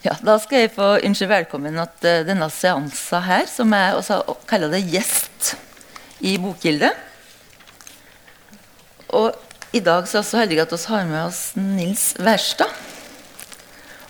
Ja, 0.06 0.14
Da 0.24 0.38
skal 0.40 0.62
jeg 0.64 0.72
få 0.72 0.94
ønske 1.04 1.26
velkommen 1.28 1.76
til 2.00 2.22
denne 2.28 2.46
seansen 2.52 3.24
her, 3.26 3.46
som 3.50 3.72
jeg 3.76 3.96
også 3.98 4.20
kaller 4.48 4.72
det 4.72 4.84
gjest 4.88 5.54
i 6.24 6.36
Bokgildet. 6.40 6.94
Og 9.16 9.34
i 9.76 9.82
dag 9.84 10.06
så 10.08 10.20
er 10.20 10.24
vi 10.24 10.30
så 10.30 10.40
heldige 10.40 10.64
at 10.64 10.72
vi 10.72 10.78
har 10.94 11.04
med 11.10 11.20
oss 11.26 11.40
Nils 11.58 12.04
Wærstad. 12.22 12.72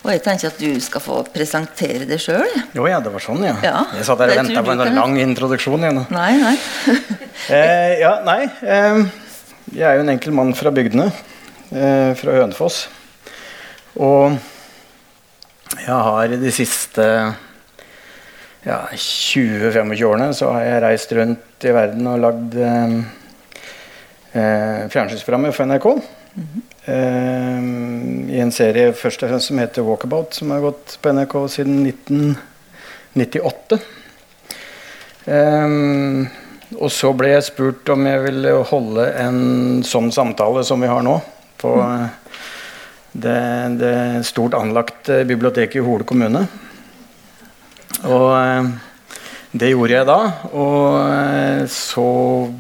Og 0.00 0.08
jeg 0.14 0.22
tenker 0.24 0.48
at 0.48 0.60
du 0.62 0.78
skal 0.80 1.02
få 1.04 1.18
presentere 1.28 2.06
deg 2.08 2.22
sjøl. 2.22 2.46
Jo 2.72 2.86
ja, 2.88 3.02
det 3.04 3.10
var 3.12 3.20
sånn, 3.20 3.42
ja. 3.44 3.56
Ja, 3.64 3.82
jeg 3.98 4.06
satt 4.08 4.22
der 4.22 4.30
og 4.32 4.38
venta 4.40 4.62
på 4.64 4.72
en 4.72 4.80
kan- 4.80 4.96
lang 4.96 5.18
introduksjon. 5.20 5.82
igjen. 5.84 6.04
Nei, 6.14 6.30
nei. 6.40 6.56
Eh, 7.50 7.98
ja, 8.02 8.10
nei. 8.22 8.44
Eh, 8.62 8.98
jeg 9.72 9.82
er 9.88 9.94
jo 9.96 10.02
en 10.04 10.10
enkel 10.12 10.34
mann 10.36 10.50
fra 10.54 10.70
bygdene. 10.70 11.06
Eh, 11.72 12.10
fra 12.20 12.34
Hønefoss. 12.36 12.82
Og 13.96 14.36
jeg 15.78 16.02
har 16.06 16.32
de 16.34 16.50
siste 16.52 17.04
ja, 18.66 18.78
20-25 18.92 20.04
årene 20.04 20.32
så 20.36 20.50
har 20.52 20.66
jeg 20.66 20.82
reist 20.84 21.12
rundt 21.16 21.66
i 21.66 21.72
verden 21.74 22.08
og 22.10 22.18
lagd 22.20 22.56
eh, 22.60 22.96
eh, 24.34 24.82
fjernsynsprogrammer 24.92 25.54
for 25.56 25.70
NRK. 25.70 25.86
Eh, 26.90 27.62
I 28.36 28.42
en 28.42 28.52
serie 28.54 28.92
først 28.96 29.24
og 29.24 29.32
fremst 29.32 29.50
som 29.52 29.62
heter 29.62 29.86
Walkabout, 29.86 30.36
som 30.36 30.52
har 30.52 30.64
gått 30.64 30.98
på 31.00 31.14
NRK 31.16 31.38
siden 31.54 31.80
1998. 31.88 33.80
Eh, 35.30 35.66
og 36.80 36.90
så 36.94 37.14
ble 37.16 37.32
jeg 37.32 37.48
spurt 37.48 37.94
om 37.94 38.06
jeg 38.06 38.24
ville 38.28 38.58
holde 38.70 39.08
en 39.24 39.40
sånn 39.86 40.12
samtale 40.14 40.66
som 40.66 40.82
vi 40.82 40.90
har 40.90 41.02
nå. 41.06 41.16
På 41.60 41.78
eh, 41.80 42.19
det, 43.12 43.38
det 43.80 43.94
stort 44.28 44.54
anlagt 44.58 45.10
biblioteket 45.26 45.80
i 45.80 45.84
Hole 45.84 46.06
kommune. 46.06 46.44
Og 48.06 48.28
eh, 48.38 48.68
det 49.52 49.72
gjorde 49.72 49.96
jeg 49.96 50.08
da. 50.08 50.18
Og 50.52 50.84
eh, 51.10 51.64
så 51.70 52.06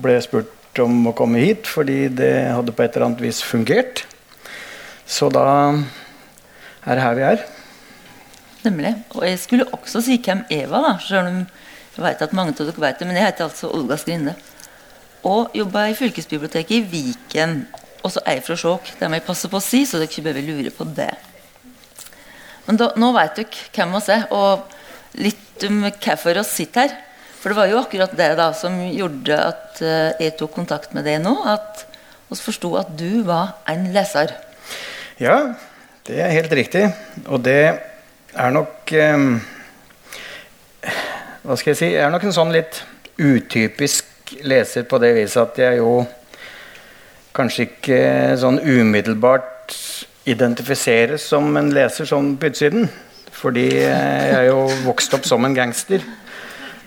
ble 0.02 0.16
jeg 0.18 0.26
spurt 0.26 0.82
om 0.82 1.10
å 1.10 1.14
komme 1.16 1.42
hit, 1.42 1.68
fordi 1.68 2.08
det 2.12 2.34
hadde 2.50 2.74
på 2.74 2.84
et 2.84 2.96
eller 2.96 3.10
annet 3.10 3.24
vis 3.24 3.40
fungert. 3.46 4.04
Så 5.06 5.30
da 5.32 5.46
er 6.86 6.96
det 6.96 7.04
her 7.04 7.16
vi 7.18 7.26
er. 7.32 7.48
Nemlig. 8.66 8.94
Og 9.16 9.24
jeg 9.26 9.40
skulle 9.40 9.68
også 9.74 10.02
si 10.04 10.20
hvem 10.22 10.44
jeg 10.52 10.68
var, 10.70 10.84
da, 10.86 10.94
selv 11.02 11.30
om 11.30 11.40
jeg 11.96 12.04
vet 12.04 12.22
at 12.24 12.36
mange 12.36 12.54
av 12.54 12.62
dere 12.62 12.84
vet 12.84 13.00
det. 13.00 13.08
Men 13.08 13.18
jeg 13.18 13.30
heter 13.30 13.48
altså 13.48 13.70
Olga 13.74 13.98
Skrinde. 14.00 14.36
Og 15.26 15.52
jobba 15.56 15.88
i 15.90 15.96
fylkesbiblioteket 15.98 16.78
i 16.78 16.84
Viken. 16.92 17.56
Og 18.00 18.12
så 18.14 18.22
er 18.24 18.38
jeg 18.38 18.46
fra 18.46 18.56
Skjåk. 18.56 18.94
Det 18.98 19.08
må 19.10 19.18
jeg 19.18 19.26
passe 19.26 19.50
på 19.50 19.58
å 19.58 19.64
si, 19.64 19.82
så 19.84 20.00
dere 20.00 20.08
ikke 20.08 20.24
behøver 20.24 20.46
lure 20.46 20.72
på 20.74 20.86
det. 20.96 21.12
Men 22.66 22.78
da, 22.80 22.90
nå 23.00 23.12
vet 23.16 23.40
dere 23.40 23.68
hvem 23.74 23.94
vi 23.96 24.02
er, 24.14 24.26
og 24.30 25.20
litt 25.20 25.64
om 25.68 25.84
hvorfor 25.84 26.38
vi 26.38 26.44
sitter 26.48 26.86
her. 26.86 26.98
For 27.40 27.52
det 27.52 27.56
var 27.56 27.70
jo 27.70 27.80
akkurat 27.80 28.12
det 28.16 28.28
da 28.36 28.50
som 28.56 28.74
gjorde 28.84 29.36
at 29.40 29.80
eh, 29.80 30.26
jeg 30.26 30.36
tok 30.36 30.52
kontakt 30.58 30.92
med 30.96 31.06
deg 31.08 31.22
nå. 31.24 31.32
At 31.48 31.86
vi 32.28 32.36
forsto 32.36 32.74
at 32.76 32.92
du 33.00 33.22
var 33.24 33.56
en 33.70 33.86
leser. 33.94 34.34
Ja, 35.20 35.54
det 36.08 36.20
er 36.20 36.36
helt 36.36 36.52
riktig. 36.56 36.84
Og 37.26 37.40
det 37.44 37.62
er 38.36 38.52
nok 38.54 38.92
eh, 38.92 39.24
Hva 41.40 41.56
skal 41.56 41.72
jeg 41.72 41.80
si? 41.80 41.90
Jeg 41.94 42.04
er 42.04 42.12
nok 42.12 42.28
en 42.28 42.36
sånn 42.36 42.52
litt 42.52 42.82
utypisk 43.20 44.36
leser 44.46 44.84
på 44.88 45.00
det 45.02 45.14
viset 45.16 45.40
at 45.42 45.58
jeg 45.58 45.80
jo 45.80 46.04
kanskje 47.36 47.66
ikke 47.68 48.00
sånn 48.40 48.58
umiddelbart 48.62 49.76
identifiseres 50.30 51.24
som 51.30 51.48
en 51.56 51.70
leser 51.74 52.08
sånn 52.08 52.34
på 52.40 52.50
utsiden. 52.50 52.88
Fordi 53.40 53.66
jeg 53.70 54.32
er 54.34 54.48
jo 54.50 54.66
vokst 54.84 55.14
opp 55.16 55.24
som 55.28 55.46
en 55.46 55.56
gangster. 55.56 56.02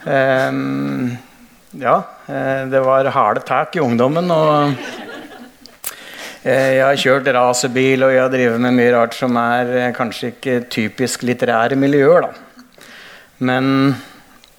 Um, 0.03 1.15
ja, 1.79 1.95
eh, 2.27 2.65
det 2.69 2.81
var 2.83 3.09
harde 3.15 3.41
tak 3.47 3.75
i 3.75 3.81
ungdommen. 3.81 4.29
og 4.31 4.75
eh, 6.43 6.75
jeg 6.77 6.83
har 6.83 6.99
kjørt 6.99 7.31
racerbil 7.33 8.03
og 8.05 8.13
jeg 8.13 8.21
har 8.21 8.33
drevet 8.33 8.61
med 8.61 8.77
mye 8.77 8.91
rart 8.93 9.17
som 9.17 9.37
er 9.39 9.71
eh, 9.79 9.93
kanskje 9.95 10.33
ikke 10.35 10.59
typisk 10.69 11.23
litterære 11.23 11.79
miljøer. 11.79 12.27
da. 12.27 12.33
Men 13.39 13.95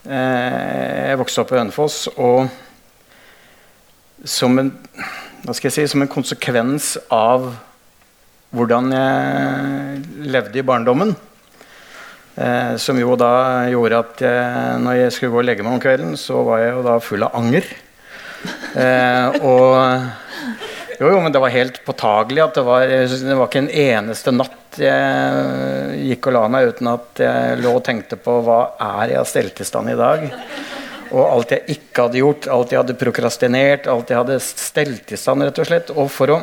eh, 0.09 1.11
jeg 1.11 1.21
vokste 1.21 1.45
opp 1.45 1.53
i 1.55 1.61
Hønefoss, 1.61 2.09
og 2.17 2.49
som 4.25 4.59
en, 4.59 4.73
hva 5.45 5.53
skal 5.53 5.69
jeg 5.69 5.77
si, 5.77 5.93
som 5.93 6.01
en 6.01 6.11
konsekvens 6.11 6.95
av 7.13 7.51
hvordan 8.55 8.93
jeg 8.95 10.29
levde 10.31 10.61
i 10.61 10.65
barndommen, 10.65 11.13
eh, 12.39 12.77
som 12.81 12.97
jo 12.97 13.17
da 13.21 13.67
gjorde 13.69 14.01
at 14.07 14.23
jeg, 14.25 14.79
når 14.85 15.01
jeg 15.03 15.15
skulle 15.17 15.35
gå 15.35 15.43
og 15.43 15.49
legge 15.51 15.67
meg 15.67 15.77
om 15.77 15.83
kvelden, 15.83 16.15
så 16.21 16.41
var 16.47 16.63
jeg 16.63 16.73
jo 16.73 16.85
da 16.87 16.99
full 17.03 17.27
av 17.27 17.37
anger. 17.41 17.69
Eh, 18.75 19.37
og 19.45 19.75
jo, 21.01 21.11
jo, 21.11 21.19
men 21.21 21.35
det 21.35 21.43
var 21.43 21.53
helt 21.53 21.81
påtagelig 21.85 22.45
at 22.45 22.57
det 22.57 22.65
var, 22.65 22.87
det 22.89 23.37
var 23.37 23.51
ikke 23.51 23.65
en 23.67 23.75
eneste 23.85 24.33
natt 24.33 24.61
jeg 24.81 25.99
gikk 26.09 26.31
og 26.31 26.35
la 26.35 26.47
meg 26.51 26.73
uten 26.73 26.89
at 26.91 27.21
jeg 27.23 27.61
lå 27.61 27.77
og 27.79 27.85
tenkte 27.87 28.19
på 28.19 28.41
hva 28.47 28.61
er 28.81 29.13
jeg 29.13 29.21
har 29.21 29.29
stelt 29.29 29.61
i 29.61 29.67
stand 29.69 29.93
i 29.93 29.99
dag. 29.99 30.25
Og 31.15 31.23
alt 31.23 31.53
jeg 31.55 31.77
ikke 31.77 32.09
hadde 32.09 32.19
gjort, 32.19 32.49
alt 32.51 32.73
jeg 32.73 32.81
hadde 32.81 32.97
prokrastinert, 32.99 33.87
alt 33.91 34.11
jeg 34.11 34.19
hadde 34.19 34.39
stelt 34.43 35.13
i 35.15 35.19
stand, 35.21 35.45
rett 35.47 35.61
og 35.63 35.69
slett. 35.69 35.93
Og 35.95 36.11
for 36.11 36.35
å, 36.35 36.41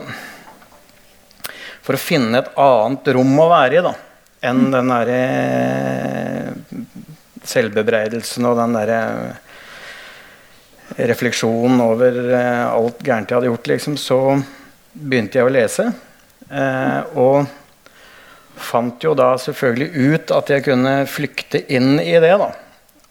for 1.84 1.98
å 1.98 2.02
finne 2.02 2.40
et 2.40 2.52
annet 2.56 3.12
rom 3.18 3.34
å 3.44 3.50
være 3.52 3.82
i 3.82 3.86
da, 3.90 3.94
enn 4.48 4.70
den 4.72 4.94
derre 4.94 5.22
selvbebreidelsen 7.52 8.48
og 8.48 8.60
den 8.62 8.78
derre 8.78 9.02
refleksjonen 11.02 11.82
over 11.84 12.18
eh, 12.36 12.66
alt 12.68 13.00
gærent 13.04 13.32
jeg 13.32 13.40
hadde 13.40 13.50
gjort, 13.52 13.70
liksom, 13.72 13.98
så 14.00 14.20
begynte 14.94 15.40
jeg 15.40 15.48
å 15.48 15.54
lese. 15.54 15.88
Eh, 16.52 17.18
og 17.20 17.48
fant 18.62 19.04
jo 19.04 19.14
da 19.18 19.34
selvfølgelig 19.42 20.08
ut 20.12 20.34
at 20.36 20.52
jeg 20.54 20.66
kunne 20.68 20.96
flykte 21.10 21.64
inn 21.74 21.96
i 22.04 22.16
det. 22.22 22.34
da. 22.40 22.52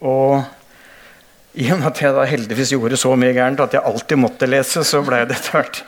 Og 0.06 0.59
i 1.54 1.66
og 1.72 1.80
med 1.80 1.88
at 1.90 2.00
jeg 2.02 2.14
da 2.14 2.24
heldigvis 2.30 2.72
gjorde 2.76 2.98
så 3.00 3.14
mye 3.18 3.34
gærent 3.34 3.62
at 3.64 3.74
jeg 3.74 3.82
alltid 3.86 4.20
måtte 4.22 4.48
lese, 4.50 4.84
så 4.86 5.02
ble 5.06 5.24
det 5.26 5.38
etter 5.38 5.58
hvert 5.58 5.82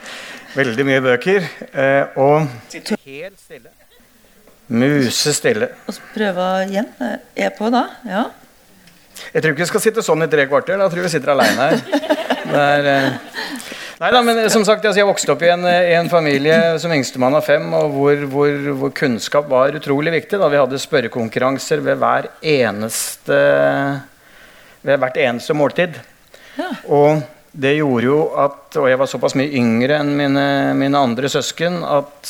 veldig 0.57 0.85
mye 0.87 1.03
bøker. 1.03 1.47
Eh, 1.71 2.19
og 2.19 2.49
helt 3.05 3.39
stille. 3.39 3.71
Musestille. 4.73 5.69
Og 5.87 5.95
så 5.95 6.13
prøve 6.13 6.47
igjen. 6.69 6.87
Er 7.35 7.53
på 7.55 7.69
da? 7.73 7.87
Ja. 8.07 8.23
Jeg 9.33 9.43
tror 9.43 9.53
ikke 9.53 9.63
vi 9.63 9.69
skal 9.69 9.83
sitte 9.83 10.03
sånn 10.05 10.25
i 10.25 10.29
tre 10.31 10.47
kvarter. 10.49 10.79
Da 10.79 10.89
tror 10.89 11.03
jeg 11.03 11.09
vi 11.09 11.15
sitter 11.15 11.33
aleine 11.35 11.69
her. 11.69 11.83
Det 12.43 12.59
er, 12.59 12.87
eh... 12.91 13.43
Nei 14.01 14.09
da, 14.11 14.19
men 14.25 14.41
som 14.51 14.65
sagt, 14.67 14.83
altså, 14.83 14.99
Jeg 14.99 15.07
vokste 15.07 15.31
opp 15.31 15.43
i 15.45 15.51
en, 15.53 15.63
i 15.63 15.93
en 15.95 16.09
familie 16.11 16.57
som 16.81 16.91
yngstemann 16.91 17.37
av 17.37 17.45
fem, 17.45 17.69
og 17.77 17.93
hvor, 17.93 18.25
hvor, 18.33 18.57
hvor, 18.81 18.91
kunnskap 18.97 19.47
var 19.51 19.77
utrolig 19.77 20.11
viktig. 20.17 20.41
Da 20.41 20.49
Vi 20.51 20.59
hadde 20.59 20.81
spørrekonkurranser 20.81 21.83
ved 21.85 22.01
hver 22.01 22.27
eneste 22.41 23.37
ved 24.83 24.99
hvert 25.01 25.21
eneste 25.23 25.55
måltid. 25.57 25.97
Ja. 26.57 26.69
Og 26.85 27.23
det 27.53 27.75
gjorde 27.77 28.05
jo 28.05 28.17
at 28.37 28.77
Og 28.81 28.87
jeg 28.89 28.97
var 28.97 29.09
såpass 29.09 29.35
mye 29.37 29.53
yngre 29.57 29.99
enn 30.01 30.11
mine, 30.17 30.45
mine 30.77 30.99
andre 31.01 31.29
søsken 31.29 31.81
at 31.85 32.29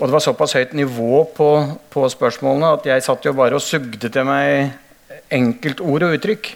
og 0.00 0.08
det 0.08 0.14
var 0.14 0.22
såpass 0.24 0.54
høyt 0.56 0.70
nivå 0.72 1.26
på, 1.36 1.46
på 1.92 2.06
spørsmålene 2.08 2.70
at 2.72 2.86
jeg 2.88 3.04
satt 3.04 3.26
jo 3.26 3.34
bare 3.36 3.58
og 3.58 3.60
sugde 3.60 4.08
til 4.08 4.24
meg 4.24 4.70
enkeltord 5.28 6.06
og 6.06 6.14
uttrykk. 6.16 6.48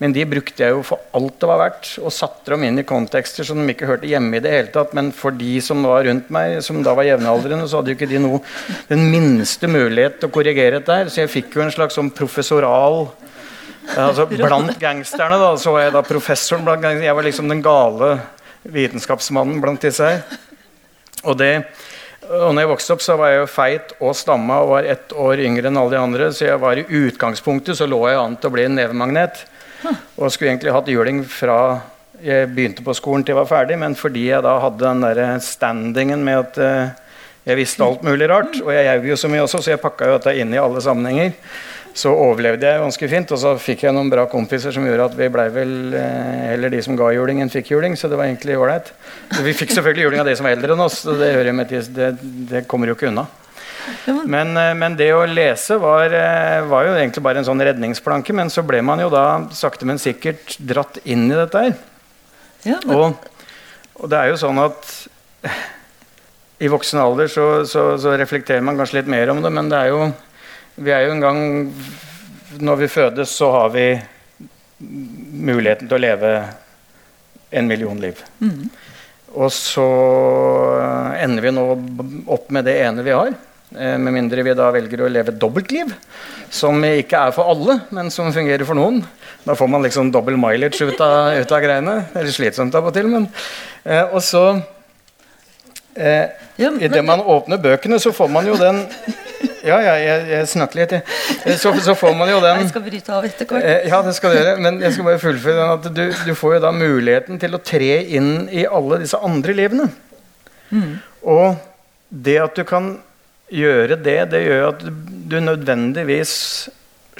Men 0.00 0.14
de 0.16 0.22
brukte 0.24 0.62
jeg 0.62 0.72
jo 0.72 0.84
for 0.86 1.02
alt 1.18 1.34
det 1.42 1.48
var 1.50 1.58
verdt, 1.60 1.90
og 2.00 2.14
satte 2.14 2.54
dem 2.54 2.62
inn 2.64 2.80
i 2.80 2.86
kontekster 2.88 3.44
som 3.44 3.58
de 3.60 3.74
ikke 3.74 3.88
hørte 3.90 4.08
hjemme 4.08 4.38
i 4.38 4.44
det 4.44 4.52
hele 4.54 4.70
tatt. 4.72 4.94
Men 4.96 5.10
for 5.12 5.34
de 5.36 5.58
som 5.64 5.82
var 5.84 6.06
rundt 6.06 6.30
meg, 6.32 6.60
som 6.64 6.78
da 6.86 6.94
var 6.96 7.08
jevnaldrende, 7.08 7.66
så 7.68 7.80
hadde 7.80 7.92
jo 7.92 7.98
ikke 7.98 8.08
de 8.08 8.22
noe, 8.22 8.40
den 8.88 9.02
minste 9.12 9.68
mulighet 9.68 10.16
til 10.20 10.30
å 10.30 10.32
korrigere 10.38 10.78
dette 10.78 10.96
her. 10.96 11.10
Så 11.12 11.24
jeg 11.24 11.34
fikk 11.34 11.58
jo 11.58 11.66
en 11.66 11.74
slags 11.74 11.98
sånn 11.98 12.08
professoral 12.16 13.10
altså 13.96 14.26
Blant 14.30 14.76
gangsterne 14.80 15.38
da, 15.40 15.54
så 15.58 15.74
var 15.74 15.86
jeg 15.86 15.94
da 15.96 16.04
professoren. 16.06 16.66
Blant 16.66 16.84
gangsterne. 16.84 17.08
Jeg 17.08 17.18
var 17.18 17.26
liksom 17.28 17.50
den 17.50 17.62
gale 17.64 18.12
vitenskapsmannen 18.70 19.62
blant 19.62 19.86
disse 19.86 20.06
her. 20.06 20.40
Og 21.24 21.38
det 21.40 21.54
og 22.30 22.52
når 22.54 22.62
jeg 22.62 22.70
vokste 22.70 22.94
opp, 22.94 23.00
så 23.02 23.14
var 23.18 23.32
jeg 23.32 23.38
jo 23.40 23.46
feit 23.50 23.92
og 23.98 24.12
stamma 24.14 24.60
og 24.62 24.68
var 24.70 24.86
ett 24.92 25.10
år 25.18 25.40
yngre 25.42 25.66
enn 25.66 25.78
alle 25.80 25.96
de 25.96 25.98
andre. 25.98 26.28
Så 26.30 26.44
jeg 26.46 26.60
var 26.62 26.78
i 26.78 26.84
utgangspunktet 26.86 27.74
så 27.74 27.88
lå 27.90 27.98
jeg 28.06 28.20
an 28.20 28.36
til 28.38 28.52
å 28.52 28.54
bli 28.54 28.66
en 28.68 28.76
nevemagnet. 28.78 29.40
Og 30.14 30.30
skulle 30.30 30.52
egentlig 30.52 30.74
hatt 30.76 30.92
juling 30.92 31.24
fra 31.26 31.56
jeg 32.20 32.50
begynte 32.52 32.84
på 32.84 32.94
skolen 32.94 33.24
til 33.24 33.32
jeg 33.32 33.40
var 33.40 33.48
ferdig, 33.48 33.78
men 33.80 33.96
fordi 33.96 34.26
jeg 34.28 34.44
da 34.44 34.58
hadde 34.60 34.84
den 34.84 35.04
der 35.06 35.40
standingen 35.42 36.20
med 36.24 36.42
at 36.42 36.58
uh, 36.60 37.10
jeg 37.48 37.56
visste 37.56 37.84
alt 37.84 38.02
mulig 38.04 38.28
rart, 38.28 38.58
og 38.60 38.68
jeg 38.74 38.84
jaug 38.84 39.06
jo 39.08 39.16
så 39.16 39.30
mye 39.32 39.44
også, 39.46 39.62
så 39.64 39.72
jeg 39.72 39.80
pakka 39.80 40.10
jo 40.10 40.18
dette 40.18 40.34
inn 40.36 40.52
i 40.52 40.60
alle 40.60 40.82
sammenhenger. 40.84 41.32
Så 41.94 42.12
overlevde 42.14 42.68
jeg 42.68 42.80
ganske 42.80 43.08
fint, 43.10 43.32
og 43.34 43.38
så 43.42 43.50
fikk 43.58 43.82
jeg 43.82 43.94
noen 43.96 44.10
bra 44.12 44.24
kompiser 44.30 44.70
som 44.72 44.84
gjorde 44.86 45.08
at 45.10 45.16
vi 45.18 45.26
blei 45.32 45.48
vel 45.50 45.72
eh, 45.98 46.52
heller 46.52 46.70
de 46.70 46.80
som 46.86 46.94
ga 46.96 47.08
juling, 47.16 47.40
enn 47.42 47.50
fikk 47.50 47.72
juling. 47.74 47.96
Så 47.98 48.08
det 48.08 48.16
var 48.20 48.28
egentlig 48.30 48.54
ålreit. 48.60 48.92
Vi 49.42 49.52
fikk 49.58 49.74
selvfølgelig 49.74 50.06
juling 50.06 50.22
av 50.22 50.30
de 50.30 50.36
som 50.38 50.46
var 50.46 50.54
eldre 50.54 50.76
enn 50.76 50.84
oss, 50.86 51.00
så 51.02 51.16
det, 51.18 51.32
hører 51.34 51.56
med 51.56 51.68
til, 51.72 51.82
det, 51.96 52.12
det 52.52 52.62
kommer 52.70 52.86
jo 52.92 52.94
ikke 52.98 53.10
unna. 53.10 53.26
Men- 54.28 54.54
Men, 54.78 54.92
eh, 54.92 54.96
det 54.96 55.10
å 55.16 55.24
lese 55.26 55.78
var, 55.82 56.04
eh, 56.14 56.60
var 56.68 56.84
jo 56.86 56.94
egentlig 56.94 57.22
bare 57.26 57.38
en 57.38 57.44
sånn 57.48 57.60
redningsplanke. 57.64 58.32
Men 58.32 58.48
så 58.50 58.62
ble 58.66 58.82
man 58.82 59.00
jo 59.00 59.08
da 59.10 59.24
sakte, 59.50 59.84
men 59.84 59.98
sikkert 59.98 60.56
dratt 60.60 60.98
inn 61.04 61.26
i 61.30 61.34
dette 61.34 61.58
her. 61.58 61.74
Ja, 62.64 62.78
men, 62.86 62.94
Og, 62.96 63.16
og 64.00 64.10
det 64.10 64.18
er 64.18 64.28
jo 64.30 64.36
sånn 64.36 64.58
at 64.62 65.08
i 66.60 66.68
voksen 66.68 67.00
alder 67.00 67.26
så, 67.32 67.64
så, 67.66 67.96
så 67.98 68.12
reflekterer 68.20 68.62
man 68.62 68.76
kanskje 68.76 69.00
litt 69.00 69.08
mer 69.08 69.30
om 69.32 69.40
det, 69.42 69.50
men 69.50 69.68
det 69.72 69.78
er 69.78 69.88
jo 69.94 70.12
Vi 70.80 70.92
er 70.94 71.04
jo 71.06 71.12
en 71.16 71.20
gang 71.24 71.40
Når 72.60 72.80
vi 72.80 72.88
fødes, 72.90 73.32
så 73.36 73.50
har 73.52 73.68
vi 73.74 73.84
muligheten 74.80 75.88
til 75.88 75.98
å 75.98 76.00
leve 76.00 76.30
en 77.52 77.66
million 77.68 77.98
liv. 78.00 78.16
Mm. 78.40 78.70
Og 79.36 79.50
så 79.52 79.84
ender 81.20 81.44
vi 81.44 81.52
nå 81.54 81.64
opp 82.32 82.48
med 82.54 82.64
det 82.66 82.78
ene 82.86 83.04
vi 83.04 83.12
har. 83.14 83.30
eh, 83.76 83.98
Med 84.00 84.16
mindre 84.16 84.42
vi 84.46 84.54
da 84.56 84.70
velger 84.72 85.04
å 85.04 85.10
leve 85.12 85.36
dobbeltliv, 85.36 85.92
som 86.50 86.80
ikke 86.84 87.20
er 87.28 87.36
for 87.36 87.52
alle, 87.52 87.76
men 87.94 88.08
som 88.10 88.32
fungerer 88.32 88.64
for 88.66 88.78
noen. 88.78 89.02
Da 89.44 89.54
får 89.54 89.68
man 89.70 89.84
liksom 89.84 90.10
dobbel 90.14 90.40
mileage 90.40 90.80
ut 90.80 91.00
av, 91.00 91.36
ut 91.38 91.52
av 91.52 91.62
greiene. 91.62 91.96
Det 92.10 92.22
er 92.22 92.28
litt 92.30 92.38
slitsomt 92.40 92.74
av 92.80 92.88
og 92.90 92.96
til, 92.96 93.06
men 93.12 93.28
eh, 93.84 94.06
Og 94.10 94.22
så 94.24 94.44
eh, 95.94 96.32
Idet 96.58 97.04
man 97.04 97.20
åpner 97.20 97.60
bøkene, 97.62 98.00
så 98.00 98.12
får 98.16 98.32
man 98.32 98.48
jo 98.48 98.56
den 98.60 98.82
Ja, 99.66 99.76
ja, 99.84 99.94
jeg, 100.00 100.26
jeg 100.30 100.46
snakker 100.48 100.80
litt, 100.80 100.92
jeg. 100.96 101.02
Eh, 101.44 101.56
Så, 101.60 101.72
så 101.84 101.94
får 101.98 102.14
man 102.16 102.30
jo 102.32 102.38
den 102.44 102.62
jeg 102.62 102.70
skal 102.72 102.84
bryte 102.86 103.12
av 103.16 103.26
etter 103.28 103.48
hvert. 103.50 103.64
Eh, 103.66 103.88
Ja, 103.90 104.00
det 104.06 104.14
skal 104.16 104.32
du 104.32 104.38
gjøre. 104.38 104.54
Men 104.64 104.80
jeg 104.80 104.94
skal 104.96 105.08
bare 105.10 105.20
fullføre 105.22 105.58
den 105.58 105.74
at 105.74 105.88
du, 105.96 106.02
du 106.30 106.32
får 106.38 106.54
jo 106.56 106.62
da 106.64 106.72
muligheten 106.76 107.40
til 107.42 107.54
å 107.58 107.62
tre 107.72 107.92
inn 108.16 108.48
i 108.48 108.64
alle 108.66 109.00
disse 109.02 109.20
andre 109.20 109.56
livene. 109.58 109.90
Og 111.26 111.56
det 112.10 112.36
at 112.40 112.56
du 112.56 112.64
kan 112.68 112.92
gjøre 113.50 113.96
det, 113.98 114.18
det 114.30 114.44
gjør 114.46 114.68
at 114.70 114.82
du, 114.86 114.90
du 115.34 115.36
nødvendigvis 115.42 116.32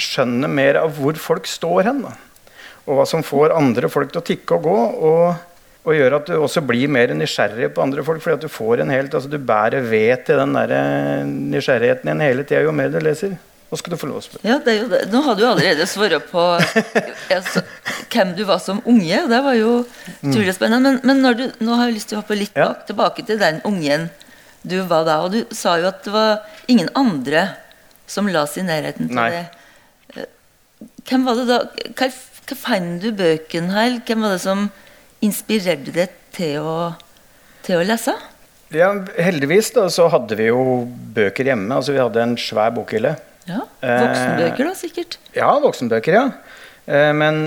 skjønner 0.00 0.48
mer 0.48 0.78
av 0.80 0.94
hvor 0.96 1.18
folk 1.20 1.48
står 1.50 1.82
hen. 1.90 2.04
Da. 2.06 2.14
Og 2.86 2.96
hva 3.00 3.06
som 3.10 3.24
får 3.26 3.52
andre 3.56 3.90
folk 3.92 4.12
til 4.14 4.22
å 4.22 4.26
tikke 4.26 4.56
og 4.56 4.64
gå. 4.68 4.76
Og, 5.10 5.24
og 5.84 5.94
gjør 5.96 6.16
at 6.18 6.26
du 6.28 6.34
også 6.36 6.60
blir 6.66 6.90
mer 6.92 7.12
nysgjerrig 7.16 7.70
på 7.74 7.80
andre 7.82 8.02
folk. 8.04 8.20
Fordi 8.20 8.36
at 8.36 8.42
du 8.44 8.50
får 8.52 8.82
en 8.84 8.90
helt, 8.92 9.14
altså 9.16 9.30
du 9.32 9.38
bærer 9.38 9.80
ved 9.88 10.26
til 10.26 10.36
den 10.42 10.52
der 10.58 10.74
eh, 10.76 11.22
nysgjerrigheten 11.54 12.10
din 12.12 12.20
hele 12.26 12.44
tida 12.44 12.60
jo 12.66 12.74
mer 12.76 12.90
du 12.92 12.98
leser. 13.00 13.38
Nå 13.70 13.78
skal 13.78 13.94
du 13.94 13.98
få 14.00 14.08
lov 14.10 14.18
å 14.18 14.24
spørre. 14.24 14.42
Ja, 14.50 14.56
det 14.58 14.72
er 14.72 14.78
jo 14.82 14.88
det. 14.90 15.00
Nå 15.12 15.20
har 15.22 15.36
du 15.38 15.44
allerede 15.46 15.84
svart 15.86 16.24
på 16.32 16.42
altså, 17.36 17.62
hvem 18.10 18.32
du 18.34 18.42
var 18.48 18.58
som 18.62 18.80
unge, 18.90 19.20
det 19.30 19.38
var 19.44 19.54
jo 19.54 19.76
utrolig 20.26 20.54
spennende. 20.56 20.90
Men, 20.90 20.98
men 21.06 21.22
når 21.22 21.38
du, 21.38 21.44
nå 21.64 21.76
har 21.78 21.86
jeg 21.88 21.96
lyst 22.00 22.10
til 22.10 22.18
å 22.18 22.22
hoppe 22.24 22.38
litt 22.40 22.56
Ja. 22.58 22.72
bak, 22.72 22.82
tilbake 22.90 23.24
til 23.28 23.38
den 23.40 23.60
ungen 23.68 24.08
du 24.66 24.74
var 24.90 25.06
da. 25.08 25.20
Og 25.24 25.32
du 25.32 25.54
sa 25.56 25.76
jo 25.80 25.86
at 25.88 26.02
det 26.04 26.12
var 26.12 26.42
ingen 26.68 26.90
andre 26.98 27.46
som 28.10 28.26
la 28.28 28.42
seg 28.50 28.64
i 28.66 28.68
nærheten 28.72 29.06
til 29.08 29.16
Nei. 29.16 29.30
det. 29.38 29.46
Eh, 30.18 30.28
Hvem 31.08 31.24
var 31.30 31.38
det 31.38 31.46
da? 31.48 31.60
Hva, 31.94 32.10
hva 32.50 32.58
fant 32.66 32.98
du 33.06 33.12
bøkene 33.16 33.70
her? 33.78 34.00
Hvem 34.04 34.26
var 34.26 34.34
det 34.34 34.42
som 34.42 34.66
inspirerte 35.24 35.92
deg 35.94 36.12
til 36.34 36.60
å, 36.64 36.74
til 37.66 37.80
å 37.80 37.86
lese? 37.86 38.14
Ja, 38.70 38.92
heldigvis 39.18 39.72
da, 39.74 39.88
så 39.90 40.06
hadde 40.12 40.36
vi 40.38 40.46
jo 40.46 40.60
bøker 41.16 41.48
hjemme. 41.50 41.74
altså 41.74 41.92
Vi 41.96 41.98
hadde 42.02 42.22
en 42.22 42.36
svær 42.38 42.70
bokhylle. 42.76 43.16
Ja, 43.48 43.64
Eh, 43.82 44.02
Voksenbøker, 44.04 44.68
da, 44.68 44.74
sikkert? 44.78 45.16
Ja, 45.34 45.48
voksenbøker, 45.58 46.14
ja. 46.14 46.24
Eh, 46.86 47.10
men 47.16 47.40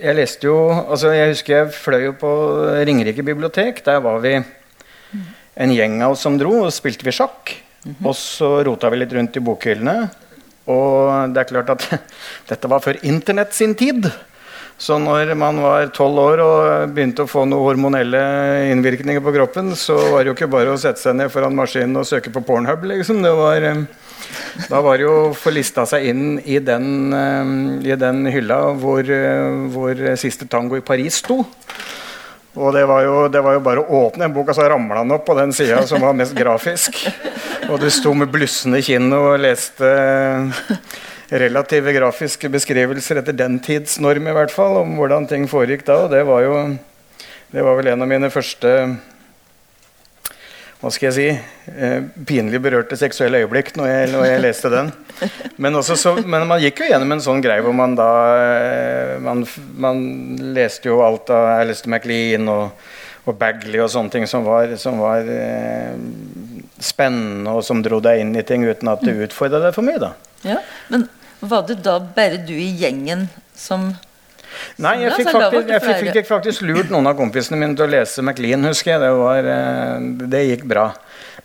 jeg 0.00 0.16
leste 0.16 0.48
jo 0.48 0.56
altså 0.72 1.12
Jeg 1.14 1.28
husker 1.34 1.54
jeg 1.54 1.68
fløy 1.76 2.00
jo 2.08 2.14
på 2.18 2.30
Ringerike 2.88 3.22
bibliotek. 3.22 3.84
Der 3.86 4.00
var 4.02 4.18
vi 4.24 4.32
en 4.34 5.70
gjeng 5.76 6.00
av 6.02 6.16
oss 6.16 6.24
som 6.26 6.38
dro, 6.40 6.64
og 6.64 6.72
spilte 6.74 7.06
vi 7.06 7.12
sjakk. 7.14 7.52
Og 8.02 8.14
så 8.18 8.64
rota 8.66 8.90
vi 8.90 8.98
litt 9.02 9.12
rundt 9.14 9.36
i 9.38 9.44
bokhyllene. 9.44 10.08
Og 10.72 11.30
det 11.36 11.44
er 11.44 11.50
klart 11.52 11.70
at 11.76 11.86
dette 12.50 12.70
var 12.72 12.82
før 12.82 12.98
internett 13.06 13.54
sin 13.54 13.76
tid. 13.78 14.08
Så 14.78 14.96
når 14.98 15.30
man 15.38 15.60
var 15.62 15.86
tolv 15.94 16.18
år 16.18 16.40
og 16.42 16.94
begynte 16.94 17.24
å 17.24 17.30
få 17.30 17.44
noen 17.46 17.62
hormonelle 17.62 18.22
innvirkninger 18.72 19.22
på 19.22 19.34
kroppen, 19.36 19.70
så 19.78 19.96
var 20.10 20.24
det 20.24 20.32
jo 20.32 20.34
ikke 20.34 20.50
bare 20.50 20.74
å 20.74 20.80
sette 20.80 21.00
seg 21.00 21.14
ned 21.18 21.30
foran 21.32 21.54
maskinen 21.54 22.00
og 22.00 22.08
søke 22.08 22.32
på 22.34 22.42
Pornhub, 22.44 22.82
liksom. 22.90 23.22
Var, 23.22 23.68
eh, 23.70 23.84
da 24.68 24.82
var 24.82 24.98
det 24.98 25.06
jo 25.06 25.14
å 25.28 25.34
få 25.38 25.54
lista 25.54 25.86
seg 25.86 26.10
inn 26.10 26.24
i 26.42 26.58
den, 26.58 27.14
eh, 27.14 27.54
i 27.86 27.96
den 27.96 28.26
hylla 28.26 28.74
hvor, 28.74 29.00
eh, 29.06 29.70
hvor 29.70 29.94
siste 30.18 30.50
tango 30.50 30.76
i 30.76 30.84
Paris 30.84 31.22
sto. 31.22 31.44
Og 32.54 32.70
det 32.74 32.84
var, 32.86 33.02
jo, 33.02 33.28
det 33.28 33.42
var 33.42 33.56
jo 33.56 33.62
bare 33.66 33.82
å 33.82 34.04
åpne 34.06 34.28
en 34.28 34.34
bok, 34.34 34.50
og 34.50 34.54
så 34.54 34.68
ramla 34.70 35.02
den 35.02 35.14
opp 35.16 35.24
på 35.26 35.34
den 35.38 35.52
sida 35.54 35.80
som 35.86 36.02
var 36.02 36.14
mest 36.14 36.34
grafisk. 36.38 37.00
Og 37.70 37.80
du 37.80 37.88
sto 37.90 38.12
med 38.14 38.30
blussende 38.30 38.82
kinn 38.84 39.10
og 39.16 39.40
leste 39.42 39.90
relative 41.30 41.94
grafiske 41.96 42.50
beskrivelser 42.52 43.20
etter 43.20 43.36
den 43.36 43.58
tids 43.64 43.98
norm, 44.02 44.28
i 44.28 44.36
hvert 44.36 44.52
fall, 44.52 44.82
om 44.82 44.96
hvordan 44.98 45.28
ting 45.30 45.48
foregikk 45.50 45.86
da. 45.88 46.04
Og 46.04 46.12
det 46.14 46.24
var 46.28 46.44
jo 46.44 46.58
Det 47.54 47.62
var 47.62 47.76
vel 47.78 47.86
en 47.86 48.02
av 48.02 48.08
mine 48.10 48.26
første 48.34 48.70
hva 50.84 50.90
skal 50.92 51.06
jeg 51.06 51.14
si 51.16 51.72
eh, 51.72 52.02
pinlig 52.28 52.58
berørte 52.60 52.96
seksuelle 53.00 53.38
øyeblikk 53.40 53.70
når 53.78 53.86
jeg, 53.88 54.08
når 54.12 54.24
jeg 54.26 54.42
leste 54.44 54.70
den. 54.72 54.90
Men, 55.56 55.78
så, 55.80 56.12
men 56.26 56.44
man 56.50 56.60
gikk 56.60 56.82
jo 56.82 56.88
gjennom 56.90 57.14
en 57.14 57.22
sånn 57.24 57.40
greie 57.40 57.62
hvor 57.64 57.72
man 57.72 57.94
da 57.96 58.08
eh, 58.36 59.14
man, 59.24 59.46
man 59.80 60.02
leste 60.52 60.90
jo 60.90 60.98
alt 61.06 61.32
av 61.32 61.62
leste 61.70 61.88
Maclean 61.88 62.50
og, 62.52 62.84
og 63.24 63.38
Bagley 63.40 63.80
og 63.80 63.88
sånne 63.94 64.12
ting 64.12 64.28
som 64.28 64.44
var, 64.44 64.74
som 64.76 65.00
var 65.00 65.24
eh, 65.24 65.94
spennende, 66.82 67.50
og 67.50 67.64
som 67.66 67.82
dro 67.84 68.00
deg 68.02 68.22
inn 68.22 68.34
i 68.36 68.42
ting 68.46 68.64
uten 68.66 68.90
at 68.90 69.04
det 69.04 69.14
utfordra 69.28 69.60
deg 69.62 69.76
for 69.76 69.86
mye. 69.86 70.00
da. 70.02 70.14
Ja, 70.44 70.58
Men 70.88 71.08
var 71.40 71.66
det 71.68 71.82
da 71.84 71.98
bare 72.00 72.40
du 72.40 72.54
i 72.56 72.72
gjengen 72.80 73.28
som 73.54 73.94
Nei, 74.78 75.00
jeg 75.02 75.16
fikk, 75.16 75.32
faktisk, 75.34 75.70
jeg 75.72 75.82
fikk, 75.82 76.08
fikk 76.14 76.28
faktisk 76.28 76.62
lurt 76.62 76.90
noen 76.92 77.08
av 77.10 77.16
kompisene 77.18 77.58
mine 77.58 77.74
til 77.74 77.88
å 77.88 77.90
lese 77.90 78.22
Maclean, 78.22 78.62
husker 78.68 78.92
jeg. 78.92 79.00
Det, 79.02 79.08
var, 79.18 79.48
eh, 79.50 80.04
det 80.30 80.42
gikk 80.44 80.62
bra. 80.70 80.84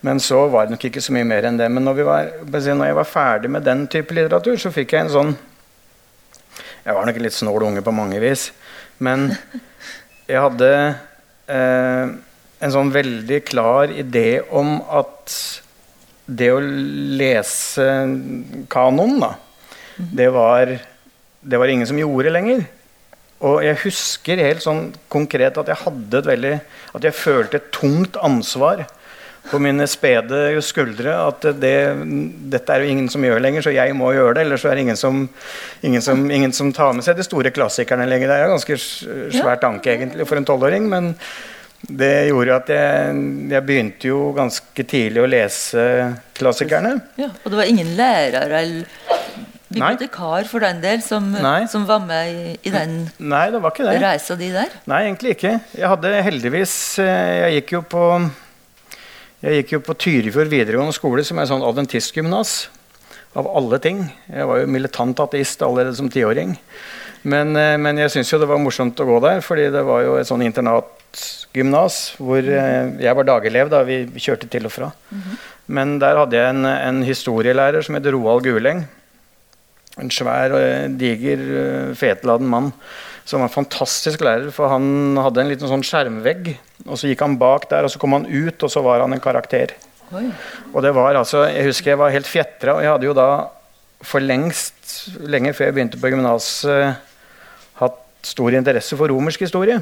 Men 0.05 0.21
så 0.21 0.43
var 0.53 0.67
det 0.67 0.75
nok 0.75 0.85
ikke 0.91 1.01
så 1.01 1.15
mye 1.15 1.25
mer 1.27 1.47
enn 1.49 1.57
det. 1.57 1.67
Men 1.73 1.87
når, 1.87 1.97
vi 1.97 2.05
var, 2.05 2.29
når 2.45 2.91
jeg 2.91 2.97
var 2.99 3.09
ferdig 3.09 3.51
med 3.51 3.65
den 3.65 3.87
type 3.91 4.13
litteratur, 4.13 4.59
så 4.61 4.71
fikk 4.73 4.93
jeg 4.93 5.07
en 5.07 5.13
sånn 5.15 5.33
Jeg 6.85 6.95
var 6.95 7.09
nok 7.09 7.17
en 7.17 7.25
litt 7.25 7.35
snål 7.35 7.65
unge 7.71 7.83
på 7.85 7.95
mange 7.97 8.21
vis. 8.21 8.49
Men 9.03 9.31
jeg 10.29 10.45
hadde 10.45 10.71
eh, 11.49 12.13
en 12.59 12.73
sånn 12.73 12.91
veldig 12.93 13.39
klar 13.47 13.91
idé 13.91 14.41
om 14.51 14.79
at 14.83 15.35
det 16.29 16.49
å 16.53 16.59
lese 16.61 17.85
kanon, 18.69 19.15
da, 19.23 19.31
det 19.97 20.27
var, 20.35 20.75
det 21.41 21.59
var 21.59 21.71
ingen 21.71 21.87
som 21.89 21.99
gjorde 21.99 22.35
lenger. 22.35 22.67
Og 23.47 23.61
jeg 23.63 23.79
husker 23.85 24.41
helt 24.43 24.63
sånn 24.63 24.89
konkret 25.11 25.57
at 25.61 25.69
jeg 25.71 25.79
hadde 25.85 26.19
et 26.19 26.25
veldig 26.27 26.49
At 26.97 27.05
jeg 27.07 27.15
følte 27.15 27.55
et 27.55 27.69
tungt 27.71 28.17
ansvar 28.19 28.81
på 29.49 29.61
mine 29.63 29.85
spede 29.87 30.59
skuldre. 30.65 31.13
At 31.29 31.47
det, 31.61 31.75
dette 32.51 32.75
er 32.75 32.83
jo 32.83 32.91
ingen 32.91 33.07
som 33.11 33.23
gjør 33.23 33.39
lenger, 33.41 33.63
så 33.65 33.73
jeg 33.73 33.95
må 33.97 34.11
gjøre 34.13 34.35
det. 34.37 34.43
Ellers 34.43 34.65
så 34.65 34.71
er 34.71 34.77
det 34.77 34.83
ingen 34.83 34.99
som, 34.99 35.21
ingen 35.87 36.03
som, 36.03 36.25
ingen 36.27 36.53
som 36.55 36.73
tar 36.75 36.91
med 36.97 37.07
seg 37.07 37.17
de 37.17 37.25
store 37.25 37.53
klassikerne 37.55 38.09
lenger. 38.09 38.29
Det 38.29 38.35
er 38.35 38.43
jo 38.43 38.57
ganske 38.57 38.79
svært 39.39 39.63
anke 39.69 39.95
egentlig 39.95 40.27
for 40.27 40.39
en 40.39 40.49
tolvåring. 40.49 40.91
Men 40.91 41.13
det 41.87 42.27
gjorde 42.27 42.55
at 42.59 42.69
jeg, 42.73 43.19
jeg 43.53 43.65
begynte 43.65 44.09
jo 44.09 44.17
ganske 44.35 44.83
tidlig 44.83 45.21
å 45.23 45.29
lese 45.31 45.83
klassikerne. 46.37 46.97
Ja, 47.19 47.29
Og 47.43 47.53
det 47.53 47.59
var 47.61 47.69
ingen 47.71 47.93
lærer 47.95 48.51
eller 48.59 49.07
bibliotekar 49.69 50.47
for 50.49 50.63
den 50.65 50.81
del 50.81 51.01
som, 51.05 51.29
som 51.69 51.85
var 51.87 52.01
med 52.03 52.29
i, 52.33 52.53
i 52.65 52.71
den 52.73 52.95
Nei, 53.21 53.45
det 53.53 53.61
var 53.61 53.71
ikke 53.71 53.85
det. 53.85 53.99
reisa 54.01 54.35
di 54.35 54.49
der? 54.53 54.71
Nei, 54.89 55.03
egentlig 55.05 55.35
ikke. 55.37 55.55
Jeg 55.77 55.91
hadde 55.93 56.13
heldigvis 56.25 56.73
eh, 57.03 57.35
Jeg 57.45 57.59
gikk 57.59 57.75
jo 57.77 57.81
på 57.93 58.03
Jeg 59.45 59.61
gikk 59.61 59.75
jo 59.77 59.81
på 59.85 59.95
Tyrifjord 60.03 60.49
videregående 60.51 60.95
skole, 60.97 61.23
som 61.23 61.39
er 61.39 61.47
sånn 61.47 61.63
adventistgymnas. 61.63 62.55
Av 63.37 63.45
alle 63.45 63.77
ting. 63.79 64.01
Jeg 64.27 64.47
var 64.49 64.57
jo 64.63 64.71
militant 64.73 65.19
ateist 65.21 65.61
allerede 65.61 65.93
som 65.95 66.09
tiåring. 66.11 66.57
Men, 67.29 67.53
eh, 67.55 67.77
men 67.77 68.01
jeg 68.01 68.09
syntes 68.17 68.33
jo 68.33 68.39
det 68.41 68.49
var 68.49 68.59
morsomt 68.59 68.99
å 68.99 69.05
gå 69.07 69.19
der, 69.23 69.39
fordi 69.45 69.69
det 69.71 69.85
var 69.85 70.01
jo 70.03 70.17
et 70.19 70.27
sånn 70.27 70.41
internatgymnas 71.09 72.15
hvor 72.19 72.39
eh, 72.39 73.01
jeg 73.01 73.15
var 73.15 73.25
dagelev 73.27 73.69
da 73.69 73.81
vi 73.83 74.05
kjørte 74.17 74.49
til 74.49 74.65
og 74.65 74.71
fra. 74.71 74.91
Men 75.67 75.99
der 75.99 76.17
hadde 76.17 76.37
jeg 76.37 76.49
en, 76.49 76.65
en 76.65 77.03
historielærer 77.03 77.81
som 77.81 77.95
het 77.95 78.05
Roald 78.05 78.43
Guleng. 78.43 78.85
En 79.99 80.09
svær, 80.09 80.53
og 80.53 80.97
diger, 80.99 81.39
eh, 81.39 81.95
fetladen 81.95 82.47
mann 82.47 82.71
som 83.25 83.41
var 83.41 83.49
en 83.49 83.53
fantastisk 83.53 84.21
lærer. 84.21 84.49
For 84.51 84.69
han 84.69 85.17
hadde 85.17 85.41
en 85.41 85.49
liten 85.51 85.69
sånn 85.69 85.85
skjermvegg, 85.85 86.55
og 86.87 86.97
så 86.97 87.09
gikk 87.09 87.21
han 87.21 87.37
bak 87.37 87.69
der, 87.69 87.85
og 87.85 87.91
så 87.91 87.99
kom 87.99 88.13
han 88.13 88.25
ut, 88.25 88.57
og 88.63 88.71
så 88.71 88.81
var 88.81 89.03
han 89.03 89.13
en 89.13 89.21
karakter. 89.21 89.75
Oi. 90.09 90.25
Og 90.73 90.81
det 90.81 90.89
var 90.95 91.13
altså, 91.13 91.43
Jeg 91.45 91.67
husker 91.67 91.91
jeg 91.91 91.99
var 91.99 92.09
helt 92.09 92.25
fjetra, 92.27 92.75
og 92.75 92.81
jeg 92.81 92.89
hadde 92.89 93.05
jo 93.05 93.13
da 93.13 93.29
for 94.01 94.23
lengst, 94.23 95.11
lenge 95.19 95.53
før 95.53 95.67
jeg 95.67 95.75
begynte 95.75 95.99
på 96.01 96.09
gymnaset, 96.09 96.95
hatt 97.77 97.99
stor 98.25 98.55
interesse 98.55 98.97
for 98.97 99.11
romersk 99.11 99.43
historie. 99.45 99.77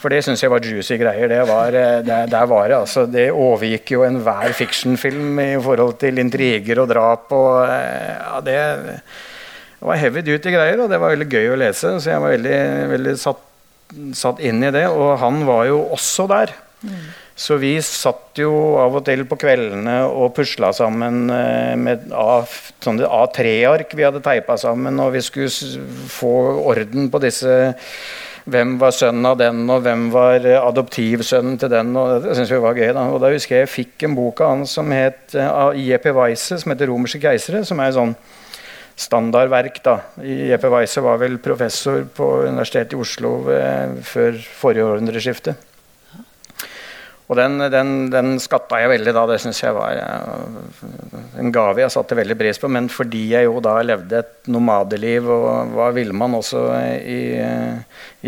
For 0.00 0.12
det 0.12 0.22
syns 0.24 0.42
jeg 0.42 0.52
var 0.52 0.64
juicy 0.64 0.98
greier. 1.00 1.28
Det 1.30 1.40
var, 1.48 1.76
eh, 1.76 2.02
det, 2.06 2.18
der 2.32 2.50
var 2.50 2.68
det 2.68 2.78
altså 2.78 3.06
Det 3.10 3.28
overgikk 3.32 3.92
jo 3.96 4.04
enhver 4.06 4.54
fictionfilm 4.56 5.40
i 5.42 5.50
forhold 5.62 5.98
til 6.02 6.20
intriger 6.22 6.82
og 6.82 6.90
drap 6.90 7.32
og 7.36 7.50
eh, 7.68 8.14
ja, 8.16 8.40
det, 8.44 8.58
det 9.76 9.90
var 9.90 10.00
heavy 10.00 10.24
duty 10.24 10.54
greier, 10.54 10.80
og 10.82 10.90
det 10.90 11.00
var 11.02 11.12
veldig 11.14 11.28
gøy 11.30 11.52
å 11.52 11.60
lese. 11.60 11.96
Så 12.00 12.10
jeg 12.10 12.22
var 12.22 12.32
veldig, 12.34 12.60
veldig 12.94 13.14
satt, 13.20 13.44
satt 14.16 14.42
inn 14.44 14.64
i 14.64 14.72
det. 14.74 14.86
Og 14.88 15.14
han 15.22 15.44
var 15.48 15.68
jo 15.68 15.82
også 15.94 16.26
der. 16.32 16.54
Mm. 16.82 17.06
Så 17.36 17.58
vi 17.60 17.74
satt 17.84 18.40
jo 18.40 18.50
av 18.80 18.94
og 18.96 19.04
til 19.04 19.26
på 19.28 19.36
kveldene 19.40 19.98
og 20.08 20.32
pusla 20.38 20.70
sammen 20.76 21.26
eh, 21.28 21.74
med 21.76 22.08
A3-ark 22.08 23.92
vi 23.92 24.06
hadde 24.06 24.22
teipa 24.24 24.56
sammen, 24.60 24.96
og 25.04 25.12
vi 25.12 25.20
skulle 25.24 25.52
få 26.08 26.32
orden 26.72 27.10
på 27.12 27.20
disse 27.20 27.58
hvem 28.46 28.76
var 28.78 28.94
sønnen 28.94 29.26
av 29.26 29.38
den, 29.40 29.64
og 29.72 29.82
hvem 29.82 30.06
var 30.14 30.46
adoptivsønnen 30.60 31.58
til 31.58 31.70
den. 31.72 31.92
og 31.98 32.22
Det 32.24 32.36
syns 32.38 32.52
vi 32.54 32.62
var 32.62 32.78
gøy. 32.78 32.92
Da 32.94 33.06
og 33.10 33.20
da 33.22 33.32
husker 33.34 33.58
jeg 33.58 33.66
jeg 33.66 33.74
fikk 33.74 34.06
en 34.06 34.16
bok 34.18 34.42
av 34.44 34.52
han 34.54 34.66
som 34.70 34.92
het 34.94 35.34
eh, 35.34 35.46
av 35.46 35.74
J.P. 35.74 36.12
Weisse, 36.16 36.60
som 36.62 36.72
heter 36.72 36.86
'Romerske 36.90 37.20
keisere', 37.22 37.64
som 37.66 37.80
er 37.80 37.94
sånn 37.96 38.14
standardverk. 38.96 39.82
da. 39.84 40.00
J.P. 40.22 40.68
Weisse 40.72 41.02
var 41.02 41.18
vel 41.18 41.38
professor 41.38 42.04
på 42.04 42.46
Universitetet 42.46 42.94
i 42.94 43.00
Oslo 43.02 43.50
eh, 43.50 43.98
før 44.02 44.38
forrige 44.38 44.86
århundreskifte. 44.86 45.56
Og 47.26 47.34
den, 47.34 47.58
den, 47.72 47.88
den 48.12 48.36
skatta 48.38 48.78
jeg 48.78 48.92
veldig 48.92 49.14
da. 49.16 49.24
Det 49.26 49.40
syns 49.42 49.58
jeg 49.64 49.74
var 49.74 49.98
en 51.40 51.50
gave 51.54 51.82
jeg 51.82 51.90
satte 51.90 52.18
veldig 52.18 52.36
pris 52.38 52.60
på. 52.62 52.70
Men 52.70 52.86
fordi 52.92 53.24
jeg 53.32 53.48
jo 53.48 53.58
da 53.64 53.74
levde 53.82 54.20
et 54.22 54.50
nomadeliv 54.52 55.26
og 55.34 55.74
var 55.74 55.96
villmann 55.96 56.38
også 56.38 56.62
i, 57.02 57.20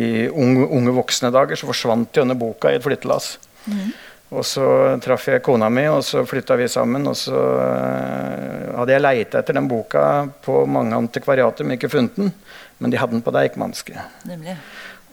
i 0.02 0.10
unge, 0.28 0.66
unge, 0.66 0.96
voksne 0.98 1.30
dager, 1.34 1.58
så 1.58 1.70
forsvant 1.70 2.10
jo 2.10 2.26
denne 2.26 2.38
boka 2.38 2.74
i 2.74 2.80
et 2.80 2.84
flyttelass. 2.84 3.36
Mm. 3.70 3.88
Og 4.28 4.44
så 4.44 4.66
traff 5.00 5.24
jeg 5.30 5.40
kona 5.44 5.70
mi, 5.72 5.86
og 5.88 6.02
så 6.04 6.20
flytta 6.28 6.58
vi 6.60 6.66
sammen. 6.68 7.06
Og 7.08 7.16
så 7.16 7.38
uh, 7.38 8.74
hadde 8.80 8.92
jeg 8.96 9.04
leita 9.04 9.40
etter 9.40 9.56
den 9.56 9.70
boka 9.70 10.02
på 10.44 10.64
mange 10.68 10.98
antikvariater, 10.98 11.64
men 11.64 11.78
ikke 11.78 11.92
funnet 11.94 12.18
den. 12.18 12.34
Men 12.82 12.92
de 12.92 13.00
hadde 13.00 13.16
den 13.16 13.24
på 13.24 13.32
Deichmanske. 13.34 13.94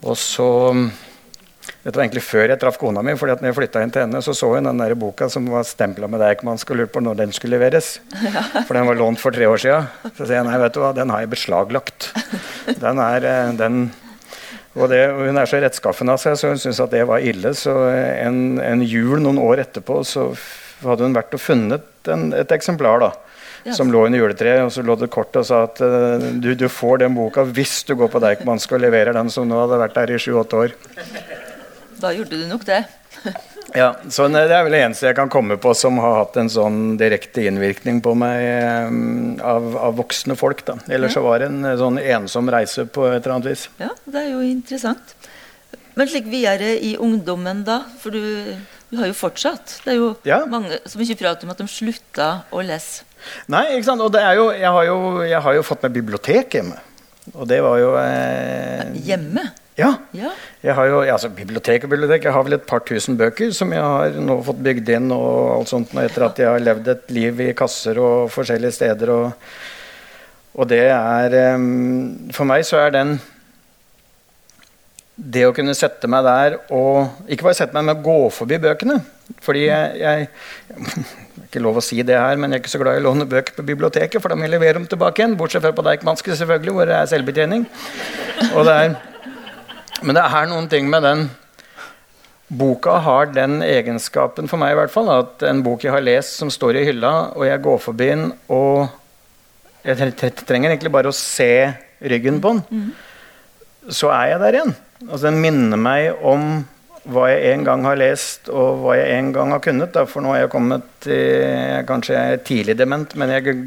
Og 0.04 0.18
så 0.20 0.50
dette 1.86 2.00
var 2.00 2.02
egentlig 2.02 2.24
før 2.26 2.50
jeg 2.50 2.58
traff 2.58 2.80
kona 2.80 3.02
mi. 3.06 3.12
fordi 3.14 3.36
at 3.36 3.42
når 3.42 3.52
jeg 3.52 3.56
flytta 3.60 3.82
inn 3.84 3.92
til 3.94 4.02
henne, 4.02 4.18
så 4.18 4.32
så 4.34 4.48
hun 4.50 4.66
den 4.66 4.80
der 4.82 4.96
boka 4.98 5.28
som 5.30 5.44
var 5.46 5.62
stempla 5.62 6.08
med 6.10 6.18
Deichman. 6.18 6.58
Skulle 6.58 6.82
lurt 6.82 6.90
på 6.96 7.02
når 7.04 7.20
den 7.20 7.34
skulle 7.34 7.54
leveres. 7.54 8.00
Ja. 8.24 8.42
For 8.66 8.74
den 8.74 8.88
var 8.88 8.98
lånt 8.98 9.22
for 9.22 9.30
tre 9.30 9.46
år 9.46 9.60
sia. 9.62 9.76
Så 10.16 10.24
sier 10.24 10.40
jeg 10.40 10.48
nei, 10.48 10.56
vet 10.58 10.74
du 10.74 10.80
hva, 10.82 10.90
den 10.96 11.12
har 11.14 11.22
jeg 11.22 11.30
beslaglagt. 11.36 12.08
Den 12.82 12.98
er, 12.98 13.22
eh, 13.30 13.52
den 13.54 13.76
og, 14.74 14.88
det, 14.90 15.04
og 15.12 15.22
Hun 15.28 15.38
er 15.38 15.46
så 15.46 15.60
rettskaffen 15.62 16.10
av 16.10 16.18
seg, 16.18 16.34
så 16.34 16.50
hun 16.50 16.58
syntes 16.58 16.82
at 16.82 16.90
det 16.90 17.04
var 17.06 17.22
ille. 17.22 17.54
Så 17.54 17.76
en, 17.94 18.58
en, 18.58 18.82
jul 18.82 19.22
noen 19.22 19.38
år 19.38 19.62
etterpå 19.62 20.00
så 20.02 20.32
hadde 20.82 21.06
hun 21.06 21.14
vært 21.14 21.38
og 21.38 21.44
funnet 21.44 22.10
en, 22.10 22.32
et 22.34 22.56
eksemplar. 22.58 23.06
da 23.06 23.12
som 23.74 23.90
lå 23.90 24.04
under 24.06 24.20
juletreet. 24.20 24.64
Og 24.66 24.72
så 24.74 24.82
lå 24.82 24.98
det 24.98 25.10
kort 25.14 25.34
og 25.38 25.46
sa 25.46 25.64
at 25.66 25.80
uh, 25.82 26.22
du, 26.42 26.52
du, 26.58 26.66
får 26.70 27.02
den 27.02 27.14
boka 27.16 27.46
hvis 27.46 27.80
du 27.86 27.96
går 27.98 28.10
på 28.12 28.22
Deichmanske 28.22 28.74
og 28.74 28.82
leverer 28.82 29.16
den 29.16 29.30
som 29.32 29.46
nå 29.48 29.58
hadde 29.62 29.80
vært 29.86 29.98
der 29.98 30.14
i 30.14 30.20
sju-åtte 30.22 30.66
år. 30.66 30.74
Da 32.00 32.12
gjorde 32.12 32.38
du 32.38 32.46
nok 32.48 32.64
det. 32.68 32.82
ja, 33.74 33.94
så 34.10 34.28
Det 34.28 34.42
er 34.44 34.64
vel 34.66 34.74
det 34.76 34.82
eneste 34.84 35.08
jeg 35.08 35.16
kan 35.18 35.30
komme 35.32 35.56
på 35.60 35.72
som 35.76 35.98
har 36.02 36.18
hatt 36.20 36.36
en 36.40 36.50
sånn 36.52 36.80
direkte 37.00 37.46
innvirkning 37.48 38.02
på 38.04 38.12
meg 38.18 38.90
um, 38.90 39.38
av, 39.40 39.70
av, 39.88 39.96
voksne 39.98 40.36
folk. 40.38 40.64
da. 40.68 40.78
Ellers 40.88 41.14
ja. 41.14 41.20
så 41.20 41.24
var 41.26 41.40
det 41.40 41.50
en 41.50 41.64
eh, 41.64 41.78
sånn 41.80 42.00
ensom 42.02 42.52
reise 42.52 42.86
på 42.86 43.08
et 43.08 43.18
eller 43.22 43.38
annet 43.38 43.50
vis. 43.54 43.66
Ja, 43.80 43.92
det 44.04 44.22
er 44.22 44.32
jo 44.34 44.44
interessant. 44.44 45.16
Men 45.96 46.10
slik 46.12 46.28
videre 46.28 46.74
i 46.84 46.92
ungdommen, 47.00 47.62
da? 47.64 47.80
For 48.02 48.12
du, 48.12 48.52
du 48.92 48.98
har 49.00 49.08
jo 49.08 49.16
fortsatt. 49.16 49.78
Det 49.84 49.94
er 49.94 50.00
jo 50.00 50.10
ja. 50.28 50.42
mange 50.50 50.82
som 50.84 51.00
ikke 51.00 51.22
prater 51.24 51.48
om 51.48 51.54
at 51.54 51.62
de 51.62 51.68
slutta 51.72 52.30
å 52.52 52.64
lese. 52.64 53.06
Nei, 53.50 53.64
ikke 53.78 53.88
sant. 53.88 54.04
Og 54.04 54.12
det 54.12 54.20
er 54.22 54.36
jo, 54.36 54.50
jeg, 54.52 54.72
har 54.76 54.88
jo, 54.90 54.98
jeg 55.24 55.40
har 55.48 55.56
jo 55.56 55.64
fått 55.66 55.86
meg 55.86 55.96
bibliotek 55.96 56.58
hjemme. 56.58 56.76
Og 57.34 57.48
det 57.50 57.62
var 57.64 57.80
jo 57.80 57.94
eh... 57.98 58.92
Hjemme? 59.08 59.48
Ja. 59.76 59.90
ja. 60.16 60.30
Jeg 60.64 60.74
har 60.78 60.88
jo 60.88 61.00
altså, 61.04 61.28
bibliotek 61.36 61.84
og 61.84 61.92
bibliotek. 61.92 62.24
Jeg 62.24 62.32
har 62.32 62.44
vel 62.46 62.56
et 62.56 62.66
par 62.68 62.80
tusen 62.88 63.18
bøker 63.20 63.52
som 63.56 63.74
jeg 63.76 63.84
har 63.84 64.16
nå 64.24 64.38
fått 64.46 64.62
bygd 64.64 64.92
inn 64.96 65.10
og 65.12 65.58
alt 65.58 65.72
sånt 65.72 65.92
etter 66.00 66.24
at 66.30 66.40
jeg 66.40 66.48
har 66.48 66.64
levd 66.64 66.92
et 66.94 67.10
liv 67.12 67.42
i 67.44 67.52
kasser 67.56 68.00
og 68.00 68.30
forskjellige 68.32 68.72
steder. 68.78 69.12
Og, 69.12 69.50
og 70.56 70.68
det 70.70 70.86
er 70.88 71.36
um, 71.58 72.30
For 72.32 72.48
meg 72.48 72.64
så 72.64 72.80
er 72.86 72.94
den 72.94 73.18
Det 75.16 75.42
å 75.44 75.52
kunne 75.56 75.74
sette 75.76 76.08
meg 76.08 76.24
der 76.24 76.56
og 76.72 77.28
Ikke 77.28 77.44
bare 77.50 77.58
sette 77.58 77.76
meg, 77.76 77.84
men 77.90 78.00
gå 78.04 78.16
forbi 78.32 78.56
bøkene. 78.62 78.96
Fordi 79.44 79.66
jeg, 79.66 80.00
jeg 80.00 80.86
ikke 81.50 81.60
lov 81.60 81.82
å 81.82 81.84
si 81.84 82.00
det 82.00 82.16
her, 82.16 82.40
men 82.40 82.54
jeg 82.54 82.62
er 82.62 82.64
ikke 82.64 82.72
så 82.72 82.80
glad 82.80 82.96
i 82.96 83.02
å 83.02 83.10
låne 83.10 83.28
bøker 83.28 83.58
på 83.58 83.66
biblioteket, 83.66 84.22
for 84.22 84.32
da 84.32 84.38
må 84.38 84.46
jeg 84.46 84.54
levere 84.54 84.78
dem 84.78 84.88
tilbake 84.88 85.20
igjen. 85.20 85.36
Bortsett 85.36 85.66
fra 85.66 85.74
på 85.76 85.84
Deichmanske, 85.84 86.38
selvfølgelig, 86.40 86.76
hvor 86.78 86.88
det 86.88 86.96
er 86.96 87.12
selvbetjening. 87.12 87.68
Og 88.54 88.64
det 88.68 88.78
er 88.78 88.96
men 90.06 90.16
det 90.16 90.22
er 90.22 90.48
noen 90.50 90.70
ting 90.70 90.88
med 90.90 91.04
den 91.06 91.26
Boka 92.46 93.00
har 93.02 93.32
den 93.34 93.58
egenskapen 93.66 94.46
for 94.46 94.62
meg 94.62 94.70
i 94.70 94.78
hvert 94.78 94.92
fall, 94.94 95.08
at 95.10 95.42
en 95.48 95.64
bok 95.66 95.82
jeg 95.82 95.90
har 95.90 96.04
lest 96.04 96.36
som 96.38 96.50
står 96.52 96.78
i 96.78 96.84
hylla, 96.86 97.32
og 97.34 97.42
jeg 97.48 97.62
går 97.64 97.80
forbi 97.82 98.06
den, 98.12 98.28
og 98.54 98.86
jeg 99.82 100.14
trenger 100.46 100.70
egentlig 100.70 100.92
bare 100.94 101.10
å 101.10 101.16
se 101.16 101.72
ryggen 102.06 102.38
på 102.42 102.54
den, 102.54 102.92
så 103.90 104.12
er 104.14 104.32
jeg 104.32 104.42
der 104.44 104.58
igjen. 104.60 104.74
Altså, 105.08 105.24
den 105.26 105.40
minner 105.42 105.80
meg 105.80 106.22
om 106.22 106.64
hva 107.06 107.28
jeg 107.30 107.54
en 107.54 107.64
gang 107.66 107.84
har 107.86 107.98
lest, 107.98 108.50
og 108.50 108.82
hva 108.82 108.96
jeg 108.98 109.18
en 109.18 109.32
gang 109.34 109.52
har 109.54 109.62
kunnet. 109.62 109.92
Da. 109.94 110.06
For 110.10 110.22
nå 110.22 110.32
har 110.34 110.44
jeg 110.44 110.52
kommet 110.54 110.86
til 111.06 111.82
Kanskje 111.86 112.16
jeg 112.16 112.34
er 112.34 112.44
tidlig 112.46 112.78
dement, 112.78 113.14
men 113.18 113.34
jeg, 113.36 113.58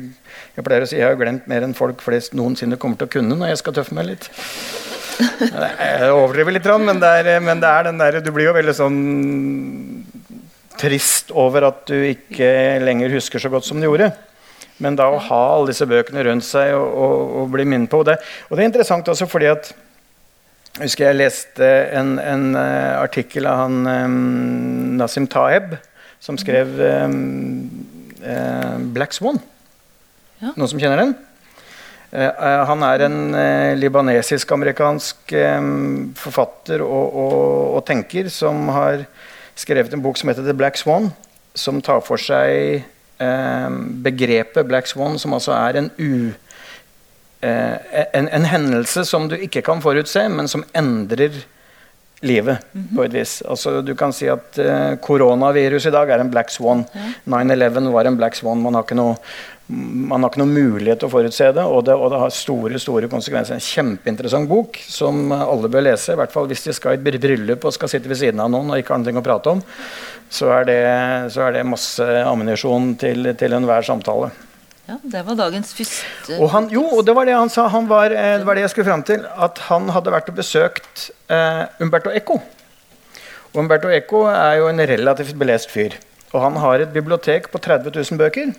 jeg 0.57 0.67
pleier 0.67 0.83
å 0.83 0.89
si 0.89 0.99
jeg 0.99 1.07
har 1.07 1.19
glemt 1.19 1.47
mer 1.51 1.67
enn 1.67 1.75
folk 1.77 2.03
flest 2.03 2.35
noensinne 2.35 2.79
kommer 2.79 2.99
til 2.99 3.07
å 3.07 3.15
kunne 3.15 3.39
når 3.39 3.53
jeg 3.53 3.63
skal 3.63 3.79
tøffe 3.79 3.95
meg 3.95 4.11
litt. 4.11 4.31
Jeg 5.19 6.11
overdriver 6.13 6.55
litt, 6.55 6.67
men 6.79 7.01
det, 7.01 7.09
er, 7.21 7.43
men 7.43 7.59
det 7.59 7.69
er 7.69 7.89
den 7.89 7.99
der 7.99 8.19
Du 8.23 8.31
blir 8.31 8.49
jo 8.49 8.55
veldig 8.55 8.75
sånn 8.77 8.99
trist 10.79 11.33
over 11.35 11.65
at 11.67 11.83
du 11.89 11.97
ikke 12.07 12.79
lenger 12.79 13.11
husker 13.17 13.41
så 13.41 13.51
godt 13.51 13.67
som 13.67 13.81
du 13.81 13.89
gjorde. 13.89 14.13
Men 14.79 14.95
da 14.95 15.09
å 15.11 15.19
ha 15.19 15.41
alle 15.57 15.73
disse 15.73 15.87
bøkene 15.89 16.23
rundt 16.23 16.47
seg 16.47 16.71
og, 16.77 16.87
og, 16.87 17.35
og 17.41 17.51
bli 17.51 17.65
minnet 17.67 17.91
på 17.91 17.99
det 18.07 18.15
Og 18.47 18.55
det 18.55 18.63
er 18.63 18.69
interessant 18.69 19.09
også 19.11 19.27
fordi 19.27 19.49
at 19.51 19.73
jeg 20.79 20.85
husker 20.85 21.09
jeg 21.09 21.17
leste 21.17 21.69
en, 21.97 22.13
en 22.23 22.43
uh, 22.55 23.01
artikkel 23.01 23.49
av 23.49 23.65
han 23.65 23.79
um, 23.83 24.93
Nasim 24.95 25.25
Taeb, 25.27 25.73
som 26.23 26.37
skrev 26.39 26.77
um, 26.79 27.17
uh, 28.21 28.77
'Black 28.93 29.11
Swan'. 29.17 29.41
Ja. 30.39 30.53
Noen 30.53 30.69
som 30.71 30.79
kjenner 30.79 31.01
den? 31.01 31.17
Eh, 32.11 32.25
eh, 32.25 32.61
han 32.65 32.83
er 32.85 33.03
en 33.05 33.17
eh, 33.37 33.75
libanesisk-amerikansk 33.77 35.33
forfatter 36.17 36.81
og, 36.81 37.17
og, 37.23 37.35
og, 37.75 37.81
tenker 37.85 38.31
som 38.33 38.65
har 38.73 39.03
skrevet 39.59 39.93
en 39.93 40.01
bok 40.01 40.17
som 40.17 40.31
heter 40.31 40.47
'The 40.47 40.57
Black 40.57 40.79
Swan', 40.79 41.11
som 41.53 41.81
tar 41.81 42.01
for 42.05 42.17
seg 42.17 42.85
begrepet 43.19 44.63
Black 44.63 44.87
Swan, 44.87 45.17
som 45.19 45.33
altså 45.35 45.51
er 45.51 45.75
en, 45.75 45.89
u, 45.99 46.31
en, 47.43 48.29
en 48.31 48.45
hendelse 48.47 49.03
som 49.03 49.27
du 49.27 49.35
ikke 49.35 49.59
kan 49.67 49.81
forutse, 49.83 50.23
men 50.31 50.47
som 50.47 50.63
endrer 50.71 51.41
livet 52.21 52.57
-hmm. 52.71 52.95
på 52.95 53.03
et 53.03 53.13
vis. 53.13 53.43
Altså, 53.49 53.81
du 53.81 53.95
kan 53.95 54.13
si 54.13 54.27
at 54.27 54.57
uh, 54.57 54.95
koronavirus 54.95 55.85
i 55.85 55.91
dag 55.91 56.09
er 56.09 56.19
en 56.19 56.31
black 56.31 56.49
swan. 56.49 56.85
Ja. 56.93 56.99
9-11 57.25 57.91
var 57.91 58.05
en 58.05 58.17
black 58.17 58.35
swan. 58.35 58.61
Man 58.61 58.73
har 58.73 58.83
ikke 58.83 58.95
noe 58.95 59.15
man 59.69 60.23
har 60.23 60.31
ikke 60.31 60.41
noen 60.41 60.55
mulighet 60.55 60.97
til 61.03 61.05
å 61.05 61.13
forutse 61.13 61.47
det 61.53 61.61
og, 61.61 61.83
det, 61.85 61.93
og 61.93 62.09
det 62.09 62.19
har 62.23 62.31
store 62.33 62.79
store 62.81 63.09
konsekvenser. 63.11 63.59
En 63.59 63.61
kjempeinteressant 63.61 64.49
bok 64.49 64.79
som 64.81 65.29
alle 65.35 65.69
bør 65.69 65.85
lese. 65.85 66.15
I 66.15 66.17
hvert 66.17 66.33
fall 66.33 66.47
hvis 66.49 66.63
de 66.65 66.73
skal 66.73 66.95
i 66.95 66.97
et 66.97 67.21
bryllup 67.21 67.67
og 67.69 67.75
skal 67.75 67.91
sitte 67.91 68.09
ved 68.09 68.17
siden 68.17 68.41
av 68.41 68.49
noen 68.49 68.71
og 68.73 68.81
ikke 68.81 68.95
har 68.95 69.03
noe 69.03 69.21
å 69.21 69.25
prate 69.25 69.53
om. 69.53 69.61
Så 70.33 70.49
er 70.55 70.65
det, 70.65 70.79
så 71.35 71.45
er 71.45 71.57
det 71.57 71.65
masse 71.69 72.05
ammunisjon 72.23 72.95
til, 73.01 73.29
til 73.37 73.57
enhver 73.57 73.85
samtale. 73.85 74.31
Ja, 74.89 74.95
Det 75.05 75.21
var 75.27 75.37
dagens 75.37 75.73
første 75.77 76.39
og 76.41 76.49
han, 76.49 76.69
Jo, 76.73 76.81
og 76.97 77.03
det 77.05 77.13
var 77.13 77.29
det 77.29 77.35
han 77.37 77.51
sa. 77.53 77.67
Han 77.69 77.85
var, 77.89 78.09
eh, 78.09 78.39
det 78.41 78.47
var 78.47 78.57
det 78.57 78.63
jeg 78.65 78.73
skulle 78.73 78.89
fram 78.89 79.03
til. 79.05 79.21
At 79.37 79.61
han 79.67 79.91
hadde 79.93 80.15
vært 80.15 80.31
og 80.33 80.39
besøkt 80.39 81.11
eh, 81.29 81.67
Umberto 81.85 82.09
Eco. 82.09 82.39
Og 83.53 83.61
Umberto 83.61 83.93
Eco 83.93 84.23
er 84.31 84.63
jo 84.63 84.71
en 84.71 84.81
relativt 84.81 85.37
belest 85.37 85.69
fyr. 85.69 85.99
Og 86.33 86.41
han 86.41 86.57
har 86.61 86.81
et 86.81 86.93
bibliotek 86.93 87.51
på 87.53 87.61
30 87.61 87.93
000 87.93 88.17
bøker. 88.17 88.55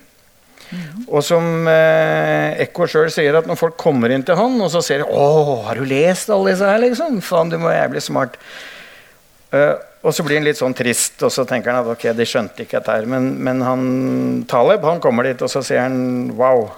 Mm. 0.70 1.04
Og 1.08 1.22
som 1.26 1.68
eh, 1.68 2.60
Ekko 2.66 2.86
sjøl 2.90 3.10
sier, 3.12 3.34
at 3.38 3.48
når 3.48 3.58
folk 3.58 3.78
kommer 3.80 4.12
inn 4.14 4.22
til 4.26 4.38
han 4.38 4.54
og 4.62 4.70
så 4.70 4.82
ser 4.86 5.02
de, 5.02 5.10
'Å, 5.10 5.62
har 5.66 5.80
du 5.80 5.86
lest 5.88 6.30
alle 6.30 6.52
disse 6.52 6.66
her?' 6.66 6.82
liksom? 6.84 7.20
Faen, 7.26 7.50
du 7.50 7.58
må 7.58 7.72
jævlig 7.74 8.02
smart. 8.06 8.38
Uh, 9.50 9.74
og 10.00 10.14
så 10.16 10.24
blir 10.24 10.38
han 10.38 10.46
litt 10.46 10.56
sånn 10.60 10.76
trist, 10.76 11.18
og 11.26 11.32
så 11.34 11.44
tenker 11.48 11.74
han 11.74 11.82
at 11.82 11.90
ok, 11.92 12.06
de 12.16 12.24
skjønte 12.28 12.64
ikke 12.64 12.78
dette 12.78 12.94
her. 12.94 13.08
Men, 13.10 13.34
men 13.44 13.60
han 13.66 13.82
Taleb 14.48 14.86
han 14.86 15.02
kommer 15.02 15.28
dit, 15.28 15.42
og 15.44 15.52
så 15.52 15.60
sier 15.66 15.84
han 15.84 16.30
wow. 16.38 16.70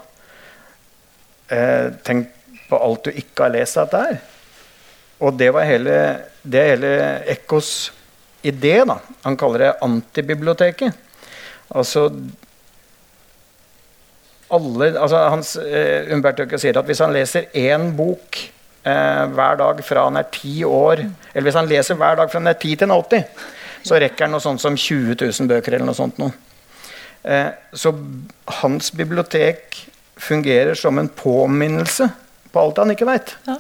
Eh, 1.53 1.93
tenk 2.03 2.33
på 2.71 2.79
alt 2.81 3.07
du 3.07 3.19
ikke 3.21 3.47
har 3.47 3.55
lest 3.55 3.79
dette 3.79 4.01
her. 4.01 4.19
Og 5.23 5.37
det 5.39 5.53
var 5.55 5.69
hele, 5.69 5.97
det 6.43 6.63
hele 6.73 6.93
Ekkos 7.31 7.93
idé. 8.43 8.81
da. 8.89 8.99
Han 9.23 9.39
kaller 9.39 9.67
det 9.67 9.73
antibiblioteket. 9.87 10.97
Altså 11.71 12.09
alle, 14.53 14.93
altså 14.99 15.23
hans, 15.33 15.55
uh, 15.61 16.13
Umberto 16.15 16.45
Eco 16.45 16.61
sier 16.61 16.79
at 16.79 16.89
hvis 16.89 17.03
han 17.05 17.15
leser 17.15 17.49
én 17.59 17.91
bok 17.97 18.39
uh, 18.87 19.25
hver 19.33 19.59
dag 19.61 19.83
fra 19.87 20.07
han 20.09 20.21
er 20.21 20.29
ti 20.35 20.61
år 20.67 21.05
Eller 21.05 21.47
hvis 21.49 21.59
han 21.59 21.71
leser 21.71 21.99
hver 22.01 22.21
dag 22.21 22.31
fra 22.31 22.43
han 22.43 22.53
er 22.53 22.61
ti 22.61 22.75
til 22.77 22.89
han 22.89 22.97
er 22.97 23.07
80, 23.09 23.49
så 23.83 23.99
rekker 23.99 24.27
han 24.27 24.37
noe 24.37 24.45
sånt 24.45 24.63
som 24.63 24.77
20 24.79 25.17
000 25.19 25.51
bøker. 25.51 25.75
eller 25.75 25.89
noe 25.89 25.99
sånt 25.99 26.21
noe. 26.23 26.35
Uh, 27.23 27.51
så 27.73 27.95
hans 28.63 28.93
bibliotek 28.99 29.83
fungerer 30.23 30.75
som 30.79 30.99
en 30.99 31.09
påminnelse 31.09 32.09
på 32.53 32.61
alt 32.63 32.81
han 32.83 32.95
ikke 32.95 33.09
veit. 33.09 33.37
Ja. 33.49 33.59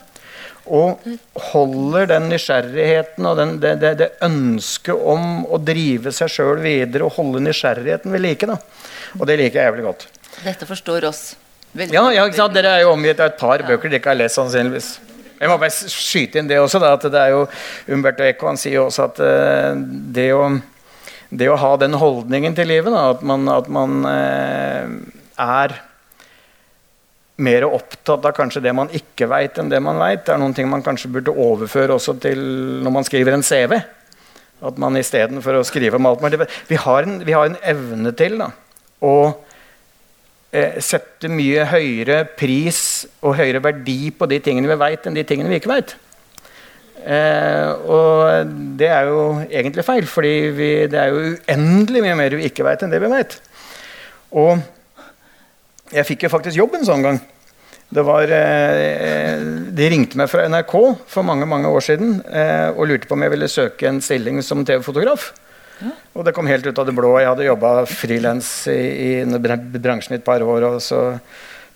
Og 0.62 1.02
holder 1.50 2.06
den 2.12 2.28
nysgjerrigheten 2.30 3.26
og 3.26 3.38
den, 3.40 3.56
det, 3.62 3.74
det, 3.82 3.92
det, 3.98 4.10
ønsket 4.22 4.94
om 4.94 5.42
å 5.50 5.58
drive 5.58 6.12
seg 6.14 6.30
sjøl 6.30 6.60
videre 6.62 7.08
og 7.08 7.16
holde 7.16 7.42
nysgjerrigheten 7.42 8.14
ved 8.14 8.22
like. 8.22 8.46
Da. 8.46 8.60
Og 9.18 9.26
det 9.26 9.40
liker 9.40 9.58
jeg 9.58 9.72
jævlig 9.72 9.88
godt. 9.88 10.06
Dette 10.40 10.66
forstår 10.68 11.04
oss 11.10 11.22
veldig 11.76 11.96
Ja, 11.96 12.04
ja 12.14 12.26
ikke 12.26 12.40
sant? 12.40 12.56
Dere 12.56 12.76
er 12.78 12.84
jo 12.86 12.94
omgitt 12.96 13.20
av 13.20 13.32
et 13.32 13.40
par 13.40 13.60
ja. 13.60 13.68
bøker 13.68 13.90
dere 13.90 14.00
ikke 14.00 14.12
har 14.14 14.20
lest, 14.20 14.38
sannsynligvis. 14.38 14.92
Jeg 15.42 15.50
må 15.50 15.56
bare 15.58 15.90
skyte 15.90 16.38
inn 16.38 16.50
det 16.50 16.60
også. 16.62 16.80
Da, 16.82 16.92
at 16.96 17.06
det 17.10 17.18
er 17.18 17.32
jo 17.34 17.46
Umberto 17.90 18.24
Eco 18.26 18.50
han 18.50 18.60
sier 18.60 18.78
jo 18.78 18.88
også 18.88 19.08
at 19.08 19.22
uh, 19.22 19.72
det, 20.14 20.28
å, 20.36 20.44
det, 21.30 21.48
å, 21.50 21.58
ha 21.58 21.72
den 21.82 21.98
holdningen 21.98 22.54
til 22.58 22.70
livet, 22.70 22.94
da, 22.94 23.08
at 23.16 23.24
man, 23.26 23.48
at 23.50 23.70
man 23.72 24.04
uh, 24.06 24.92
er 25.42 25.74
mer 27.42 27.66
opptatt 27.66 28.28
av 28.28 28.36
kanskje 28.36 28.62
det 28.62 28.74
man 28.76 28.92
ikke 28.94 29.26
veit, 29.30 29.58
enn 29.58 29.72
det 29.72 29.80
man 29.82 29.98
veit. 29.98 30.22
Det 30.26 30.34
er 30.34 30.38
noen 30.38 30.54
ting 30.54 30.68
man 30.70 30.84
kanskje 30.84 31.10
burde 31.10 31.34
overføre 31.34 31.96
også 31.96 32.14
til 32.22 32.38
når 32.84 32.94
man 33.00 33.08
skriver 33.08 33.34
en 33.34 33.42
CV. 33.46 33.80
At 34.62 34.78
man 34.78 34.94
istedenfor 35.00 35.58
å 35.58 35.66
skrive 35.66 35.98
om 35.98 36.06
alt 36.06 36.22
vi 36.68 36.78
har, 36.78 37.02
en, 37.08 37.18
vi 37.26 37.34
har 37.34 37.48
en 37.48 37.58
evne 37.66 38.12
til 38.14 38.38
da, 38.38 38.52
å 39.02 39.14
eh, 40.52 40.78
sette 40.84 41.30
mye 41.32 41.66
høyere 41.72 42.22
pris 42.38 42.80
og 43.22 43.36
høyere 43.40 43.62
verdi 43.64 44.12
på 44.14 44.28
de 44.30 44.40
tingene 44.44 44.70
vi 44.70 44.78
veit, 44.80 45.06
enn 45.06 45.16
de 45.16 45.26
tingene 45.26 45.52
vi 45.52 45.60
ikke 45.60 45.72
veit. 45.72 45.96
Eh, 47.02 47.70
og 47.90 48.52
det 48.78 48.90
er 48.92 49.10
jo 49.10 49.24
egentlig 49.48 49.86
feil, 49.86 50.06
for 50.06 50.22
det 50.22 50.94
er 50.94 51.10
jo 51.10 51.24
uendelig 51.32 52.04
mye 52.04 52.18
mer 52.18 52.38
vi 52.38 52.46
ikke 52.50 52.66
veit, 52.66 52.84
enn 52.84 52.94
det 52.94 53.02
vi 53.02 53.10
veit. 53.10 53.38
Og 54.38 54.62
jeg 55.92 56.08
fikk 56.08 56.26
jo 56.26 56.32
faktisk 56.32 56.56
jobb 56.60 56.78
en 56.78 56.88
sånn 56.88 57.04
gang. 57.04 57.22
Det 57.92 58.04
var, 58.06 58.24
eh, 58.24 59.40
de 59.76 59.88
ringte 59.92 60.16
meg 60.16 60.30
fra 60.32 60.46
NRK 60.48 60.74
for 61.12 61.26
mange 61.28 61.44
mange 61.44 61.68
år 61.68 61.84
siden 61.84 62.22
eh, 62.24 62.70
og 62.72 62.88
lurte 62.88 63.08
på 63.08 63.18
om 63.18 63.24
jeg 63.26 63.32
ville 63.34 63.48
søke 63.52 63.88
en 63.88 64.00
stilling 64.00 64.40
som 64.40 64.64
TV-fotograf. 64.64 65.32
Og 66.12 66.26
det 66.26 66.34
kom 66.36 66.50
helt 66.50 66.66
ut 66.66 66.78
av 66.78 66.88
det 66.88 66.94
blå. 66.96 67.14
Jeg 67.20 67.30
hadde 67.30 67.48
jobba 67.48 67.72
frilans 67.88 68.50
i, 68.70 68.78
i 69.22 69.24
bransjen 69.32 70.16
i 70.16 70.20
et 70.20 70.26
par 70.26 70.44
år. 70.44 70.68
Og 70.68 70.78
så 70.84 71.02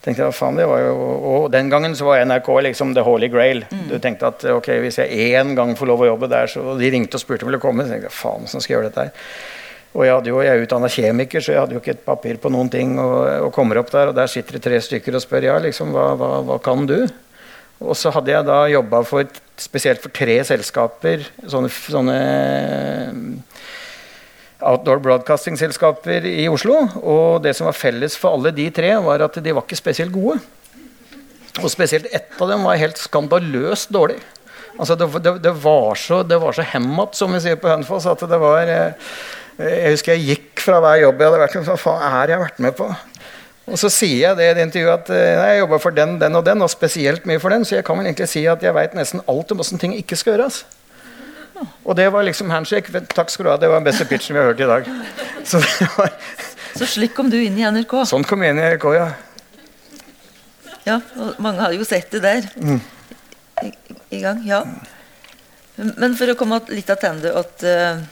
tenkte 0.06 0.22
jeg, 0.22 0.36
faen, 0.38 0.58
det 0.58 0.68
var 0.70 0.84
jo, 0.84 0.94
og 1.32 1.50
den 1.50 1.70
gangen 1.72 1.96
så 1.98 2.06
var 2.06 2.22
NRK 2.28 2.50
liksom 2.68 2.94
the 2.94 3.02
holy 3.06 3.28
grail. 3.32 3.64
Mm. 3.66 3.84
Du 3.90 3.96
tenkte 4.02 4.30
at 4.30 4.46
ok, 4.52 4.70
hvis 4.84 5.00
jeg 5.02 5.32
én 5.34 5.56
gang 5.58 5.74
får 5.78 5.90
lov 5.90 6.04
å 6.04 6.10
jobbe 6.12 6.30
der, 6.30 6.50
så 6.50 6.76
de 6.78 6.90
ringte 6.94 7.18
og 7.18 7.24
spurte 7.24 7.42
om 7.42 7.50
jeg 7.50 7.56
ville 7.56 7.64
komme, 7.64 7.86
så 7.86 7.94
tenkte 7.94 8.10
jeg 8.10 8.18
faen, 8.20 8.46
hvordan 8.46 8.62
skal 8.62 8.72
jeg 8.72 8.78
gjøre 8.78 8.90
dette 8.90 9.06
her? 9.08 9.30
Og 9.96 10.04
jeg, 10.04 10.12
hadde 10.12 10.28
jo, 10.28 10.40
jeg 10.44 10.52
er 10.52 10.62
utdanna 10.66 10.88
kjemiker, 10.92 11.42
så 11.42 11.54
jeg 11.54 11.62
hadde 11.62 11.76
jo 11.76 11.80
ikke 11.80 11.94
et 11.94 12.04
papir 12.04 12.38
på 12.40 12.50
noen 12.52 12.68
ting. 12.70 12.98
Og, 13.00 13.16
og, 13.46 13.52
kommer 13.56 13.80
opp 13.80 13.90
der, 13.94 14.12
og 14.12 14.18
der 14.18 14.28
sitter 14.28 14.58
det 14.58 14.66
tre 14.66 14.80
stykker 14.84 15.16
og 15.16 15.24
spør 15.24 15.48
ja, 15.48 15.54
liksom, 15.64 15.94
hva, 15.96 16.10
hva, 16.20 16.32
hva 16.44 16.58
kan 16.62 16.84
du? 16.88 16.98
Og 17.80 17.96
så 17.96 18.12
hadde 18.12 18.32
jeg 18.32 18.46
da 18.46 18.60
jobba 18.72 19.02
spesielt 19.60 20.04
for 20.04 20.12
tre 20.14 20.36
selskaper. 20.48 21.24
Sånne, 21.48 21.72
sånne 21.72 22.18
outdoor 24.60 25.00
broadcasting-selskaper 25.04 26.26
i 26.28 26.46
Oslo. 26.52 26.82
Og 27.02 27.42
det 27.44 27.56
som 27.58 27.68
var 27.68 27.76
felles 27.76 28.16
for 28.18 28.36
alle 28.36 28.54
de 28.56 28.68
tre, 28.74 28.94
var 29.04 29.24
at 29.26 29.40
de 29.42 29.54
var 29.56 29.66
ikke 29.66 29.78
spesielt 29.78 30.14
gode. 30.14 30.38
Og 31.62 31.70
spesielt 31.72 32.08
ett 32.12 32.36
av 32.40 32.52
dem 32.52 32.66
var 32.66 32.80
helt 32.80 33.00
skandaløst 33.00 33.92
dårlig. 33.94 34.18
Altså 34.76 34.96
det, 34.98 35.08
det, 35.24 35.32
det, 35.44 35.54
var 35.62 35.96
så, 35.96 36.20
det 36.22 36.36
var 36.40 36.52
så 36.52 36.64
hemmat, 36.74 37.16
som 37.16 37.32
vi 37.32 37.40
sier 37.40 37.56
på 37.60 37.70
Hønefoss, 37.70 38.08
at 38.10 38.24
det 38.28 38.38
var 38.40 38.68
eh, 38.68 39.12
jeg 39.56 39.94
husker 39.94 40.12
jeg 40.12 40.26
gikk 40.34 40.60
fra 40.66 40.82
hver 40.84 40.98
jobb 41.00 41.22
jeg 41.22 41.30
hadde 41.30 41.40
vært 41.40 41.54
med 41.56 41.68
Hva 41.70 41.76
faen 41.80 42.02
er 42.18 42.32
jeg 42.34 42.40
vært 42.42 42.58
med 42.60 42.74
på? 42.76 42.88
Og 43.66 43.80
så 43.80 43.88
sier 43.90 44.18
jeg 44.20 44.38
det 44.38 44.50
i 44.50 44.56
det 44.58 44.66
intervjuet 44.68 45.00
at 45.00 45.12
eh, 45.16 45.38
nei, 45.40 45.46
jeg 45.54 45.62
jobba 45.64 45.78
for 45.82 45.96
den, 45.96 46.18
den 46.20 46.38
og 46.38 46.44
den, 46.46 46.60
og 46.62 46.70
spesielt 46.70 47.24
mye 47.26 47.40
for 47.42 47.54
den, 47.54 47.64
så 47.66 47.78
jeg 47.78 47.86
kan 47.86 47.98
vel 47.98 48.10
egentlig 48.10 48.28
si 48.30 48.44
at 48.46 48.62
jeg 48.62 48.76
veit 48.76 48.94
nesten 48.94 49.24
alt 49.26 49.54
om 49.54 49.64
åssen 49.64 49.80
ting 49.80 49.96
ikke 49.96 50.18
skal 50.20 50.36
gjøres. 50.36 50.60
Og 51.84 51.96
det 51.96 52.08
var 52.12 52.26
liksom 52.26 52.50
handshake. 52.52 53.04
Takk 53.14 53.30
skal 53.32 53.46
du 53.46 53.50
ha, 53.52 53.56
det 53.60 53.70
var 53.70 53.80
den 53.80 53.88
beste 53.88 54.06
pitchen 54.08 54.36
vi 54.36 54.42
har 54.42 54.50
hørt 54.50 54.60
i 54.60 54.68
dag. 54.68 54.90
Så, 55.46 55.60
var... 55.94 56.10
så 56.74 56.86
slik 56.90 57.12
kom 57.14 57.28
du 57.30 57.36
inn 57.38 57.54
i 57.54 57.62
NRK? 57.62 57.92
Sånn 58.10 58.24
kom 58.26 58.42
jeg 58.42 58.50
inn 58.50 58.58
i 58.58 58.64
NRK, 58.72 58.86
ja. 58.96 59.04
Ja, 60.86 60.96
og 61.22 61.38
mange 61.42 61.62
har 61.62 61.74
jo 61.74 61.86
sett 61.86 62.10
det 62.14 62.22
der. 62.24 62.48
Mm. 62.58 62.80
I, 63.62 63.70
I, 64.10 64.20
gang, 64.24 64.42
ja. 64.46 64.64
Men 65.78 66.16
for 66.18 66.32
å 66.32 66.36
komme 66.38 66.58
litt 66.66 66.90
tilbake 66.90 67.44
til 67.62 67.78
uh, 67.94 68.02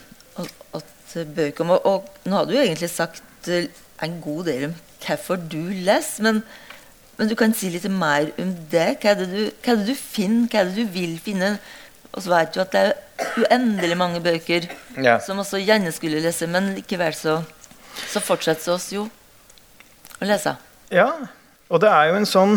bøker. 1.22 1.70
Og, 1.70 1.86
og, 1.86 2.08
nå 2.26 2.38
har 2.38 2.48
du 2.48 2.56
jo 2.56 2.62
egentlig 2.62 2.90
sagt 2.90 3.50
eh, 3.50 3.70
en 4.02 4.18
god 4.22 4.50
del 4.50 4.68
om 4.70 4.76
hvorfor 5.04 5.38
du 5.38 5.60
leser, 5.84 6.24
men, 6.26 6.40
men, 7.18 7.28
du 7.30 7.36
kan 7.38 7.54
si 7.54 7.70
litt 7.70 7.86
mer 7.90 8.30
om 8.40 8.54
det. 8.72 8.88
Hva 9.02 9.12
er 9.12 9.20
det 9.22 9.30
du, 9.30 9.40
er 9.50 9.80
det 9.80 9.88
du 9.90 9.94
finner, 9.98 10.48
hva 10.48 10.62
er 10.62 10.70
det 10.70 10.78
du 10.80 10.94
vil 10.94 11.18
finne? 11.22 11.56
Og 12.14 12.22
så 12.22 12.30
vet 12.30 12.54
du 12.54 12.60
at 12.62 12.74
det 12.74 12.82
er 12.82 12.92
uendelig 13.42 13.96
mange 13.98 14.20
bøker 14.22 14.68
ja. 15.02 15.18
som 15.22 15.40
også 15.42 15.58
gjerne 15.62 15.90
skulle 15.94 16.22
lese, 16.22 16.46
men 16.50 16.72
likevel 16.76 17.14
så, 17.18 17.40
så 18.06 18.22
fortsetter 18.22 18.76
oss 18.76 18.90
jo 18.94 19.08
å 20.20 20.28
lese. 20.28 20.54
Ja, 20.94 21.08
og 21.68 21.82
det 21.82 21.90
er 21.90 22.10
jo 22.10 22.20
en 22.20 22.28
sånn 22.28 22.54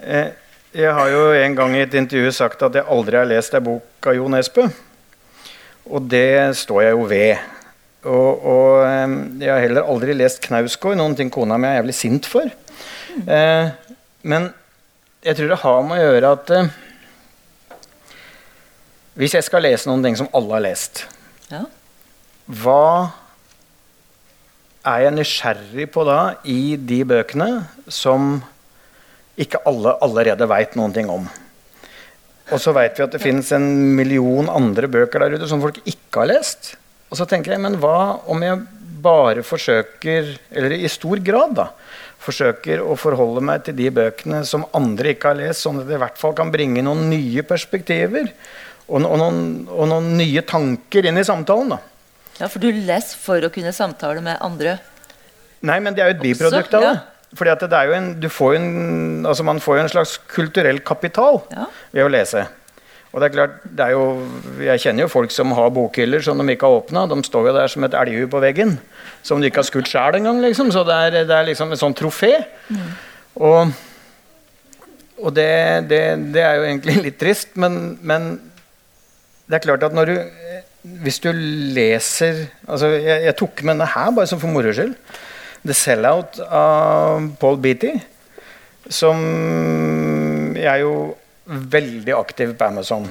eh, 0.00 0.32
Jeg 0.72 0.94
har 0.96 1.10
jo 1.10 1.26
en 1.36 1.56
gang 1.58 1.74
i 1.76 1.82
et 1.84 1.96
intervju 1.98 2.32
sagt 2.32 2.64
at 2.64 2.78
jeg 2.78 2.88
aldri 2.90 3.20
har 3.20 3.28
lest 3.28 3.54
ei 3.54 3.62
bok 3.64 4.08
av 4.08 4.16
Jo 4.16 4.30
Nesbø. 4.32 4.64
Og 5.92 6.08
det 6.08 6.56
står 6.56 6.86
jeg 6.86 6.96
jo 6.96 7.04
ved. 7.10 7.50
Og, 8.08 8.40
og 8.40 8.70
jeg 9.40 9.50
har 9.52 9.60
heller 9.62 9.88
aldri 9.88 10.16
lest 10.16 10.40
Knausgård, 10.44 10.96
noen 10.98 11.16
ting 11.18 11.30
kona 11.32 11.58
mi 11.60 11.68
er 11.68 11.78
jævlig 11.78 11.96
sint 11.96 12.28
for. 12.28 12.48
Eh, 13.14 13.68
men 14.24 14.48
jeg 15.24 15.38
tror 15.38 15.52
det 15.52 15.60
har 15.62 15.84
med 15.86 16.00
å 16.00 16.08
gjøre 16.08 16.32
at 16.36 16.52
eh, 16.56 16.72
hvis 19.18 19.36
jeg 19.36 19.46
skal 19.46 19.62
lese 19.62 19.88
noen 19.88 20.02
ting 20.04 20.16
som 20.18 20.30
alle 20.34 20.56
har 20.56 20.64
lest, 20.64 21.04
ja. 21.52 21.62
hva 22.50 23.12
er 24.84 25.06
jeg 25.06 25.16
nysgjerrig 25.16 25.86
på 25.94 26.04
da 26.06 26.18
i 26.50 26.74
de 26.76 27.00
bøkene 27.08 27.48
som 27.88 28.36
ikke 29.40 29.62
alle 29.66 29.94
allerede 30.04 30.48
veit 30.50 30.74
noen 30.78 30.94
ting 30.94 31.10
om? 31.10 31.28
Og 32.52 32.60
så 32.60 32.74
veit 32.76 32.98
vi 32.98 33.06
at 33.06 33.14
det 33.14 33.22
finnes 33.22 33.48
en 33.56 33.68
million 33.96 34.50
andre 34.52 34.90
bøker 34.90 35.22
der 35.22 35.38
ute 35.38 35.48
som 35.48 35.62
folk 35.62 35.78
ikke 35.88 36.24
har 36.24 36.34
lest. 36.34 36.74
Og 37.08 37.16
så 37.16 37.26
tenker 37.28 37.54
jeg, 37.54 37.62
men 37.64 37.78
hva 37.80 38.20
om 38.30 38.42
jeg 38.44 38.60
bare 39.04 39.44
forsøker, 39.44 40.34
eller 40.52 40.74
i 40.76 40.90
stor 40.92 41.20
grad, 41.24 41.54
da, 41.56 41.70
forsøker 42.24 42.82
å 42.84 42.96
forholde 42.98 43.42
meg 43.44 43.64
til 43.64 43.76
de 43.78 43.88
bøkene 43.94 44.42
som 44.48 44.66
andre 44.76 45.14
ikke 45.14 45.32
har 45.32 45.40
lest, 45.40 45.64
sånn 45.64 45.80
at 45.80 45.88
det 45.88 45.96
i 45.96 46.02
hvert 46.02 46.20
fall 46.20 46.36
kan 46.36 46.52
bringe 46.52 46.84
noen 46.84 47.06
nye 47.10 47.44
perspektiver 47.46 48.28
og, 48.88 48.98
og, 49.00 49.16
noen, 49.20 49.42
og 49.68 49.88
noen, 49.90 50.10
nye 50.18 50.42
tanker 50.46 51.08
inn 51.08 51.20
i 51.20 51.26
samtalen. 51.26 51.74
da. 51.76 51.80
Ja, 52.40 52.48
For 52.48 52.60
du 52.60 52.68
leser 52.68 53.20
for 53.20 53.46
å 53.46 53.52
kunne 53.54 53.72
samtale 53.72 54.22
med 54.24 54.40
andre? 54.44 54.78
Nei, 55.64 55.78
men 55.80 55.96
det 55.96 56.04
er 56.04 56.12
jo 56.12 56.16
et 56.18 56.24
biprodukt 56.24 56.76
av 56.76 56.84
det. 56.84 56.94
Ja. 56.98 57.30
Fordi 57.34 57.50
at 57.50 57.64
det 57.66 57.78
er 57.78 57.88
jo 57.88 57.94
en, 57.96 58.10
du 58.22 58.28
får 58.30 58.58
en, 58.60 58.68
altså 59.26 59.42
Man 59.42 59.58
får 59.58 59.78
jo 59.78 59.82
en 59.82 59.90
slags 59.90 60.18
kulturell 60.30 60.78
kapital 60.86 61.40
ja. 61.50 61.64
ved 61.90 62.06
å 62.06 62.12
lese. 62.12 62.44
Og 63.14 63.22
det 63.22 63.28
er 63.28 63.34
klart, 63.34 63.56
det 63.64 63.84
er 63.84 63.94
jo, 63.94 64.04
Jeg 64.62 64.82
kjenner 64.82 65.06
jo 65.06 65.10
folk 65.10 65.34
som 65.34 65.54
har 65.54 65.72
bokhyller 65.74 66.22
som 66.22 66.38
de 66.38 66.46
ikke 66.54 66.66
har 66.66 66.82
åpna. 66.82 67.06
De 67.10 67.18
står 67.26 67.48
jo 67.48 67.56
der 67.56 67.70
som 67.70 67.86
et 67.86 67.96
elghue 67.98 68.30
på 68.30 68.42
veggen 68.42 68.76
som 69.24 69.40
de 69.40 69.48
ikke 69.48 69.62
har 69.62 69.68
skutt 69.68 69.90
sjæl 69.90 70.18
engang. 70.20 70.40
Liksom. 70.44 70.70
Så 70.74 70.84
det 70.86 70.94
er, 70.94 71.18
det 71.24 71.36
er, 71.36 71.46
liksom 71.48 71.72
et 71.72 71.80
sånn 71.80 71.96
trofé. 71.96 72.32
Mm. 72.68 72.88
Og, 73.48 73.70
og 75.22 75.36
det, 75.36 75.52
det, 75.90 76.02
det, 76.34 76.42
er 76.44 76.58
jo 76.58 76.66
egentlig 76.68 76.98
litt 77.08 77.18
trist, 77.20 77.54
men, 77.60 77.96
men, 78.04 78.34
det 79.48 79.58
er 79.58 79.64
klart 79.66 79.84
at 79.86 79.94
når 79.96 80.10
du 80.10 80.16
Hvis 81.04 81.18
du 81.24 81.30
leser 81.32 82.46
altså 82.68 82.90
Jeg, 82.92 83.22
jeg 83.24 83.36
tok 83.40 83.62
med 83.62 83.74
denne 83.74 83.88
her 83.88 84.10
bare 84.12 84.28
som 84.28 84.40
for 84.40 84.52
moro 84.52 84.72
skyld. 84.72 84.94
The 85.64 85.72
Sellout 85.72 86.36
av 86.44 87.30
Paul 87.40 87.56
Beatty, 87.56 87.94
som 88.92 89.22
jeg 90.52 90.68
er 90.68 90.82
jo 90.82 91.14
veldig 91.46 92.12
aktiv 92.18 92.52
på 92.52 92.66
Amazon. 92.68 93.06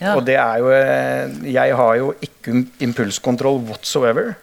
Ja. 0.00 0.12
Og 0.12 0.26
det 0.28 0.36
er 0.36 0.60
jo 0.60 0.68
eh, 0.72 1.52
Jeg 1.54 1.76
har 1.76 1.94
jo 1.96 2.12
ikke 2.20 2.66
impulskontroll 2.84 3.62
whatsoever. 3.70 4.34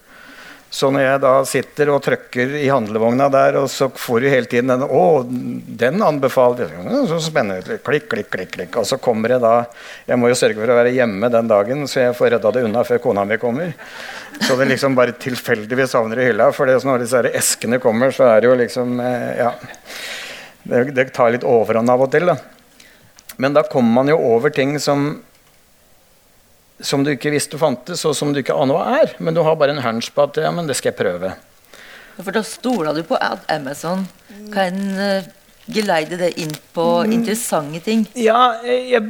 Så 0.70 0.90
når 0.92 1.04
jeg 1.06 1.20
da 1.24 1.32
sitter 1.48 1.90
og 1.94 2.02
trykker 2.04 2.58
i 2.60 2.66
handlevogna 2.68 3.30
der, 3.32 3.56
og 3.62 3.70
så 3.72 3.88
får 3.88 4.20
du 4.20 4.28
hele 4.28 4.50
tiden 4.52 4.74
den 4.74 4.84
Å, 4.84 5.04
den 5.28 6.02
anbefaler 6.04 6.74
Så 7.08 7.22
spennende. 7.24 7.80
Klikk, 7.86 8.10
klikk, 8.12 8.30
klikk. 8.34 8.52
klikk. 8.52 8.76
Og 8.82 8.88
så 8.90 9.00
kommer 9.00 9.32
jeg 9.36 9.44
da 9.46 9.54
Jeg 10.10 10.20
må 10.20 10.28
jo 10.28 10.40
sørge 10.40 10.60
for 10.60 10.74
å 10.74 10.78
være 10.78 10.92
hjemme 10.98 11.32
den 11.32 11.48
dagen, 11.48 11.86
så 11.88 12.04
jeg 12.08 12.18
får 12.18 12.36
redda 12.36 12.52
det 12.52 12.66
unna 12.68 12.84
før 12.88 13.02
kona 13.06 13.24
mi 13.26 13.40
kommer. 13.40 13.72
Så 14.42 14.58
det 14.60 14.68
liksom 14.74 14.98
bare 14.98 15.16
tilfeldigvis 15.16 15.96
havner 15.96 16.20
i 16.20 16.28
hylla. 16.30 16.52
For 16.52 16.68
når 16.68 17.06
disse 17.06 17.22
her 17.22 17.32
eskene 17.32 17.80
kommer, 17.80 18.12
så 18.12 18.28
er 18.34 18.44
det 18.44 18.52
jo 18.52 18.60
liksom 18.60 19.00
eh, 19.00 19.34
Ja. 19.40 19.56
Det, 20.68 20.90
det 20.92 21.12
tar 21.16 21.32
litt 21.32 21.48
overhånd 21.48 21.88
av 21.88 22.02
og 22.04 22.12
til, 22.12 22.28
da. 22.28 22.36
Men 23.40 23.54
da 23.56 23.64
kommer 23.64 24.02
man 24.02 24.10
jo 24.12 24.18
over 24.34 24.52
ting 24.52 24.76
som 24.84 25.22
som 26.80 27.04
du 27.04 27.12
ikke 27.14 27.34
visste 27.34 27.58
fantes, 27.60 28.04
og 28.06 28.16
som 28.18 28.34
du 28.34 28.42
ikke 28.42 28.56
aner 28.56 28.78
hva 28.78 29.00
er. 29.02 29.16
Men 29.24 29.38
du 29.38 29.42
har 29.46 29.58
bare 29.60 29.74
en 29.76 29.84
hunch 29.84 30.12
på 30.14 30.28
at 30.28 30.40
ja, 30.42 30.52
men 30.54 30.70
det 30.70 30.78
skal 30.78 30.94
jeg 30.94 31.00
prøve. 31.00 31.34
For 32.18 32.34
da 32.34 32.44
stoler 32.46 32.98
du 32.98 33.04
på 33.06 33.18
at 33.22 33.46
Amazon 33.54 34.06
kan 34.54 34.78
uh, 34.98 35.28
geleide 35.70 36.18
det 36.18 36.34
inn 36.42 36.54
på 36.74 36.86
mm. 37.06 37.14
interessante 37.14 37.82
ting? 37.86 38.06
Ja, 38.18 38.58
jeg 38.64 39.04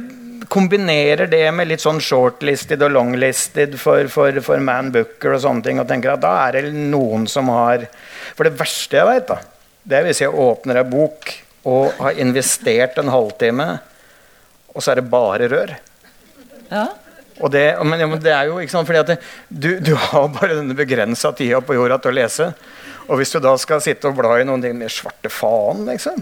kombinerer 0.52 1.28
det 1.30 1.44
med 1.56 1.70
litt 1.70 1.82
sånn 1.82 2.00
shortlisted 2.04 2.82
og 2.84 2.92
longlisted 2.94 3.76
for, 3.80 4.08
for, 4.12 4.40
for 4.44 4.62
Man 4.64 4.92
Booker 4.94 5.36
og 5.36 5.42
sånne 5.44 5.64
ting. 5.64 5.80
Og 5.80 5.88
tenker 5.88 6.14
at 6.14 6.24
da 6.24 6.34
er 6.46 6.60
det 6.60 6.72
noen 6.76 7.26
som 7.30 7.50
har 7.52 7.88
For 8.36 8.48
det 8.48 8.56
verste 8.60 9.00
jeg 9.00 9.08
veit, 9.08 9.34
det 9.88 9.98
er 9.98 10.08
hvis 10.08 10.22
jeg 10.22 10.32
åpner 10.46 10.82
ei 10.82 10.88
bok 10.88 11.32
og 11.68 11.98
har 11.98 12.20
investert 12.22 12.96
en 13.00 13.10
halvtime, 13.12 13.66
og 14.72 14.84
så 14.84 14.92
er 14.92 15.00
det 15.00 15.10
bare 15.10 15.48
rør. 15.50 15.72
Ja. 16.70 16.86
Det, 17.38 17.64
men, 17.86 18.00
ja, 18.02 18.06
men, 18.10 18.20
det 18.22 18.32
er 18.34 18.48
jo 18.50 18.58
ikke 18.58 18.74
sant, 18.74 18.88
fordi 18.88 18.98
at 18.98 19.12
det, 19.12 19.18
du, 19.48 19.68
du, 19.84 19.92
har 19.94 20.26
bare 20.34 20.56
denne 20.58 20.74
begrensa 20.78 21.30
tida 21.36 21.60
på 21.62 21.76
jorda 21.76 22.00
til 22.02 22.10
å 22.10 22.16
lese. 22.18 22.48
Og 23.08 23.20
hvis 23.20 23.30
du 23.32 23.38
da 23.40 23.54
skal 23.60 23.82
sitte 23.84 24.10
og 24.10 24.18
bla 24.18 24.34
i 24.40 24.46
noen 24.48 24.64
ting 24.64 24.74
med 24.76 24.92
svarte 24.92 25.30
faen, 25.32 25.86
liksom 25.88 26.18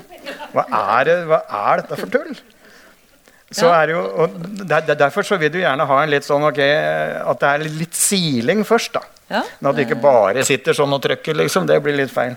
Hva 0.52 0.66
er, 0.68 1.08
det, 1.08 1.16
hva 1.30 1.40
er 1.70 1.82
dette 1.82 1.98
for 1.98 2.12
tull? 2.12 2.36
Så 3.54 3.70
er 3.70 3.94
jo, 3.94 4.02
og 4.02 4.36
der, 4.66 4.86
Derfor 4.92 5.26
så 5.26 5.38
vil 5.38 5.52
du 5.54 5.60
gjerne 5.60 5.86
ha 5.86 5.98
en 6.02 6.10
litt 6.10 6.26
sånn 6.26 6.44
ok, 6.48 6.60
at 7.22 7.42
det 7.42 7.52
er 7.52 7.66
litt 7.78 7.94
siling 7.96 8.64
først. 8.66 8.98
da. 8.98 9.04
Ja. 9.30 9.42
At 9.42 9.78
du 9.78 9.82
ikke 9.82 9.98
bare 10.02 10.44
sitter 10.46 10.76
sånn 10.76 10.94
og 10.94 11.02
trykker, 11.02 11.38
liksom. 11.38 11.66
Det 11.66 11.78
blir 11.82 11.96
litt 11.98 12.12
feil. 12.12 12.36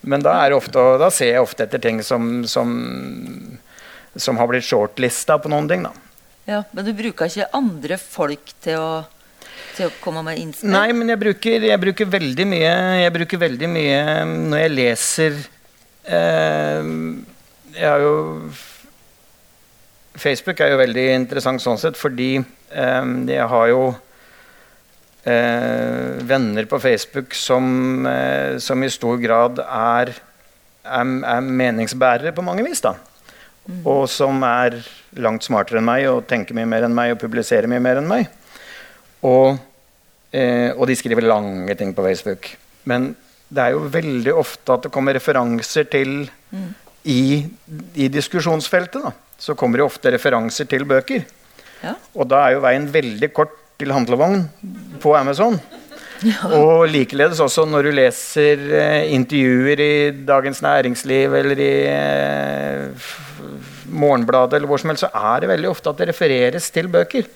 Men 0.00 0.22
da, 0.24 0.36
ofte, 0.56 0.84
da 1.00 1.10
ser 1.12 1.34
jeg 1.34 1.44
ofte 1.44 1.66
etter 1.66 1.82
ting 1.82 2.00
som, 2.04 2.44
som, 2.48 2.70
som 4.16 4.40
har 4.40 4.48
blitt 4.48 4.64
shortlista 4.64 5.36
på 5.40 5.52
noen 5.52 5.68
ting. 5.68 5.84
da. 5.88 5.92
Ja, 6.48 6.64
Men 6.72 6.86
du 6.86 6.92
bruker 6.96 7.28
ikke 7.28 7.48
andre 7.56 7.98
folk 8.00 8.52
til 8.64 8.80
å, 8.80 8.90
til 9.76 9.88
å 9.88 9.94
komme 10.02 10.22
med 10.26 10.40
innspill? 10.40 10.72
Nei, 10.72 10.88
men 10.96 11.12
jeg 11.12 11.20
bruker, 11.20 11.66
jeg 11.68 11.82
bruker, 11.82 12.08
veldig 12.10 12.46
mye 12.48 12.72
Jeg 13.02 13.14
bruker 13.14 13.42
veldig 13.44 13.70
mye 13.70 14.02
når 14.26 14.62
jeg 14.64 14.74
leser 14.74 15.38
eh, 16.08 16.90
Jeg 17.76 17.86
har 17.86 18.04
jo 18.06 18.14
Facebook 20.20 20.60
er 20.60 20.74
jo 20.74 20.80
veldig 20.80 21.04
interessant 21.14 21.62
sånn 21.62 21.78
sett, 21.80 21.96
fordi 21.96 22.34
eh, 22.36 23.12
jeg 23.30 23.46
har 23.52 23.68
jo 23.70 23.84
eh, 25.24 26.18
venner 26.28 26.66
på 26.68 26.80
Facebook 26.82 27.36
som, 27.36 28.06
eh, 28.06 28.58
som, 28.58 28.82
i 28.84 28.90
stor 28.92 29.20
grad 29.22 29.62
er, 29.64 30.12
er, 30.84 31.14
er 31.36 31.46
meningsbærere 31.46 32.34
på 32.36 32.44
mange 32.44 32.66
vis. 32.66 32.82
da. 32.84 32.96
Mm. 33.68 33.80
Og 33.86 34.04
som 34.10 34.42
er 34.46 34.78
langt 35.20 35.44
smartere 35.46 35.80
enn 35.80 35.88
meg 35.88 36.06
og 36.10 36.26
tenker 36.30 36.56
mye 36.56 36.68
mer 36.68 36.86
enn 36.86 36.94
meg 36.96 37.14
og 37.14 37.20
publiserer 37.22 37.70
mye 37.70 37.82
mer 37.82 38.00
enn 38.00 38.08
meg. 38.10 38.28
Og, 39.26 39.58
eh, 40.32 40.70
og, 40.72 40.86
de 40.88 40.96
skriver 40.96 41.26
lange 41.26 41.74
ting 41.78 41.92
på 41.94 42.04
Facebook. 42.06 42.52
Men 42.88 43.12
det 43.50 43.64
er 43.64 43.74
jo 43.74 43.88
veldig 43.90 44.34
ofte 44.38 44.76
at 44.76 44.86
det 44.86 44.92
kommer 44.94 45.16
referanser 45.16 45.88
til 45.90 46.14
mm. 46.50 46.70
i, 47.04 47.22
i, 47.94 48.08
diskusjonsfeltet. 48.08 49.02
da, 49.02 49.12
Så 49.38 49.54
kommer 49.58 49.80
det 49.80 49.88
ofte 49.90 50.14
referanser 50.14 50.70
til 50.70 50.86
bøker. 50.88 51.26
Ja. 51.82 51.96
Og 52.14 52.28
da 52.30 52.46
er 52.46 52.56
jo 52.56 52.64
veien 52.64 52.88
veldig 52.92 53.32
kort 53.36 53.56
til 53.80 53.92
handlevogn 53.96 54.44
på 55.02 55.14
Amazon. 55.18 55.60
Ja. 56.20 56.50
Og 56.52 56.82
likeledes 56.92 57.38
også 57.40 57.62
når 57.64 57.86
du 57.86 57.94
leser 57.96 58.60
eh, 58.76 59.06
intervjuer 59.16 59.80
i 59.80 59.94
Dagens 60.28 60.58
Næringsliv 60.60 61.32
eller 61.38 61.62
i 61.64 61.68
eh, 61.88 63.06
Morgenbladet 63.90 64.58
eller 64.58 64.70
hvor 64.70 64.80
som 64.82 64.92
helst, 64.92 65.06
så 65.06 65.10
er 65.34 65.42
det 65.42 65.50
veldig 65.50 65.70
ofte 65.70 65.92
at 65.92 66.00
det 66.00 66.10
refereres 66.12 66.70
til 66.74 66.90
bøker. 66.92 67.28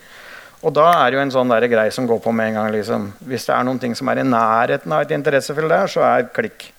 Og 0.64 0.72
da 0.72 0.86
er 0.96 1.10
det 1.10 1.18
jo 1.18 1.24
en 1.26 1.34
sånn 1.34 1.50
der 1.52 1.66
grei 1.68 1.88
som 1.92 2.06
går 2.08 2.22
på 2.24 2.32
med 2.32 2.52
en 2.52 2.60
gang. 2.60 2.70
Liksom. 2.72 3.10
Hvis 3.28 3.44
det 3.48 3.56
er 3.56 3.66
noen 3.68 3.80
ting 3.82 3.96
som 3.98 4.08
er 4.08 4.22
i 4.22 4.28
nærheten 4.28 4.94
av 4.96 5.04
et 5.04 5.12
interessefelt 5.12 5.68
der, 5.68 5.90
så 5.90 6.04
er 6.06 6.30
klikk. 6.32 6.70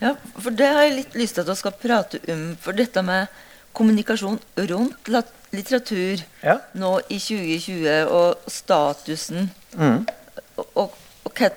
Ja, 0.00 0.14
for 0.40 0.56
det 0.56 0.70
har 0.72 0.86
jeg 0.86 0.96
litt 0.96 1.18
lyst 1.20 1.36
til 1.36 1.44
at 1.44 1.52
vi 1.52 1.58
skal 1.60 1.76
prate 1.78 2.20
om. 2.32 2.46
For 2.62 2.76
dette 2.76 3.04
med 3.06 3.30
kommunikasjon 3.76 4.40
rundt 4.70 5.10
litteratur 5.54 6.22
ja. 6.42 6.56
nå 6.78 6.94
i 7.06 7.18
2020, 7.22 8.10
og 8.10 8.50
statusen 8.50 9.46
mm. 9.78 10.00
og, 10.58 10.66
og, 10.74 10.96
hva 11.30 11.50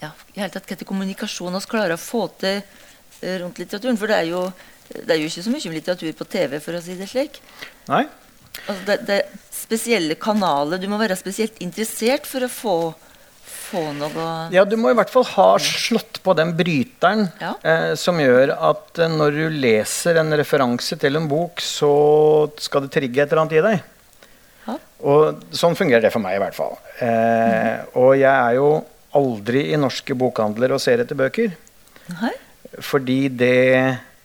ja, 0.00 0.10
i 0.34 0.40
hele 0.40 0.52
tatt 0.52 0.70
hva 0.70 0.88
kommunikasjon 0.88 1.56
vi 1.56 1.64
klarer 1.68 1.96
å 1.96 2.00
få 2.00 2.26
til 2.40 2.60
eh, 2.60 3.36
rundt 3.42 3.60
litteraturen. 3.60 4.00
For 4.00 4.10
det 4.10 4.22
er 4.22 4.30
jo 4.30 4.46
det 4.90 5.14
er 5.14 5.20
jo 5.20 5.30
ikke 5.30 5.44
så 5.46 5.52
mye 5.52 5.74
litteratur 5.78 6.12
på 6.18 6.26
TV, 6.28 6.58
for 6.62 6.76
å 6.76 6.82
si 6.84 6.96
det 6.98 7.08
slik. 7.10 7.40
Nei. 7.88 8.04
Altså 8.64 8.82
det, 8.86 8.98
det 9.08 9.20
spesielle 9.54 10.16
kanaler. 10.20 10.80
Du 10.80 10.86
må 10.90 11.00
være 11.00 11.16
spesielt 11.18 11.58
interessert 11.64 12.28
for 12.28 12.46
å 12.46 12.50
få, 12.52 12.76
få 13.44 13.82
noe 13.96 14.28
Ja, 14.54 14.66
du 14.68 14.76
må 14.80 14.92
i 14.92 14.98
hvert 14.98 15.12
fall 15.12 15.26
ha 15.32 15.48
slått 15.62 16.20
på 16.24 16.36
den 16.38 16.54
bryteren 16.58 17.26
ja. 17.40 17.54
eh, 17.64 17.90
som 17.98 18.20
gjør 18.20 18.54
at 18.54 19.02
eh, 19.02 19.10
når 19.10 19.40
du 19.40 19.58
leser 19.64 20.20
en 20.20 20.36
referanse 20.36 20.98
til 21.00 21.20
en 21.20 21.28
bok, 21.30 21.64
så 21.64 21.92
skal 22.60 22.86
det 22.86 22.94
trigge 22.94 23.24
et 23.24 23.32
eller 23.32 23.44
annet 23.44 23.58
i 23.58 23.66
deg. 23.68 23.90
Ja. 24.64 24.78
Og 25.04 25.44
sånn 25.56 25.76
fungerer 25.76 26.06
det 26.06 26.14
for 26.14 26.24
meg, 26.24 26.38
i 26.38 26.44
hvert 26.44 26.56
fall. 26.56 26.78
Eh, 27.00 27.10
mm. 27.10 27.94
Og 28.00 28.14
jeg 28.20 28.32
er 28.32 28.56
jo 28.60 28.70
aldri 29.14 29.68
i 29.72 29.78
norske 29.78 30.16
bokhandler 30.18 30.74
og 30.74 30.82
ser 30.82 31.04
etter 31.04 31.18
bøker. 31.18 31.52
Nei. 32.14 32.32
Fordi 32.82 33.20
det 33.30 33.54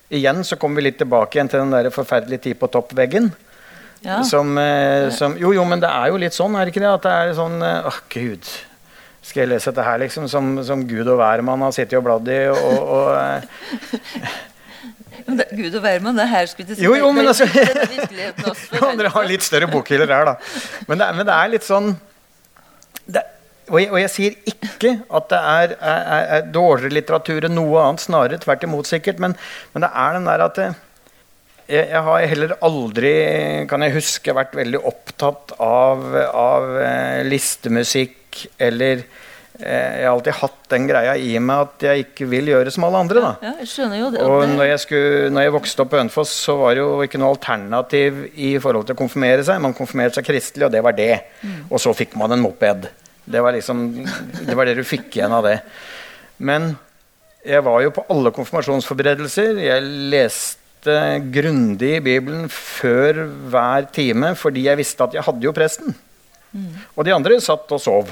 igjen 0.09 0.41
så 0.45 0.57
kommer 0.59 0.79
vi 0.79 0.89
litt 0.89 0.99
tilbake 1.01 1.37
igjen 1.37 1.51
til 1.51 1.63
den 1.63 1.75
der 1.75 1.91
forferdelige 1.93 2.47
tid 2.47 2.59
på 2.59 2.69
topp-veggen. 2.71 3.31
Ja. 4.05 4.21
Som, 4.23 4.57
eh, 4.57 5.09
som, 5.11 5.35
Jo, 5.37 5.51
jo, 5.53 5.65
men 5.67 5.81
det 5.83 5.89
er 5.91 6.07
jo 6.11 6.19
litt 6.21 6.35
sånn, 6.35 6.55
er 6.55 6.65
det 6.65 6.73
ikke 6.73 6.83
det? 6.85 6.91
At 6.93 7.05
det 7.05 7.15
er 7.15 7.33
sånn 7.35 7.57
eh, 7.61 7.87
Åh, 7.89 7.97
gud. 8.13 8.51
Skal 9.19 9.43
jeg 9.43 9.51
lese 9.51 9.73
dette 9.73 9.83
her, 9.83 9.99
liksom? 9.99 10.29
Som, 10.31 10.53
som 10.63 10.85
Gud 10.87 11.07
og 11.07 11.19
hvermann 11.19 11.65
har 11.65 11.73
sittet 11.75 11.97
og 11.99 12.05
bladd 12.07 12.29
i, 12.31 12.39
og, 12.53 12.93
og 12.95 13.09
eh. 13.19 14.37
Gud 15.59 15.75
og 15.75 15.83
hvermann, 15.83 16.17
det 16.17 16.29
her 16.31 16.47
skulle 16.49 16.71
du 16.71 16.77
si 16.79 16.85
Jo, 16.87 16.95
jo, 16.97 17.11
men 17.13 17.27
altså 17.27 17.45
Dere 18.99 19.11
har 19.13 19.27
litt 19.27 19.43
større 19.45 19.67
bokhyller 19.69 20.09
her, 20.09 20.31
da. 20.31 20.37
Men 20.87 21.01
det, 21.01 21.09
men 21.19 21.27
det 21.27 21.35
er 21.35 21.51
litt 21.51 21.67
sånn 21.67 21.91
det, 23.09 23.25
og 23.69 23.79
jeg, 23.81 23.89
og 23.93 23.99
jeg, 24.01 24.11
sier 24.13 24.37
ikke 24.49 24.95
at 25.15 25.31
det 25.31 25.39
er, 25.39 25.73
er, 25.79 26.27
er, 26.37 26.51
dårligere 26.53 26.97
litteratur 26.97 27.47
enn 27.47 27.57
noe 27.57 27.81
annet, 27.83 28.05
snarere 28.05 28.41
tvert 28.41 28.65
imot 28.65 28.89
sikkert, 28.89 29.21
men, 29.21 29.35
men 29.73 29.85
det 29.85 29.91
er 29.93 30.17
den 30.17 30.29
der 30.29 30.45
at 30.45 30.61
jeg, 31.69 31.85
jeg, 31.85 32.03
har 32.05 32.27
heller 32.33 32.55
aldri, 32.65 33.13
kan 33.69 33.85
jeg 33.85 33.95
huske, 33.99 34.35
vært 34.35 34.57
veldig 34.57 34.81
opptatt 34.89 35.55
av, 35.61 36.05
av 36.33 36.69
eh, 36.81 37.21
listemusikk 37.27 38.45
eller 38.57 39.03
eh, 39.03 39.99
jeg 39.99 40.07
har 40.07 40.15
alltid 40.15 40.39
hatt 40.39 40.57
den 40.73 40.87
greia 40.89 41.13
i 41.17 41.35
meg 41.43 41.67
at 41.67 41.85
jeg 41.89 42.07
ikke 42.07 42.29
vil 42.31 42.49
gjøre 42.53 42.73
som 42.73 42.87
alle 42.87 43.03
andre. 43.05 43.21
da. 43.25 43.33
Ja, 43.45 43.53
jeg 43.59 43.69
det. 44.15 44.23
Og 44.25 44.47
når 44.49 44.71
jeg, 44.71 44.81
skulle, 44.85 45.29
når 45.35 45.45
jeg 45.45 45.55
vokste 45.59 45.85
opp 45.85 45.91
på 45.93 46.01
Ønfoss, 46.01 46.33
så 46.47 46.57
var 46.61 46.73
det 46.73 46.85
jo 46.85 47.05
ikke 47.05 47.21
noe 47.21 47.35
alternativ 47.35 48.23
i 48.33 48.55
forhold 48.61 48.89
til 48.89 48.97
å 48.97 49.01
konfirmere 49.03 49.45
seg. 49.45 49.61
Man 49.61 49.77
konfirmerte 49.77 50.17
seg 50.19 50.29
kristelig, 50.29 50.69
og 50.69 50.73
det 50.73 50.83
var 50.85 50.97
det. 50.97 51.13
Mm. 51.43 51.61
Og 51.69 51.83
så 51.83 51.93
fikk 51.97 52.17
man 52.21 52.33
en 52.33 52.45
moped. 52.45 52.89
Det 53.29 53.41
var 53.45 53.53
liksom 53.53 53.83
Det 54.45 54.55
var 54.57 54.65
det 54.65 54.79
du 54.79 54.85
fikk 54.87 55.17
igjen 55.17 55.33
av 55.35 55.45
det. 55.45 55.59
Men 56.37 56.71
jeg 57.45 57.63
var 57.63 57.83
jo 57.83 57.93
på 57.95 58.05
alle 58.11 58.31
konfirmasjonsforberedelser. 58.35 59.59
Jeg 59.63 59.91
leste 60.11 60.95
grundig 61.33 61.95
i 61.97 62.03
Bibelen 62.03 62.47
før 62.51 63.25
hver 63.51 63.89
time 63.95 64.33
fordi 64.39 64.65
jeg 64.67 64.79
visste 64.79 65.05
at 65.05 65.17
jeg 65.17 65.25
hadde 65.27 65.45
jo 65.45 65.55
presten. 65.55 65.93
Mm. 66.51 66.73
Og 66.95 67.05
de 67.05 67.13
andre 67.15 67.39
satt 67.43 67.69
og 67.75 67.83
sov. 67.83 68.11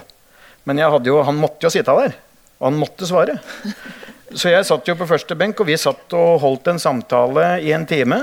Men 0.68 0.82
jo, 0.84 1.22
han 1.24 1.40
måtte 1.40 1.66
jo 1.66 1.74
sitte 1.74 1.96
der. 1.98 2.18
Og 2.60 2.70
han 2.70 2.80
måtte 2.80 3.08
svare. 3.10 3.40
Så 4.38 4.52
jeg 4.52 4.66
satt 4.68 4.90
jo 4.90 4.98
på 5.00 5.08
første 5.08 5.38
benk, 5.40 5.60
og 5.64 5.70
vi 5.70 5.78
satt 5.80 6.12
og 6.18 6.42
holdt 6.44 6.68
en 6.68 6.82
samtale 6.84 7.62
i 7.64 7.72
en 7.72 7.86
time. 7.88 8.20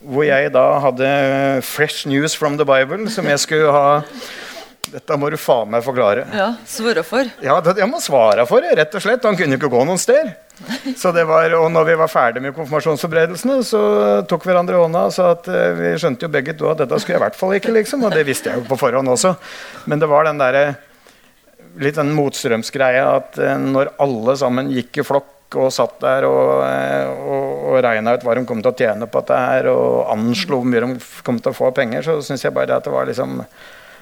Hvor 0.00 0.24
jeg 0.24 0.52
da 0.54 0.66
hadde 0.80 1.08
fresh 1.66 2.06
news 2.08 2.36
from 2.38 2.56
the 2.56 2.64
Bible, 2.64 3.10
som 3.10 3.26
jeg 3.26 3.42
skulle 3.42 3.72
ha 3.74 4.00
dette 4.88 5.16
må 5.20 5.28
du 5.30 5.36
faen 5.38 5.68
meg 5.70 5.84
forklare. 5.84 6.24
Ja, 6.34 6.52
svare 6.66 7.04
for. 7.06 7.28
Ja, 7.44 7.58
det, 7.62 7.76
jeg 7.78 7.90
må 7.90 8.00
svare 8.02 8.46
for 8.48 8.64
det, 8.64 8.72
rett 8.78 8.94
og 8.96 9.04
slett. 9.04 9.26
Han 9.28 9.36
kunne 9.38 9.58
ikke 9.58 9.70
gå 9.70 9.82
noen 9.86 10.00
sted. 10.00 10.32
Så 10.98 11.12
det 11.16 11.24
var, 11.28 11.52
og 11.56 11.70
når 11.72 11.86
vi 11.88 11.96
var 12.00 12.10
ferdig 12.12 12.42
med 12.44 12.54
konfirmasjonsforberedelsene, 12.56 13.60
så 13.64 13.80
tok 14.28 14.44
hverandre 14.48 14.76
i 14.76 14.82
hånda 14.82 15.06
og 15.08 15.14
sa 15.14 15.30
at 15.36 15.48
uh, 15.48 15.70
vi 15.78 15.94
skjønte 16.00 16.26
jo 16.26 16.32
begge 16.32 16.56
to 16.58 16.68
at 16.68 16.82
dette 16.82 16.98
skulle 17.00 17.16
jeg 17.16 17.22
i 17.22 17.24
hvert 17.24 17.38
fall 17.38 17.56
ikke, 17.56 17.74
liksom. 17.76 18.04
Og 18.04 18.16
det 18.16 18.26
visste 18.28 18.52
jeg 18.52 18.60
jo 18.60 18.68
på 18.68 18.80
forhånd 18.80 19.12
også. 19.14 19.34
Men 19.88 20.02
det 20.02 20.10
var 20.10 20.28
den 20.28 20.40
derre 20.40 20.64
litt 21.80 21.98
den 22.00 22.14
motstrømsgreia 22.16 23.04
at 23.14 23.38
eh, 23.40 23.58
når 23.60 23.94
alle 24.02 24.34
sammen 24.40 24.72
gikk 24.74 25.00
i 25.00 25.06
flokk 25.06 25.56
og 25.60 25.72
satt 25.74 25.98
der 26.02 26.26
og, 26.28 26.62
eh, 26.66 27.10
og, 27.10 27.66
og 27.70 27.82
regna 27.84 28.14
ut 28.14 28.24
hva 28.26 28.36
de 28.36 28.46
kom 28.48 28.62
til 28.62 28.72
å 28.72 28.78
tjene 28.78 29.08
på 29.10 29.22
dette 29.22 29.38
her, 29.38 29.70
og 29.72 30.10
anslo 30.12 30.60
hvor 30.60 30.70
mye 30.70 30.82
de 30.84 31.22
kom 31.26 31.38
til 31.42 31.52
å 31.52 31.56
få 31.56 31.70
av 31.70 31.76
penger, 31.78 32.06
så 32.06 32.18
syns 32.26 32.44
jeg 32.46 32.54
bare 32.56 32.78
at 32.78 32.86
det 32.86 32.94
var 32.94 33.08
liksom 33.10 33.38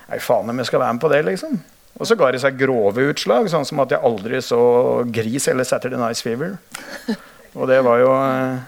Nei, 0.09 0.21
faen 0.25 0.49
om 0.49 0.63
jeg 0.63 0.71
skal 0.71 0.83
være 0.83 0.97
med 0.97 1.03
på 1.03 1.11
det, 1.13 1.21
liksom. 1.27 1.59
Og 1.99 2.07
så 2.07 2.17
ga 2.19 2.31
det 2.33 2.41
seg 2.43 2.59
grove 2.61 3.09
utslag, 3.11 3.49
sånn 3.51 3.67
som 3.67 3.83
at 3.83 3.93
jeg 3.93 4.05
aldri 4.07 4.41
så 4.45 4.61
Gris 5.13 5.49
eller 5.51 5.67
Saturday 5.67 5.99
Night 6.01 6.23
Fever. 6.23 6.57
Og 7.59 7.69
det 7.71 7.79
var 7.83 8.03
jo 8.03 8.11
eh, 8.13 8.59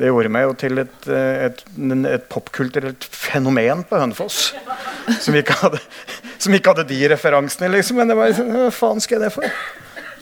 Det 0.00 0.08
gjorde 0.08 0.32
meg 0.32 0.46
jo 0.46 0.54
til 0.58 0.80
et, 0.82 1.06
eh, 1.10 1.44
et, 1.46 1.60
et 2.10 2.26
popkulturelt 2.32 3.04
fenomen 3.04 3.84
på 3.86 4.00
Hønefoss. 4.00 4.50
Som 5.20 5.36
ikke 5.38 5.56
hadde, 5.62 5.80
som 6.38 6.54
ikke 6.54 6.74
hadde 6.74 6.88
de 6.90 6.98
referansene, 7.12 7.70
liksom. 7.76 8.00
Men 8.00 8.10
det 8.10 8.18
var 8.18 8.32
liksom, 8.32 8.50
hva 8.54 8.72
faen 8.74 9.02
skal 9.04 9.18
jeg 9.18 9.28
det 9.28 9.34
for? 9.36 9.62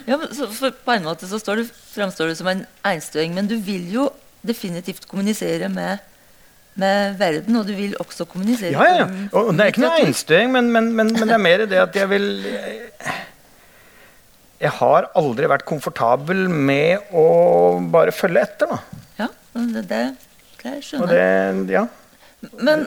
Ja, 0.08 0.16
for 0.56 0.72
På 0.84 0.94
en 0.94 1.04
måte 1.04 1.28
så 1.28 1.40
du, 1.56 1.66
framstår 1.94 2.30
du 2.30 2.38
som 2.38 2.48
en 2.48 2.64
einstøing, 2.88 3.34
men 3.36 3.48
du 3.50 3.58
vil 3.60 3.88
jo 3.92 4.08
definitivt 4.46 5.08
kommunisere 5.08 5.68
med, 5.72 6.00
med 6.78 7.16
verden, 7.18 7.56
og 7.58 7.66
du 7.68 7.74
vil 7.76 7.96
også 8.02 8.26
kommunisere 8.30 8.72
Ja, 8.74 8.84
ja. 8.86 9.06
ja. 9.06 9.28
Og 9.38 9.50
det 9.54 9.64
er 9.64 9.72
ikke 9.72 9.82
noe 9.84 9.98
einstøing, 10.04 10.52
men, 10.54 10.70
men, 10.74 10.92
men, 10.94 11.12
men 11.14 11.28
det 11.28 11.34
er 11.36 11.42
mer 11.42 11.64
det 11.66 11.80
at 11.82 11.96
jeg 11.98 12.10
vil 12.12 12.28
Jeg 14.58 14.72
har 14.80 15.08
aldri 15.18 15.48
vært 15.50 15.66
komfortabel 15.68 16.48
med 16.50 17.12
å 17.14 17.26
bare 17.92 18.14
følge 18.14 18.42
etter, 18.42 18.72
da. 18.72 19.02
Ja, 19.20 19.28
det, 19.54 19.84
det, 19.90 20.00
det 20.62 20.72
Og 20.78 20.86
skjønner 20.86 21.14
jeg. 21.14 21.66
det 21.68 21.76
Ja. 21.78 21.84
Men 22.58 22.86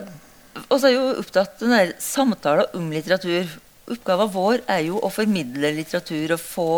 også 0.68 0.88
er 0.88 0.94
jo 0.96 1.06
opptatt 1.20 1.60
den 1.60 1.72
der 1.72 1.92
samtalen 2.00 2.68
om 2.76 2.90
litteratur. 2.92 3.48
Oppgaven 3.92 4.30
vår 4.32 4.60
er 4.70 4.84
jo 4.86 5.00
å 5.00 5.10
formidle 5.12 5.72
litteratur 5.76 6.36
og 6.36 6.40
få 6.40 6.68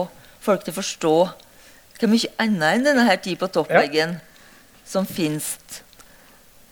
folk 0.44 0.64
til 0.66 0.74
å 0.74 0.78
forstå 0.78 1.14
hva 1.94 2.10
mye 2.10 2.30
annet 2.42 2.78
enn 2.78 2.86
denne 2.88 3.04
her 3.06 3.20
tid 3.22 3.38
på 3.40 3.48
toppveggen 3.54 4.16
som 4.86 5.06
fins. 5.06 5.54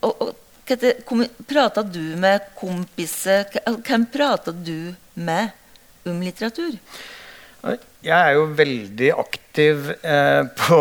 Og, 0.02 0.12
og 0.22 0.32
hva 0.68 0.76
det, 0.78 1.90
du 1.92 2.04
med 2.22 2.44
kompiser 2.56 3.48
Hvem 3.82 4.06
prater 4.12 4.54
du 4.54 4.94
med 5.14 5.50
om 6.06 6.22
litteratur? 6.22 6.78
Jeg 8.02 8.18
er 8.18 8.32
jo 8.34 8.46
veldig 8.58 9.10
aktiv 9.22 9.90
eh, 10.02 10.42
på 10.58 10.80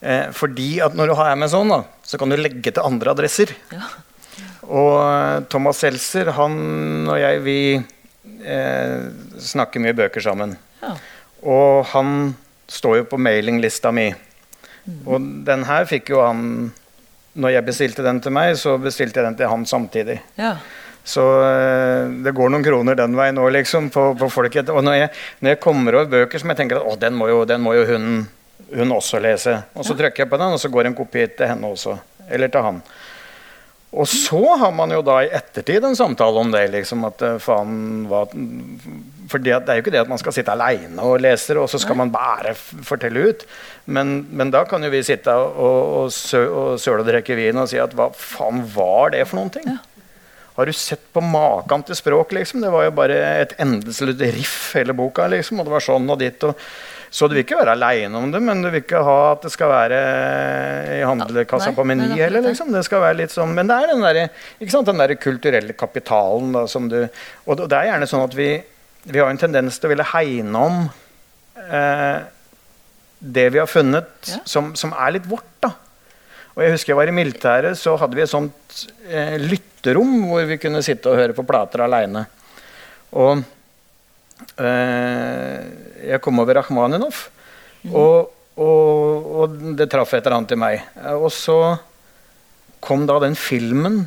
eh, 0.00 0.28
Fordi 0.32 0.68
at 0.84 0.96
når 0.96 1.10
du 1.10 1.16
har 1.18 1.34
med 1.36 1.52
sånn, 1.52 1.72
da, 1.72 1.82
så 2.04 2.20
kan 2.20 2.32
du 2.32 2.38
legge 2.40 2.72
til 2.72 2.84
andre 2.84 3.12
adresser. 3.12 3.52
Ja. 3.72 3.88
Og 4.68 4.94
eh, 5.00 5.44
Thomas 5.52 5.82
Seltzer, 5.84 6.32
han 6.36 7.08
og 7.08 7.18
jeg, 7.20 7.42
vi 7.44 7.58
eh, 7.76 9.08
snakker 9.52 9.84
mye 9.84 9.96
bøker 9.96 10.24
sammen. 10.24 10.56
Ja. 10.80 10.94
Og 11.44 11.88
han 11.92 12.32
står 12.68 13.02
jo 13.02 13.10
på 13.12 13.20
mailinglista 13.20 13.92
mi. 13.96 14.10
Og 15.08 15.24
den 15.44 15.66
her 15.68 15.84
fikk 15.88 16.14
jo 16.14 16.22
han 16.24 16.70
Når 17.34 17.54
jeg 17.54 17.66
bestilte 17.66 18.04
den 18.06 18.20
til 18.24 18.32
meg, 18.34 18.56
så 18.58 18.78
bestilte 18.80 19.20
jeg 19.20 19.28
den 19.28 19.36
til 19.38 19.50
han 19.50 19.66
samtidig. 19.66 20.20
ja. 20.40 20.56
Så 21.08 21.22
eh, 21.40 22.10
det 22.20 22.34
går 22.36 22.50
noen 22.52 22.64
kroner 22.64 22.96
den 22.98 23.14
veien 23.16 23.38
òg, 23.40 23.48
liksom. 23.54 23.86
På, 23.94 24.10
på 24.18 24.28
folket. 24.28 24.68
Og 24.68 24.82
når 24.84 24.98
jeg, 24.98 25.12
når 25.40 25.54
jeg 25.54 25.60
kommer 25.64 25.96
over 25.96 26.10
bøker 26.12 26.42
som 26.42 26.52
jeg 26.52 26.58
tenker 26.58 26.82
at 26.82 26.84
å, 26.84 26.96
den 27.00 27.16
må 27.16 27.30
jo, 27.30 27.38
den 27.48 27.62
må 27.64 27.72
jo 27.78 27.86
hun, 27.88 28.26
hun 28.74 28.92
også 28.92 29.20
lese, 29.24 29.54
og 29.72 29.86
så 29.88 29.96
trykker 29.96 30.26
jeg 30.26 30.28
på 30.28 30.40
den, 30.40 30.52
og 30.52 30.60
så 30.60 30.68
går 30.72 30.90
en 30.90 30.98
kopi 30.98 31.24
til 31.38 31.48
henne 31.48 31.70
også. 31.72 31.96
Eller 32.28 32.52
til 32.52 32.66
han. 32.66 32.82
Og 33.88 34.04
så 34.08 34.40
har 34.60 34.72
man 34.76 34.92
jo 34.92 35.00
da 35.00 35.22
i 35.24 35.30
ettertid 35.32 35.84
en 35.84 35.96
samtale 35.96 36.40
om 36.42 36.50
det. 36.52 36.66
liksom, 36.74 37.06
at 37.08 37.22
eh, 37.24 37.38
faen, 37.40 38.04
hva, 38.10 38.26
for 39.32 39.40
det, 39.40 39.54
det 39.64 39.72
er 39.72 39.78
jo 39.78 39.84
ikke 39.86 39.94
det 39.94 40.02
at 40.02 40.10
man 40.10 40.20
skal 40.20 40.34
sitte 40.36 40.52
aleine 40.52 41.00
og 41.04 41.22
lese, 41.24 41.56
og 41.56 41.70
så 41.72 41.80
skal 41.80 41.96
man 41.96 42.12
bare 42.12 42.52
fortelle 42.54 43.30
ut. 43.30 43.46
Men, 43.86 44.26
men 44.28 44.52
da 44.52 44.66
kan 44.68 44.84
jo 44.84 44.92
vi 44.92 45.00
sitte 45.06 45.32
og, 45.32 45.94
og, 46.02 46.12
sø, 46.12 46.44
og 46.48 46.82
søle 46.82 47.00
og 47.00 47.08
drikke 47.08 47.38
vin 47.38 47.60
og 47.60 47.70
si 47.72 47.80
at 47.80 47.96
hva 47.96 48.10
faen 48.12 48.60
var 48.74 49.16
det 49.16 49.24
for 49.30 49.40
noen 49.40 49.54
ting? 49.56 49.72
Har 50.58 50.66
du 50.66 50.74
sett 50.74 51.04
på 51.14 51.22
maken 51.24 51.86
til 51.86 51.96
språk, 51.96 52.34
liksom? 52.36 52.60
Det 52.60 52.74
var 52.74 52.88
jo 52.88 52.94
bare 52.98 53.18
et 53.44 53.56
endeløst 53.62 54.24
riff, 54.36 54.60
hele 54.76 54.96
boka, 54.96 55.30
liksom. 55.32 55.62
Og 55.62 55.68
det 55.68 55.76
var 55.78 55.84
sånn 55.86 56.12
og 56.12 56.20
ditt. 56.20 56.44
Og... 56.44 56.58
Så 57.10 57.28
du 57.28 57.34
vil 57.36 57.44
ikke 57.44 57.56
være 57.60 57.72
aleine 57.76 58.18
om 58.20 58.30
det, 58.32 58.40
men 58.44 58.60
du 58.62 58.68
vil 58.68 58.82
ikke 58.82 59.00
ha 59.04 59.16
at 59.32 59.44
det 59.46 59.50
skal 59.54 59.70
være 59.72 59.98
i 60.98 61.02
handlekassa 61.08 61.70
på 61.76 61.84
Meny 61.88 62.10
eller 62.20 62.42
er 62.42 62.48
liksom. 62.50 62.72
Det 62.74 62.82
skal 62.84 63.00
være 63.00 63.16
litt 63.22 63.32
sånn 63.32 63.54
Men 63.56 63.70
det 63.70 63.76
er 63.80 63.92
den 63.94 64.04
derre 64.04 64.24
ikke 64.60 64.74
sant, 64.74 64.90
den 64.90 65.00
der 65.00 65.14
kulturelle 65.20 65.72
kapitalen 65.78 66.52
da, 66.52 66.66
som 66.68 66.88
du 66.92 66.98
Og 67.46 67.62
det 67.64 67.72
er 67.78 67.88
gjerne 67.92 68.08
sånn 68.10 68.26
at 68.26 68.36
vi, 68.36 68.50
vi 69.08 69.22
har 69.22 69.30
en 69.32 69.40
tendens 69.40 69.78
til 69.80 69.88
å 69.88 69.92
ville 69.94 70.08
hegne 70.12 70.64
om 70.68 70.80
eh, 71.64 72.18
det 73.18 73.48
vi 73.50 73.58
har 73.58 73.66
funnet, 73.66 74.12
Ja. 74.30 74.38
som, 74.46 74.74
som 74.78 74.92
er 74.94 75.16
litt 75.16 75.24
vårt, 75.26 75.48
da. 75.64 75.72
Og 76.54 76.62
jeg 76.62 76.74
husker 76.76 76.92
jeg 76.92 76.98
var 77.00 77.10
i 77.10 77.14
militæret, 77.14 77.78
så 77.78 77.96
hadde 77.98 78.14
vi 78.18 78.22
et 78.22 78.30
sånt 78.30 78.84
eh, 79.08 79.34
lytterom 79.42 80.12
hvor 80.28 80.44
vi 80.46 80.58
kunne 80.62 80.82
sitte 80.86 81.10
og 81.10 81.18
høre 81.18 81.34
på 81.34 81.44
plater 81.46 81.82
aleine. 81.86 82.24
Og 83.18 83.40
eh, 84.58 85.66
jeg 86.04 86.22
kom 86.24 86.38
over 86.42 86.58
Rakhmaninov, 86.60 87.24
og, 87.92 88.30
og, 88.58 89.28
og 89.42 89.58
det 89.78 89.88
traff 89.92 90.14
et 90.14 90.24
eller 90.24 90.38
annet 90.38 90.54
i 90.54 90.60
meg. 90.60 90.86
Og 91.16 91.30
så 91.34 91.58
kom 92.84 93.06
da 93.08 93.16
den 93.24 93.34
filmen 93.34 94.04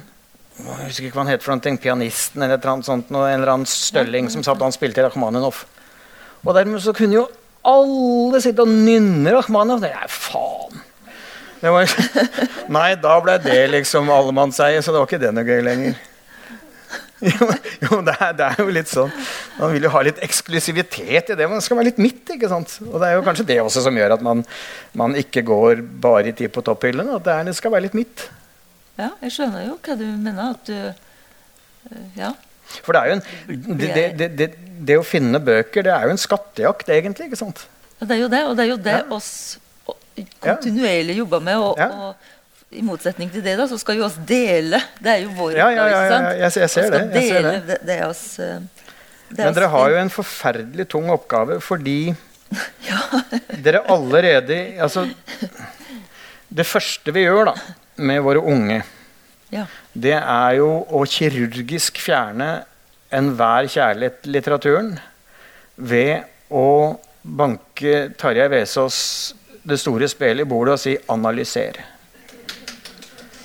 Jeg 0.62 0.86
husker 0.86 1.08
ikke 1.08 1.17
hva 1.17 1.23
han 1.25 1.32
het 1.34 1.43
for 1.43 1.56
noe, 1.56 1.77
pianisten 1.82 2.43
eller 2.43 2.60
et 2.60 2.63
eller 2.63 2.75
annet 2.75 2.88
sånt, 2.88 3.10
en 3.10 3.17
eller 3.25 3.54
annen 3.54 3.69
stølling 3.69 4.27
som 4.30 4.43
satt 4.45 4.60
og 4.60 4.67
han 4.67 4.75
spilte 4.75 5.01
Rakhmaninov. 5.06 5.63
Og 6.45 6.54
dermed 6.54 6.84
så 6.84 6.93
kunne 6.93 7.17
jo 7.17 7.25
alle 7.65 8.41
sitte 8.43 8.62
og 8.62 8.69
nynne 8.69 9.34
Rakhmaninov. 9.34 9.86
Er 9.88 10.12
faen. 10.12 10.84
Var, 11.62 11.91
nei, 12.77 12.88
da 13.01 13.17
ble 13.21 13.38
det 13.41 13.60
liksom 13.73 14.10
allemannseie, 14.10 14.82
så 14.82 14.93
det 14.93 15.01
var 15.01 15.10
ikke 15.10 15.21
det 15.21 15.34
noe 15.38 15.45
gøy 15.45 15.62
lenger. 15.65 15.97
Jo, 17.21 17.47
jo 17.86 17.99
det, 18.07 18.15
er, 18.17 18.31
det 18.34 18.45
er 18.47 18.55
jo 18.63 18.71
litt 18.73 18.89
sånn 18.89 19.12
Man 19.60 19.73
vil 19.75 19.84
jo 19.86 19.91
ha 19.93 19.99
litt 20.07 20.17
eksklusivitet 20.25 21.29
i 21.29 21.36
det. 21.38 21.47
Man 21.51 21.62
skal 21.62 21.77
være 21.77 21.91
litt 21.91 21.99
midt. 22.01 22.31
ikke 22.34 22.49
sant? 22.49 22.79
Og 22.88 22.95
det 23.01 23.10
er 23.12 23.17
jo 23.19 23.25
kanskje 23.27 23.45
det 23.51 23.60
også 23.62 23.84
som 23.86 23.97
gjør 23.99 24.15
at 24.17 24.23
man, 24.25 24.41
man 24.97 25.13
ikke 25.19 25.43
går 25.45 25.84
bare 26.01 26.31
i 26.31 26.36
tid 26.38 26.49
på 26.55 26.63
topphyllene. 26.65 27.19
At 27.19 27.27
det, 27.27 27.36
er, 27.36 27.49
det 27.51 27.55
skal 27.60 27.75
være 27.75 27.86
litt 27.89 27.97
midt. 27.99 28.25
ja, 28.97 29.12
jeg 29.21 29.36
skjønner 29.38 29.67
jo 29.67 29.77
hva 29.86 29.97
du 29.99 30.05
mener. 30.17 30.55
At 30.55 30.65
du 30.71 30.77
eh, 31.93 32.07
Ja. 32.17 32.34
For 32.81 32.95
det 32.95 33.01
er 33.01 33.10
jo 33.12 33.15
en 33.19 33.77
det, 33.77 33.88
det, 33.93 34.03
det, 34.19 34.27
det, 34.39 34.49
det 34.88 34.95
å 34.97 35.03
finne 35.05 35.41
bøker, 35.43 35.84
det 35.86 35.91
er 35.91 36.05
jo 36.07 36.13
en 36.15 36.21
skattejakt, 36.21 36.89
egentlig. 36.89 37.27
ikke 37.29 37.39
sant? 37.41 37.65
Ja, 37.99 38.05
det 38.07 38.15
er 38.15 38.21
jo 38.23 38.29
det, 38.31 38.39
og 38.47 38.55
det 38.57 38.63
er 38.65 38.69
jo 38.71 38.77
det 38.86 38.93
Ja. 39.01 39.07
oss 39.13 39.31
kontinuerlig 40.41 41.17
jobber 41.21 41.39
med. 41.43 41.57
Og, 41.57 41.75
Ja. 41.77 41.88
og 41.89 42.15
i 42.71 42.81
motsetning 42.88 43.29
til 43.34 43.43
det, 43.43 43.57
da, 43.60 43.65
så 43.67 43.77
skal 43.81 43.97
jo 43.99 44.05
oss 44.07 44.15
dele. 44.27 44.79
Det 45.03 45.12
er 45.12 45.23
jo 45.25 45.31
vår 45.36 45.55
Ja, 45.57 45.69
ja, 45.75 45.88
ja, 45.91 46.01
ja, 46.07 46.19
jeg- 46.31 46.39
jeg 46.39 46.51
ser 46.51 46.89
det, 46.91 47.01
jeg 47.15 47.27
ser 47.29 47.41
det. 47.47 47.67
det, 47.67 47.77
det 47.86 47.97
oss 48.05 48.39
eh, 48.39 48.60
det 49.31 49.39
er 49.39 49.43
Men 49.45 49.49
oss 49.51 49.55
dere 49.60 49.69
har 49.73 49.89
jo 49.89 49.97
en 50.01 50.10
forferdelig 50.10 50.88
tung 50.91 51.10
oppgave 51.12 51.60
fordi 51.63 52.15
dere 53.63 53.81
allerede 53.91 54.57
Altså 54.81 55.05
Det 56.51 56.65
første 56.67 57.13
vi 57.15 57.23
gjør 57.27 57.45
da 57.51 57.53
med 58.01 58.21
våre 58.25 58.41
unge, 58.41 58.79
ja. 59.53 59.65
det 59.93 60.15
er 60.17 60.55
jo 60.57 60.67
å 60.89 61.03
kirurgisk 61.05 61.99
fjerne 62.01 62.63
enhver 63.13 63.67
kjærlighet 63.69 64.21
til 64.23 64.31
litteraturen 64.34 64.89
ved 65.77 66.23
å 66.49 66.63
banke 67.21 68.10
Tarjei 68.17 68.47
Vesaas 68.49 68.97
det 69.67 69.77
store 69.79 70.07
spelet 70.10 70.47
i 70.47 70.49
bordet 70.49 70.73
og 70.73 70.79
si 70.81 70.95
'analyser'. 70.97 71.77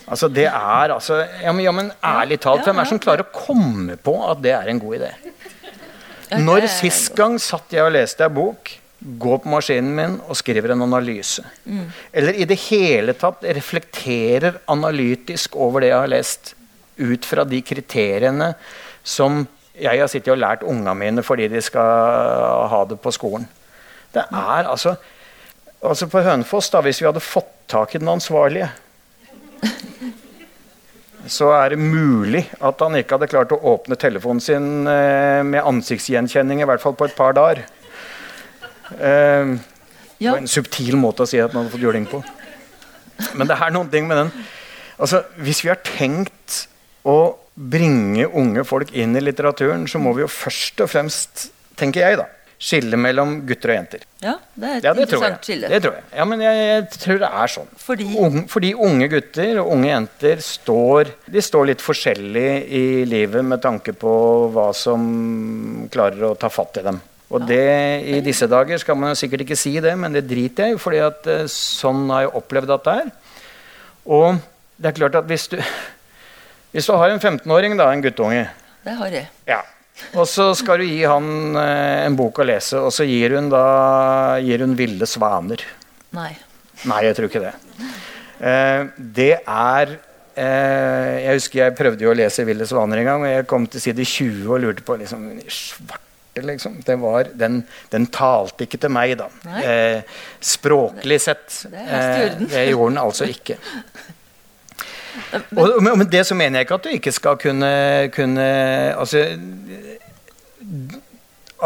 Altså 0.06 0.28
det 0.30 0.46
er 0.46 0.92
altså 0.94 1.18
ja, 1.42 1.52
men, 1.52 1.64
ja, 1.64 1.72
men 1.74 1.90
ærlig 2.04 2.38
talt, 2.42 2.62
hvem 2.64 2.78
er 2.78 2.86
det 2.86 2.92
som 2.92 3.02
klarer 3.02 3.26
å 3.26 3.34
komme 3.34 3.96
på 3.98 4.14
at 4.28 4.42
det 4.44 4.52
er 4.54 4.70
en 4.70 4.82
god 4.82 5.00
idé? 5.00 5.12
Når 6.42 6.66
sist 6.70 7.14
gang 7.18 7.38
satt 7.42 7.74
jeg 7.74 7.86
og 7.86 7.94
leste 7.94 8.26
ei 8.26 8.32
bok, 8.34 8.70
går 9.20 9.42
på 9.42 9.50
maskinen 9.50 9.90
min 9.94 10.14
og 10.26 10.38
skriver 10.38 10.74
en 10.74 10.86
analyse? 10.86 11.42
Eller 12.14 12.38
i 12.38 12.46
det 12.48 12.58
hele 12.68 13.14
tatt 13.18 13.44
reflekterer 13.58 14.60
analytisk 14.72 15.58
over 15.58 15.82
det 15.82 15.92
jeg 15.92 16.00
har 16.04 16.14
lest, 16.14 16.54
ut 16.96 17.26
fra 17.28 17.44
de 17.44 17.58
kriteriene 17.60 18.54
som 19.04 19.42
jeg 19.76 20.00
har 20.00 20.08
sittet 20.08 20.32
og 20.32 20.40
lært 20.40 20.64
unga 20.64 20.94
mine 20.96 21.20
fordi 21.26 21.50
de 21.52 21.60
skal 21.60 22.70
ha 22.72 22.78
det 22.88 22.96
på 23.02 23.12
skolen. 23.12 23.44
Det 24.14 24.24
er 24.24 24.70
altså 24.70 24.96
Altså 25.86 26.06
På 26.10 26.22
Hønefoss, 26.24 26.70
da, 26.72 26.80
hvis 26.82 26.98
vi 27.02 27.06
hadde 27.06 27.20
fått 27.20 27.50
tak 27.68 27.92
i 27.94 27.98
den 28.00 28.08
ansvarlige 28.08 28.70
så 31.26 31.48
er 31.56 31.72
det 31.74 31.78
mulig 31.82 32.44
at 32.62 32.82
han 32.84 32.94
ikke 33.00 33.16
hadde 33.16 33.28
klart 33.32 33.54
å 33.54 33.58
åpne 33.72 33.96
telefonen 33.98 34.42
sin 34.42 34.66
eh, 34.86 35.40
med 35.46 35.64
ansiktsgjenkjenning, 35.66 36.60
i 36.62 36.68
hvert 36.68 36.82
fall 36.84 36.94
på 36.98 37.08
et 37.08 37.16
par 37.18 37.34
dager. 37.36 37.64
Det 38.90 39.14
Ja. 40.18 40.30
var 40.32 40.38
en 40.38 40.46
subtil 40.48 40.94
måte 40.96 41.24
å 41.24 41.28
si 41.28 41.36
at 41.42 41.52
man 41.52 41.64
hadde 41.66 41.74
fått 41.74 41.82
juling 41.82 42.06
på. 42.08 42.22
Men 43.34 43.48
det 43.50 43.56
er 43.60 43.72
noen 43.74 43.90
ting 43.90 44.06
med 44.08 44.16
den 44.16 44.30
altså, 45.00 45.22
Hvis 45.40 45.62
vi 45.64 45.68
har 45.72 45.78
tenkt 45.84 46.66
å 47.04 47.34
bringe 47.56 48.26
unge 48.28 48.64
folk 48.68 48.90
inn 48.92 49.16
i 49.16 49.20
litteraturen, 49.20 49.86
så 49.88 49.98
må 50.00 50.12
vi 50.16 50.22
jo 50.24 50.28
først 50.28 50.80
og 50.84 50.90
fremst 50.92 51.46
tenker 51.76 52.00
jeg, 52.04 52.16
da, 52.20 52.26
skille 52.58 52.96
mellom 52.96 53.34
gutter 53.46 53.72
og 53.72 53.76
jenter. 53.76 54.04
Ja, 54.24 54.34
det 54.56 54.68
er 54.68 54.76
et 54.78 54.86
Ja, 54.86 54.92
det 54.96 55.04
interessant 55.06 55.44
skille. 55.44 55.68
Det 55.68 55.80
tror 55.84 55.98
jeg. 55.98 56.04
Ja, 56.16 56.24
men 56.28 56.40
jeg, 56.40 56.62
jeg 56.62 57.00
tror 57.02 57.18
det 57.20 57.28
er 57.42 57.52
sånn. 57.52 57.68
Fordi 57.82 58.06
Unge, 58.26 58.44
fordi 58.48 58.70
unge 58.88 59.08
gutter 59.12 59.60
og 59.60 59.72
unge 59.74 59.90
jenter 59.90 60.40
står, 60.44 61.10
de 61.36 61.42
står 61.44 61.68
litt 61.72 61.84
forskjellig 61.84 62.46
i 62.80 62.84
livet 63.08 63.44
med 63.44 63.60
tanke 63.64 63.92
på 63.92 64.14
hva 64.54 64.70
som 64.76 65.04
klarer 65.92 66.30
å 66.30 66.32
ta 66.40 66.48
fatt 66.52 66.80
i 66.80 66.86
dem. 66.88 67.02
Og 67.34 67.42
det 67.42 67.62
i 68.06 68.20
disse 68.22 68.46
dager 68.46 68.78
skal 68.78 68.96
man 68.96 69.10
jo 69.12 69.18
sikkert 69.18 69.42
ikke 69.42 69.58
si 69.58 69.74
det, 69.82 69.96
men 69.98 70.14
det 70.14 70.28
driter 70.30 70.70
jeg 70.70 70.76
i, 70.76 70.80
fordi 70.80 71.00
at 71.02 71.26
eh, 71.26 71.46
sånn 71.50 72.04
har 72.14 72.28
jeg 72.28 72.36
opplevd 72.38 72.70
at 72.76 72.84
det 72.86 72.98
er. 73.02 73.08
Og 74.16 74.36
det 74.78 74.92
er 74.92 74.98
klart 75.00 75.18
at 75.18 75.26
hvis 75.26 75.48
du, 75.50 75.56
hvis 76.72 76.86
du 76.86 76.92
har 76.94 77.10
en 77.10 77.18
15-åring, 77.18 77.74
da, 77.76 77.90
en 77.90 78.04
guttunge, 78.04 78.46
det 78.86 78.94
har 79.00 79.10
jeg. 79.20 79.26
ja. 79.50 79.60
Og 80.16 80.26
så 80.28 80.50
skal 80.56 80.80
du 80.80 80.88
gi 80.88 81.02
han 81.08 81.56
eh, 81.56 82.04
en 82.06 82.16
bok 82.18 82.42
å 82.42 82.46
lese, 82.46 82.80
og 82.80 82.92
så 82.94 83.06
gir 83.08 83.36
hun 83.36 83.48
da 83.52 84.38
gir 84.44 84.64
hun 84.64 84.76
'Ville 84.76 85.08
svaner'. 85.08 85.64
Nei. 86.16 86.32
Nei, 86.86 87.00
jeg 87.08 87.16
tror 87.16 87.30
ikke 87.30 87.44
det. 87.46 87.54
Eh, 88.36 88.82
det 88.98 89.32
er 89.40 89.94
eh, 90.36 91.14
Jeg 91.24 91.38
husker 91.38 91.62
jeg 91.62 91.76
prøvde 91.78 92.04
jo 92.04 92.12
å 92.12 92.16
lese 92.16 92.44
'Ville 92.44 92.68
svaner' 92.68 93.00
en 93.00 93.08
gang, 93.10 93.24
og 93.24 93.32
jeg 93.32 93.46
kom 93.48 93.66
til 93.66 93.80
side 93.80 94.04
20 94.04 94.50
og 94.52 94.60
lurte 94.64 94.84
på 94.84 94.98
liksom, 95.00 95.30
svarte, 95.48 96.44
liksom. 96.44 96.82
Det 96.84 96.98
var, 97.00 97.32
den, 97.32 97.62
den 97.92 98.06
talte 98.12 98.68
ikke 98.68 98.82
til 98.84 98.92
meg, 98.92 99.16
da. 99.16 99.30
Nei. 99.48 100.02
Språklig 100.44 101.22
sett. 101.24 101.64
Det 101.72 101.88
orden. 101.88 102.52
det 102.52 102.68
gjorde 102.68 102.92
den 102.92 103.04
altså 103.06 103.32
ikke. 103.32 103.56
Og, 105.56 105.82
men, 105.82 105.98
men 105.98 106.08
det 106.10 106.24
så 106.28 106.36
mener 106.36 106.60
jeg 106.60 106.66
ikke 106.66 106.78
at 106.78 106.86
du 106.86 106.94
ikke 106.94 107.12
skal 107.14 107.38
kunne, 107.40 107.70
kunne 108.14 108.46
altså, 108.98 109.24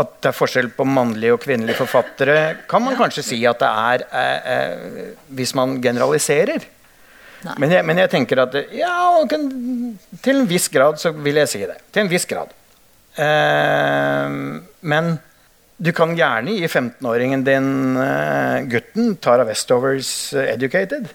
At 0.00 0.12
det 0.22 0.30
er 0.30 0.36
forskjell 0.36 0.68
på 0.76 0.86
mannlige 0.86 1.34
og 1.34 1.40
kvinnelige 1.42 1.80
forfattere, 1.80 2.36
kan 2.70 2.84
man 2.84 2.98
kanskje 2.98 3.24
si 3.26 3.40
at 3.48 3.58
det 3.62 3.70
er 3.70 4.04
eh, 4.06 4.52
eh, 4.54 5.08
hvis 5.34 5.54
man 5.58 5.80
generaliserer. 5.82 6.68
Men 7.56 7.72
jeg, 7.72 7.84
men 7.88 7.98
jeg 8.02 8.10
tenker 8.12 8.42
at 8.42 8.54
ja, 8.76 8.92
til 9.30 10.36
en 10.36 10.48
viss 10.48 10.68
grad 10.72 11.00
så 11.00 11.12
vil 11.16 11.40
jeg 11.40 11.50
si 11.50 11.62
det. 11.64 11.78
Til 11.90 12.04
en 12.04 12.12
viss 12.12 12.28
grad. 12.28 12.52
Eh, 13.16 14.38
men 14.92 15.10
du 15.80 15.90
kan 15.96 16.12
gjerne 16.16 16.54
gi 16.58 16.68
15-åringen 16.68 17.42
din 17.46 17.70
eh, 17.96 18.60
gutten 18.68 19.14
Tara 19.16 19.46
Westovers 19.48 20.34
eh, 20.36 20.52
'Educated'. 20.52 21.08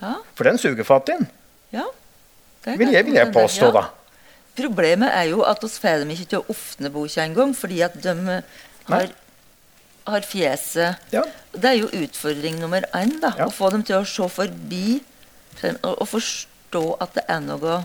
Ja. 0.00 0.16
For 0.34 0.50
den 0.50 0.58
suger 0.58 0.84
fatt 0.84 1.14
inn. 1.14 1.28
ja. 1.72 1.86
Vil 2.64 2.94
jeg, 2.94 3.04
vil 3.04 3.18
jeg 3.18 3.28
påstå, 3.28 3.68
da. 3.76 3.82
Problemet 4.54 5.10
er 5.10 5.28
jo 5.32 5.42
at 5.42 5.62
oss 5.66 5.78
får 5.82 6.04
dem 6.04 6.10
ikke 6.14 6.28
til 6.30 6.42
å 6.42 6.46
åpne 6.54 6.90
boka 6.94 7.24
engang, 7.24 7.54
fordi 7.58 7.80
at 7.82 7.96
de 8.02 8.14
har, 8.90 9.08
har 10.06 10.20
fjeset 10.28 10.96
Ja. 11.14 11.24
Det 11.52 11.70
er 11.72 11.78
jo 11.80 11.88
utfordring 12.04 12.60
nummer 12.60 12.84
én. 12.94 13.16
da, 13.20 13.32
Ja. 13.38 13.46
Å 13.46 13.52
få 13.52 13.70
dem 13.74 13.82
til 13.82 13.96
å 13.96 14.04
se 14.06 14.28
forbi 14.28 15.00
og, 15.82 16.06
forstå 16.08 16.84
at 17.00 17.14
det 17.14 17.24
er 17.28 17.40
noe 17.40 17.84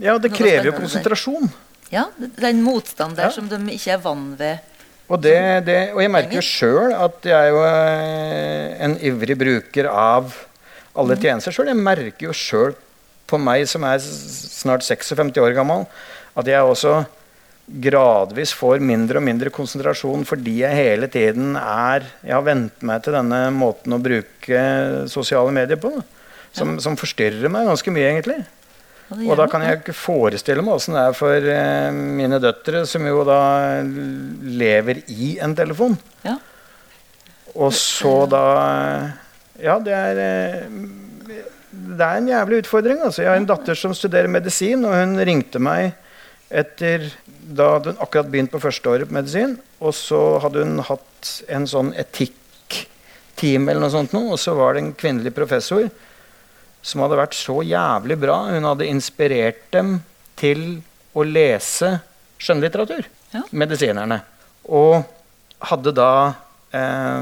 ja, 0.00 0.16
det 0.18 0.30
Noe 0.32 0.38
krever 0.38 0.70
jo 0.70 0.72
konsentrasjon. 0.72 1.50
Ja, 1.92 2.06
det 2.16 2.38
er 2.42 2.48
en 2.54 2.62
motstand 2.64 3.16
der 3.16 3.28
Ja. 3.28 3.30
som 3.30 3.48
de 3.48 3.58
ikke 3.74 3.92
er 3.92 3.98
vant 3.98 4.38
ved. 4.38 4.58
Og, 5.10 5.20
det, 5.20 5.64
det, 5.66 5.92
og 5.92 6.00
jeg 6.00 6.10
merker 6.10 6.38
jo 6.38 6.40
sjøl 6.46 6.94
at 6.96 7.26
jeg 7.28 7.36
er 7.36 7.50
jo 7.52 7.60
eh, 7.66 8.84
en 8.86 8.94
ivrig 9.04 9.36
bruker 9.36 9.86
av 9.90 10.32
alle 10.96 11.16
tjenester 11.20 11.52
sjøl. 11.52 11.68
Jeg 11.68 11.76
merker 11.76 12.26
jo 12.30 12.32
sjøl 12.32 12.72
på 13.32 13.40
meg 13.40 13.66
som 13.70 13.84
er 13.88 13.98
snart 14.02 14.84
56 14.86 15.40
år 15.42 15.56
gammel, 15.56 15.86
at 16.38 16.48
jeg 16.48 16.62
også 16.62 17.00
gradvis 17.82 18.52
får 18.58 18.82
mindre 18.82 19.20
og 19.20 19.24
mindre 19.24 19.50
konsentrasjon 19.54 20.26
fordi 20.28 20.58
jeg 20.60 20.76
hele 20.76 21.06
tiden 21.08 21.54
er 21.56 22.04
Jeg 22.20 22.34
har 22.34 22.42
vent 22.44 22.82
meg 22.84 23.04
til 23.04 23.14
denne 23.14 23.44
måten 23.54 23.94
å 23.94 24.02
bruke 24.02 24.64
sosiale 25.10 25.54
medier 25.54 25.80
på. 25.80 25.94
Som, 26.52 26.74
som 26.84 26.98
forstyrrer 27.00 27.48
meg 27.48 27.64
ganske 27.64 27.92
mye, 27.94 28.10
egentlig. 28.10 28.42
Og 29.12 29.36
da 29.40 29.46
kan 29.50 29.62
jeg 29.64 29.80
ikke 29.80 29.94
forestille 29.96 30.64
meg 30.64 30.76
åssen 30.76 30.96
det 30.96 31.04
er 31.04 31.16
for 31.16 31.48
eh, 31.54 31.88
mine 31.92 32.36
døtre, 32.42 32.84
som 32.88 33.04
jo 33.08 33.22
da 33.24 33.40
lever 33.82 35.02
i 35.12 35.34
en 35.44 35.56
telefon. 35.56 35.96
Ja. 36.26 36.36
Og 37.56 37.72
så 37.76 38.22
da 38.32 38.44
Ja, 39.62 39.76
det 39.84 39.92
er 39.96 40.20
eh, 40.20 40.68
Det 41.72 42.04
er 42.04 42.18
en 42.20 42.28
jævlig 42.28 42.62
utfordring. 42.62 43.00
Altså. 43.00 43.22
Jeg 43.24 43.30
har 43.32 43.40
en 43.40 43.48
datter 43.48 43.78
som 43.78 43.94
studerer 43.96 44.28
medisin, 44.28 44.84
og 44.84 44.92
hun 44.96 45.16
ringte 45.24 45.60
meg 45.62 45.94
etter 46.52 47.06
Da 47.42 47.78
hun 47.80 47.96
akkurat 47.96 48.28
begynt 48.30 48.52
på 48.52 48.60
førsteåret 48.60 49.08
på 49.08 49.16
medisin, 49.16 49.54
og 49.80 49.94
så 49.96 50.38
hadde 50.44 50.62
hun 50.62 50.82
hatt 50.84 51.30
en 51.50 51.64
sånn 51.66 51.90
etikktime 51.98 53.72
eller 53.72 53.82
noe 53.82 53.92
sånt, 53.92 54.12
og 54.14 54.36
så 54.38 54.54
var 54.54 54.74
det 54.76 54.82
en 54.84 54.92
kvinnelig 54.94 55.32
professor 55.34 55.88
som 56.82 57.02
hadde 57.04 57.18
vært 57.18 57.34
så 57.38 57.56
jævlig 57.66 58.18
bra. 58.22 58.36
Hun 58.52 58.68
hadde 58.68 58.88
inspirert 58.90 59.64
dem 59.74 59.96
til 60.38 60.82
å 61.16 61.24
lese 61.26 61.96
skjønnlitteratur, 62.42 63.06
Ja. 63.32 63.42
medisinerne. 63.50 64.20
Og 64.68 65.04
hadde 65.60 65.92
da 65.94 66.34
eh, 66.72 67.20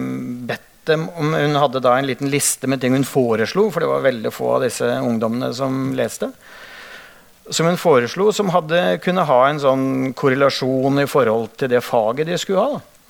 bedt 0.50 0.69
dem 0.88 1.08
om 1.18 1.34
Hun 1.34 1.58
hadde 1.60 1.82
da 1.84 1.96
en 1.98 2.08
liten 2.08 2.30
liste 2.32 2.68
med 2.70 2.80
ting 2.80 2.94
hun 2.96 3.04
foreslo, 3.04 3.68
for 3.70 3.82
det 3.82 3.90
var 3.90 4.06
veldig 4.06 4.32
få 4.32 4.54
av 4.56 4.64
disse 4.64 4.86
ungdommene 4.86 5.52
som 5.54 5.92
leste. 5.96 6.30
Som 7.50 7.66
hun 7.66 7.80
foreslo, 7.80 8.30
som 8.32 8.52
hadde, 8.54 9.00
kunne 9.04 9.26
ha 9.26 9.40
en 9.48 9.60
sånn 9.60 10.14
korrelasjon 10.14 11.02
i 11.02 11.08
forhold 11.10 11.56
til 11.58 11.72
det 11.72 11.82
faget 11.84 12.30
de 12.30 12.38
skulle 12.38 12.64
ha. 12.64 12.78
da. 12.78 13.00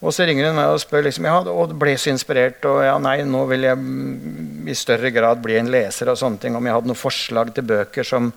Og 0.00 0.14
så 0.16 0.24
ringer 0.24 0.48
hun 0.48 0.56
meg 0.56 0.72
og 0.72 0.80
spør 0.80 1.04
liksom, 1.04 1.26
ja, 1.28 1.40
og 1.52 1.74
ble 1.76 1.92
så 2.00 2.08
inspirert. 2.12 2.64
Og 2.68 2.80
ja, 2.86 2.96
nei, 3.02 3.18
nå 3.28 3.42
vil 3.50 3.66
jeg 3.68 4.70
i 4.72 4.76
større 4.76 5.12
grad 5.12 5.42
bli 5.44 5.58
en 5.60 5.68
leser 5.72 6.08
og 6.08 6.16
sånne 6.20 6.40
ting. 6.40 6.56
Om 6.56 6.68
jeg 6.68 6.76
hadde 6.76 6.88
noen 6.88 7.00
forslag 7.00 7.52
til 7.56 7.66
bøker 7.68 8.06
som, 8.08 8.30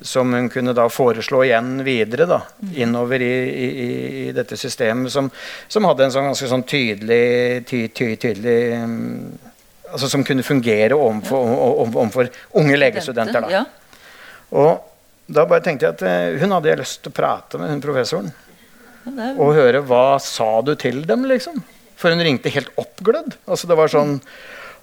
som 0.00 0.32
hun 0.32 0.48
kunne 0.48 0.72
da 0.72 0.86
foreslå 0.88 1.42
igjen 1.44 1.82
videre 1.84 2.24
da, 2.30 2.38
innover 2.80 3.20
i, 3.20 3.32
i, 3.52 3.68
i 4.28 4.32
dette 4.32 4.56
systemet, 4.56 5.12
som, 5.12 5.28
som 5.68 5.84
hadde 5.84 6.06
en 6.06 6.14
sånn 6.14 6.30
ganske 6.30 6.48
sånn 6.48 6.64
tydelig, 6.64 7.64
ty, 7.68 7.82
ty, 7.92 8.14
tydelig 8.16 8.56
mm, 8.80 9.50
altså 9.92 10.08
Som 10.08 10.24
kunne 10.24 10.40
fungere 10.46 10.96
overfor, 10.96 11.50
om- 11.84 11.96
om, 12.06 12.10
unge 12.62 12.78
legestudenter. 12.80 13.44
da. 13.44 13.50
Og 14.56 14.80
da 15.28 15.44
bare 15.48 15.60
tenkte 15.64 15.84
jeg 15.90 15.94
at 15.98 16.02
eh, 16.08 16.38
hun 16.40 16.54
hadde 16.56 16.70
jeg 16.72 16.80
lyst 16.80 17.02
til 17.04 17.12
å 17.12 17.16
prate 17.20 17.60
med 17.60 17.70
hun 17.74 17.84
professoren 17.84 18.32
og 19.36 19.52
høre 19.56 19.80
hva 19.84 20.18
sa 20.22 20.60
du 20.64 20.72
til 20.78 21.02
dem, 21.04 21.24
liksom. 21.28 21.56
For 21.98 22.10
hun 22.14 22.20
ringte 22.24 22.50
helt 22.54 22.70
oppglødd. 22.80 23.36
Altså 23.46 23.66
det 23.68 23.76
var 23.78 23.90
sånn 23.92 24.16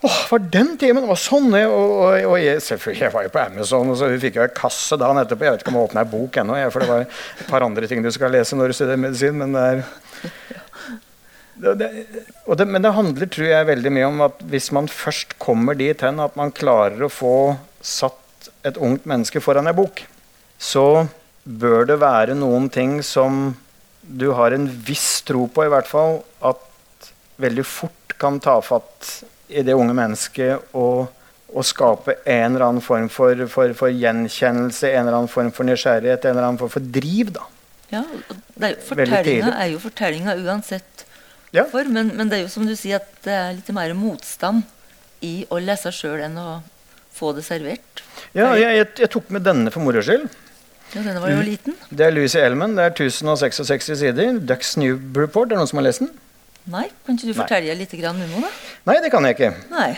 Åh, 0.02 0.18
var 0.32 0.40
den 0.40 0.78
timen? 0.80 1.04
Det 1.04 1.10
var 1.12 1.20
sånn! 1.20 1.50
jeg- 1.58 1.68
Og, 1.68 1.90
og, 2.06 2.26
og 2.32 2.38
jeg, 2.40 2.62
selvfølgelig, 2.64 3.02
jeg 3.04 3.12
var 3.14 3.24
jo 3.26 3.32
på 3.34 3.42
Amazon, 3.44 3.90
og 3.92 3.98
så 4.00 4.08
fikk 4.22 4.38
jo 4.40 4.46
en 4.46 4.54
kasse 4.56 4.96
dagen 5.02 5.20
etterpå. 5.20 5.44
Jeg 5.44 5.52
vet 5.58 5.64
ikke 5.66 5.74
om 5.74 5.80
jeg 5.82 5.90
åpna 5.90 6.04
ei 6.06 6.12
bok 6.14 6.38
ennå, 6.40 6.56
jeg, 6.56 6.72
for 6.72 6.80
det 6.86 6.90
var 6.94 7.02
et 7.04 7.48
par 7.50 7.66
andre 7.66 7.90
ting 7.92 8.04
du 8.06 8.12
skal 8.16 8.32
lese 8.32 8.56
når 8.56 8.72
du 8.72 8.78
studerer 8.78 9.02
medisin. 9.02 9.36
Men 9.42 9.58
det 9.58 9.66
er 9.66 9.82
det, 11.60 11.74
det, 11.82 11.90
det, 12.56 12.68
men 12.72 12.86
det 12.86 12.94
handler 12.96 13.28
tror 13.28 13.50
jeg, 13.50 13.68
veldig 13.68 13.92
mye 13.92 14.08
om 14.08 14.22
at 14.30 14.40
hvis 14.48 14.70
man 14.72 14.88
først 14.88 15.36
kommer 15.44 15.76
dit 15.76 16.00
hen 16.06 16.22
at 16.24 16.38
man 16.40 16.54
klarer 16.56 17.04
å 17.04 17.12
få 17.12 17.34
satt 17.84 18.48
et 18.64 18.80
ungt 18.80 19.04
menneske 19.10 19.42
foran 19.44 19.68
ei 19.68 19.76
bok, 19.76 20.06
så 20.60 20.86
bør 21.44 21.84
det 21.90 21.98
være 22.00 22.38
noen 22.40 22.70
ting 22.72 23.02
som 23.04 23.58
du 24.08 24.30
har 24.38 24.56
en 24.56 24.70
viss 24.88 25.20
tro 25.28 25.50
på, 25.52 25.66
i 25.68 25.72
hvert 25.76 25.88
fall, 25.92 26.22
at 26.40 27.12
veldig 27.44 27.66
fort 27.68 28.16
kan 28.20 28.40
ta 28.44 28.56
fatt 28.64 29.12
i 29.50 29.64
det 29.66 29.74
unge 29.78 29.94
mennesket 29.98 30.74
å, 30.78 30.86
å 31.50 31.64
skape 31.66 32.18
en 32.30 32.54
eller 32.56 32.66
annen 32.68 32.84
form 32.86 33.08
for, 33.10 33.46
for, 33.52 33.74
for 33.78 33.90
gjenkjennelse, 33.94 34.92
en 34.94 35.08
eller 35.08 35.18
annen 35.20 35.32
form 35.32 35.52
for 35.56 35.66
nysgjerrighet, 35.70 36.26
en 36.30 36.36
eller 36.38 36.48
annen 36.52 36.62
form 36.62 36.74
for 36.74 36.90
driv. 36.98 37.32
da. 37.38 37.48
ja, 37.96 38.04
er, 38.62 38.76
fortellinga 38.86 39.54
er 39.58 39.72
jo 39.74 39.80
fortellinga 39.82 40.36
uansett 40.46 41.06
Ja. 41.56 41.64
for, 41.66 41.88
men, 41.90 42.12
men 42.14 42.30
det 42.30 42.38
er 42.38 42.44
jo 42.44 42.52
som 42.54 42.68
du 42.70 42.76
sier, 42.78 43.02
at 43.02 43.24
det 43.26 43.34
er 43.34 43.56
litt 43.58 43.72
mer 43.74 43.96
motstand 43.98 44.62
i 45.26 45.40
å 45.50 45.58
lese 45.60 45.90
sjøl 45.92 46.22
enn 46.28 46.38
å 46.38 46.60
få 47.20 47.34
det 47.36 47.42
servert. 47.48 48.04
Ja, 48.38 48.52
jeg, 48.56 48.70
jeg, 48.78 48.88
jeg 49.02 49.10
tok 49.12 49.32
med 49.34 49.44
denne 49.44 49.74
for 49.74 49.82
moro 49.84 50.00
skyld. 50.06 50.30
Ja, 50.94 51.02
denne 51.02 51.20
var 51.22 51.34
jo 51.34 51.42
liten. 51.46 51.76
Det 51.90 52.06
er 52.06 52.14
Louis 52.14 52.34
Elman. 52.38 52.78
Det 52.78 52.86
er 52.86 52.94
1066 52.94 53.90
sider. 54.00 54.38
Ducks 54.40 54.76
New 54.80 54.96
Report. 55.18 55.50
Er 55.50 55.58
det 55.58 55.60
noen 55.60 55.70
som 55.70 55.82
har 55.82 55.86
lest 55.90 56.02
den? 56.06 56.14
Nei, 56.70 56.88
kan 57.06 57.16
ikke 57.16 57.30
du 57.30 57.32
Nei. 57.32 57.38
fortelle 57.40 57.76
litt 57.80 57.94
grann 57.98 58.20
da? 58.20 58.50
Nei, 58.90 58.98
det 59.04 59.12
kan 59.14 59.26
jeg 59.26 59.38
ikke. 59.38 59.52
Nei. 59.72 59.90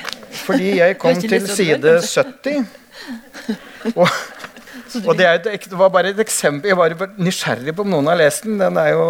Fordi 0.46 0.70
jeg 0.78 0.98
kom 1.02 1.18
til 1.34 1.48
side 1.50 1.82
vel, 1.84 2.02
70. 2.16 2.66
Og, 3.96 4.08
og 5.08 5.18
det, 5.18 5.28
et 5.52 5.66
det 5.72 5.80
var 5.80 5.90
bare 5.94 6.12
et 6.14 6.20
eksempel. 6.22 6.72
Jeg 6.72 6.78
var 6.80 6.96
nysgjerrig 7.18 7.74
på 7.76 7.86
om 7.86 7.92
noen 7.96 8.12
har 8.12 8.20
lest 8.20 8.46
den. 8.48 8.60
Den 8.62 8.78
er 8.80 8.94
jo 8.94 9.06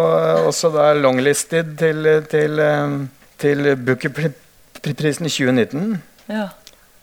også 0.48 0.72
da 0.74 0.92
longlisted 0.98 1.76
til, 1.78 2.08
til, 2.30 2.58
eh, 2.62 2.96
til 3.42 3.72
Booker-prisen 3.76 5.28
i 5.28 5.32
2019. 5.32 6.02
Ja. 6.32 6.48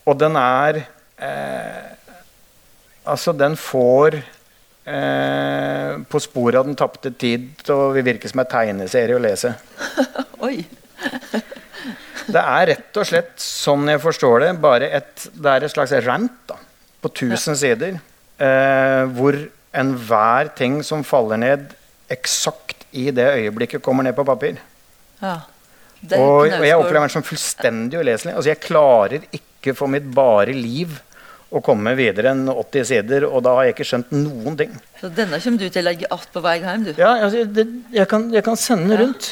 Og 0.09 0.19
den 0.19 0.35
er 0.39 0.83
eh, 1.21 1.95
Altså, 3.09 3.31
den 3.33 3.55
får 3.57 4.19
eh, 4.89 5.93
på 6.09 6.21
sporet 6.23 6.59
av 6.59 6.67
den 6.67 6.77
tapte 6.79 7.11
tid, 7.13 7.51
og 7.73 7.95
vil 7.97 8.07
virke 8.07 8.31
som 8.31 8.41
en 8.43 8.49
tegneserie 8.49 9.17
å 9.17 9.23
lese. 9.23 9.53
Oi. 10.47 10.57
Det 12.29 12.41
er 12.41 12.67
rett 12.69 12.97
og 13.01 13.07
slett, 13.09 13.31
sånn 13.41 13.87
jeg 13.89 14.01
forstår 14.03 14.43
det, 14.43 14.49
bare 14.61 14.85
et, 14.99 15.23
det 15.33 15.49
er 15.49 15.63
et 15.65 15.71
slags 15.73 15.95
rant 16.05 16.35
da, 16.45 16.59
på 17.01 17.09
1000 17.09 17.57
sider. 17.57 17.95
Eh, 18.37 19.03
hvor 19.17 19.37
enhver 19.73 20.51
ting 20.53 20.77
som 20.85 21.01
faller 21.01 21.41
ned 21.41 21.71
eksakt 22.13 22.85
i 22.93 23.09
det 23.15 23.25
øyeblikket, 23.39 23.81
kommer 23.81 24.05
ned 24.05 24.13
på 24.17 24.27
papir. 24.27 24.59
Ja. 25.23 25.39
Og, 26.15 26.47
og 26.47 26.63
jeg 26.63 26.77
opplever 26.77 27.07
den 27.07 27.13
som 27.17 27.25
fullstendig 27.25 27.99
uleselig. 27.99 28.35
Altså, 28.35 28.53
jeg 28.53 28.63
klarer 28.63 29.25
ikke 29.35 29.73
for 29.75 29.91
mitt 29.91 30.05
bare 30.15 30.53
liv 30.55 30.93
å 31.49 31.61
komme 31.65 31.95
videre 31.97 32.29
enn 32.33 32.43
80 32.51 32.85
sider, 32.85 33.25
og 33.25 33.41
da 33.45 33.55
har 33.57 33.65
jeg 33.67 33.75
ikke 33.77 33.87
skjønt 33.91 34.11
noen 34.13 34.57
ting. 34.59 34.73
Så 34.99 35.09
denne 35.09 35.39
kommer 35.41 35.61
du 35.63 35.69
til 35.69 35.81
å 35.81 35.87
legge 35.87 36.09
att 36.13 36.27
på 36.33 36.43
vei 36.45 36.59
hjem, 36.61 36.83
du. 36.85 36.91
Ja, 36.97 37.15
altså, 37.25 37.45
det, 37.45 37.65
jeg, 37.95 38.07
kan, 38.11 38.27
jeg 38.33 38.45
kan 38.45 38.57
sende 38.59 38.93
den 38.93 39.07
rundt. 39.07 39.31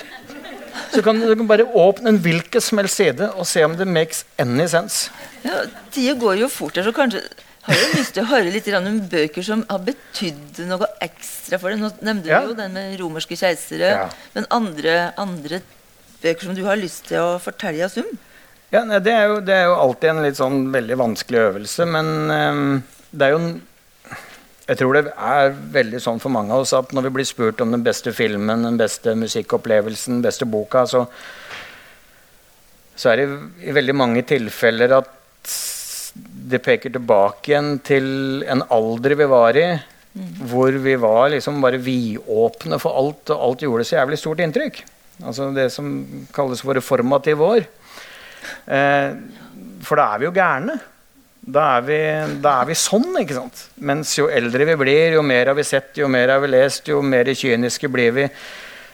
Så 0.93 1.01
kan 1.05 1.19
du 1.19 1.33
kan 1.35 1.47
bare 1.49 1.65
åpne 1.65 2.13
en 2.13 2.19
hvilken 2.21 2.61
som 2.63 2.77
helst 2.81 2.99
side 3.01 3.29
og 3.33 3.45
se 3.49 3.63
om 3.65 3.75
det 3.77 3.87
makes 3.89 4.23
any 4.41 4.67
sense. 4.69 5.11
Ja, 5.43 5.63
Tida 5.93 6.13
går 6.19 6.39
jo 6.43 6.49
fort 6.53 6.77
her, 6.77 6.85
så 6.87 6.93
kanskje 6.95 7.21
har 7.67 7.75
du 7.75 7.97
lyst 7.97 8.13
til 8.15 8.23
å 8.23 8.29
høre 8.29 8.51
litt 8.53 8.67
om 8.77 8.99
bøker 9.11 9.43
som 9.43 9.65
har 9.69 9.81
betydd 9.83 10.61
noe 10.69 10.87
ekstra 11.03 11.59
for 11.59 11.73
deg. 11.73 11.81
Nå 11.81 11.91
nevnte 12.01 12.29
Ja. 12.31 12.41
du 12.41 12.53
jo 12.53 12.59
den 12.61 12.73
med 12.73 12.99
romerske 13.01 13.35
keisere, 13.35 13.89
Ja. 13.91 14.09
men 14.33 14.45
andre, 14.49 15.13
andre 15.17 15.61
bøker 16.23 16.43
som 16.45 16.55
du 16.55 16.63
har 16.63 16.77
lyst 16.77 17.07
til 17.07 17.19
å 17.19 17.39
fortelle 17.39 17.83
oss 17.85 17.97
om? 17.97 18.07
Ja, 18.67 18.81
det, 18.83 19.13
er 19.13 19.29
jo, 19.31 19.39
det 19.47 19.53
er 19.55 19.69
jo 19.69 19.77
alltid 19.79 20.09
en 20.11 20.25
litt 20.25 20.39
sånn 20.39 20.65
veldig 20.73 20.97
vanskelig 20.99 21.39
øvelse, 21.39 21.85
men 21.87 22.07
um, 22.27 22.63
det 23.15 23.27
er 23.27 23.35
jo 23.35 23.39
en 23.39 23.53
Jeg 24.67 24.81
tror 24.81 24.97
det 24.97 25.03
er 25.15 25.53
veldig 25.71 26.01
sånn 26.03 26.17
for 26.19 26.33
mange 26.35 26.51
av 26.51 26.65
oss 26.65 26.73
at 26.75 26.91
når 26.91 27.05
vi 27.05 27.11
blir 27.15 27.27
spurt 27.29 27.61
om 27.63 27.71
den 27.71 27.85
beste 27.85 28.11
filmen, 28.11 28.65
den 28.67 28.75
beste 28.75 29.13
musikkopplevelsen, 29.15 30.17
den 30.17 30.25
beste 30.25 30.43
boka, 30.43 30.81
så, 30.83 31.05
så 32.91 33.13
er 33.13 33.21
det 33.21 33.27
i 33.63 33.77
veldig 33.77 33.95
mange 33.95 34.25
tilfeller 34.27 34.97
at 34.97 35.53
det 36.51 36.59
peker 36.65 36.91
tilbake 36.91 37.53
igjen 37.53 37.77
til 37.87 38.43
en 38.51 38.65
alder 38.67 39.15
vi 39.15 39.29
var 39.31 39.55
i, 39.55 39.65
hvor 40.51 40.75
vi 40.83 40.99
var 40.99 41.31
liksom 41.31 41.63
bare 41.63 41.79
vidåpne 41.79 42.83
for 42.83 42.99
alt, 42.99 43.31
og 43.31 43.47
alt 43.47 43.63
gjorde 43.63 43.87
så 43.87 44.01
jævlig 44.01 44.19
stort 44.19 44.43
inntrykk. 44.43 44.83
Altså 45.23 45.53
det 45.55 45.69
som 45.71 45.95
kalles 46.35 46.67
våre 46.67 46.83
formative 46.83 47.53
år. 47.55 47.71
Eh, 48.65 49.09
for 49.85 49.99
da 49.99 50.11
er 50.13 50.21
vi 50.21 50.27
jo 50.29 50.35
gærne. 50.35 50.77
Da 51.47 51.63
er, 51.77 51.83
vi, 51.87 51.97
da 52.43 52.57
er 52.61 52.67
vi 52.67 52.75
sånn, 52.75 53.13
ikke 53.21 53.37
sant? 53.37 53.61
Mens 53.87 54.11
jo 54.17 54.25
eldre 54.27 54.65
vi 54.67 54.75
blir, 54.81 55.15
jo 55.15 55.21
mer 55.23 55.47
har 55.47 55.55
vi 55.55 55.63
sett, 55.63 55.93
jo 55.95 56.09
mer 56.11 56.33
har 56.33 56.41
vi 56.43 56.49
lest, 56.51 56.89
jo 56.91 56.99
mer 56.99 57.29
kyniske 57.31 57.87
blir 57.91 58.11
vi. 58.17 58.25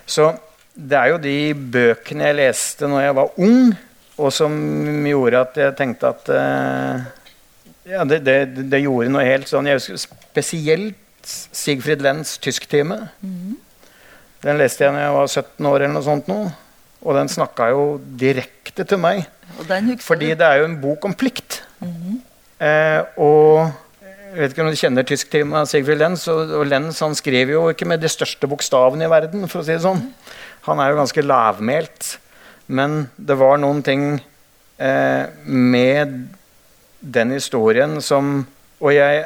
Så 0.06 0.28
det 0.74 1.00
er 1.00 1.14
jo 1.14 1.18
de 1.24 1.38
bøkene 1.74 2.30
jeg 2.30 2.38
leste 2.38 2.90
når 2.90 3.08
jeg 3.08 3.18
var 3.18 3.42
ung, 3.48 3.74
og 4.22 4.30
som 4.34 4.54
gjorde 5.10 5.42
at 5.48 5.60
jeg 5.64 5.76
tenkte 5.80 6.14
at 6.14 6.30
eh, 6.30 7.08
ja, 7.90 8.06
det, 8.06 8.22
det, 8.28 8.38
det 8.70 8.84
gjorde 8.84 9.12
noe 9.12 9.26
helt 9.26 9.50
sånn 9.50 9.68
Jeg 9.68 9.82
husker 9.82 9.98
spesielt 10.00 11.00
Sigfrid 11.24 12.04
Lenz 12.04 12.38
'Tysktime'. 12.38 13.08
Den 14.44 14.60
leste 14.60 14.84
jeg 14.84 14.94
da 14.94 15.06
jeg 15.06 15.16
var 15.16 15.28
17 15.28 15.68
år, 15.70 15.76
eller 15.80 15.94
noe 15.96 16.06
sånt 16.06 16.28
nå. 16.28 16.40
Og 17.04 17.16
den 17.18 17.32
snakka 17.32 17.70
jo 17.72 17.84
direkte 18.20 18.63
til 18.82 18.98
meg. 19.02 19.28
Fordi 20.02 20.34
det 20.34 20.48
er 20.48 20.62
jo 20.62 20.68
en 20.72 20.80
bok 20.82 21.06
om 21.06 21.14
plikt. 21.14 21.62
eh, 22.60 23.02
og 23.22 23.70
jeg 24.34 24.40
vet 24.40 24.54
ikke 24.56 24.64
om 24.64 24.70
du 24.74 24.80
kjenner 24.80 25.06
tysktime 25.06 25.60
av 25.60 25.68
Sigfrid 25.70 26.00
Lenz. 26.02 26.26
Og, 26.32 26.50
og 26.58 26.66
Lenz 26.66 27.02
han 27.06 27.14
skriver 27.14 27.54
jo 27.54 27.68
ikke 27.70 27.86
med 27.86 28.02
de 28.02 28.10
største 28.10 28.50
bokstavene 28.50 29.06
i 29.06 29.12
verden, 29.12 29.46
for 29.52 29.62
å 29.62 29.68
si 29.68 29.76
det 29.76 29.84
sånn. 29.86 30.02
Han 30.66 30.82
er 30.82 30.90
jo 30.90 30.98
ganske 31.04 31.26
lavmælt. 31.26 32.16
Men 32.74 33.04
det 33.22 33.38
var 33.38 33.62
noen 33.62 33.84
ting 33.86 34.08
eh, 34.82 35.26
med 35.46 36.18
den 37.04 37.34
historien 37.36 37.98
som 38.02 38.46
Og 38.84 38.94
jeg, 38.96 39.26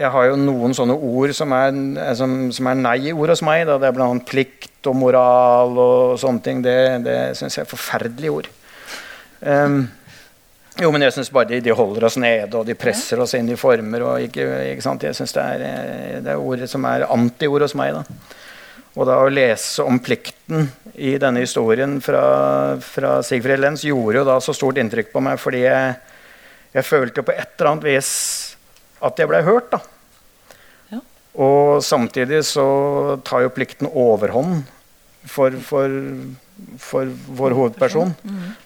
jeg 0.00 0.08
har 0.12 0.24
jo 0.30 0.36
noen 0.40 0.74
sånne 0.76 0.94
ord 0.96 1.32
som 1.36 1.52
er, 1.56 1.70
eh, 2.02 2.14
som, 2.18 2.32
som 2.52 2.66
er 2.68 2.80
nei-ord 2.82 3.32
hos 3.32 3.44
meg. 3.46 3.62
Da. 3.68 3.78
Det 3.78 3.88
er 3.88 4.02
annet 4.08 4.26
plikt 4.28 4.90
og 4.90 4.98
moral 4.98 5.78
og 5.78 6.18
sånne 6.20 6.42
ting. 6.44 6.64
Det, 6.66 6.76
det 7.06 7.18
syns 7.38 7.60
jeg 7.60 7.64
er 7.64 7.70
forferdelige 7.70 8.34
ord. 8.34 8.50
Ehm, 9.40 9.82
jo, 10.78 10.90
men 10.94 11.02
jeg 11.02 11.16
syns 11.16 11.30
bare 11.34 11.50
de, 11.50 11.60
de 11.62 11.74
holder 11.74 12.06
oss 12.06 12.18
nede, 12.20 12.50
og 12.54 12.66
de 12.66 12.76
presser 12.78 13.20
oss 13.22 13.34
inn 13.38 13.48
i 13.50 13.58
former. 13.58 14.04
og 14.06 14.26
ikke, 14.28 14.46
ikke 14.74 14.84
sant? 14.84 15.06
Jeg 15.06 15.16
syns 15.18 15.34
det, 15.34 15.44
er, 15.44 15.64
eh, 15.66 16.18
det 16.24 16.34
er 16.34 16.42
ord 16.42 16.66
som 16.70 16.86
er 16.90 17.06
antiord 17.08 17.66
hos 17.66 17.76
meg. 17.78 17.98
da. 17.98 18.36
Og 18.98 19.06
da 19.06 19.20
å 19.22 19.30
lese 19.30 19.84
om 19.86 20.00
plikten 20.02 20.68
i 20.98 21.14
denne 21.22 21.44
historien 21.44 21.98
fra, 22.02 22.22
fra 22.82 23.18
Sigfrid 23.26 23.60
Lenz 23.62 23.84
gjorde 23.86 24.22
jo 24.22 24.24
da 24.26 24.38
så 24.42 24.54
stort 24.56 24.80
inntrykk 24.82 25.12
på 25.12 25.22
meg, 25.22 25.38
fordi 25.38 25.62
jeg, 25.62 25.92
jeg 26.74 26.86
følte 26.86 27.22
på 27.22 27.34
et 27.34 27.52
eller 27.54 27.72
annet 27.72 27.86
vis 27.86 28.10
at 29.04 29.20
jeg 29.20 29.30
blei 29.30 29.44
hørt. 29.46 29.70
da. 29.70 29.82
Ja. 30.96 31.00
Og 31.44 31.84
samtidig 31.86 32.42
så 32.48 32.66
tar 33.26 33.46
jo 33.46 33.54
plikten 33.54 33.90
overhånd 33.92 34.64
for, 35.28 35.54
for, 35.62 35.94
for 36.82 37.10
vår 37.38 37.54
hovedperson. 37.56 38.14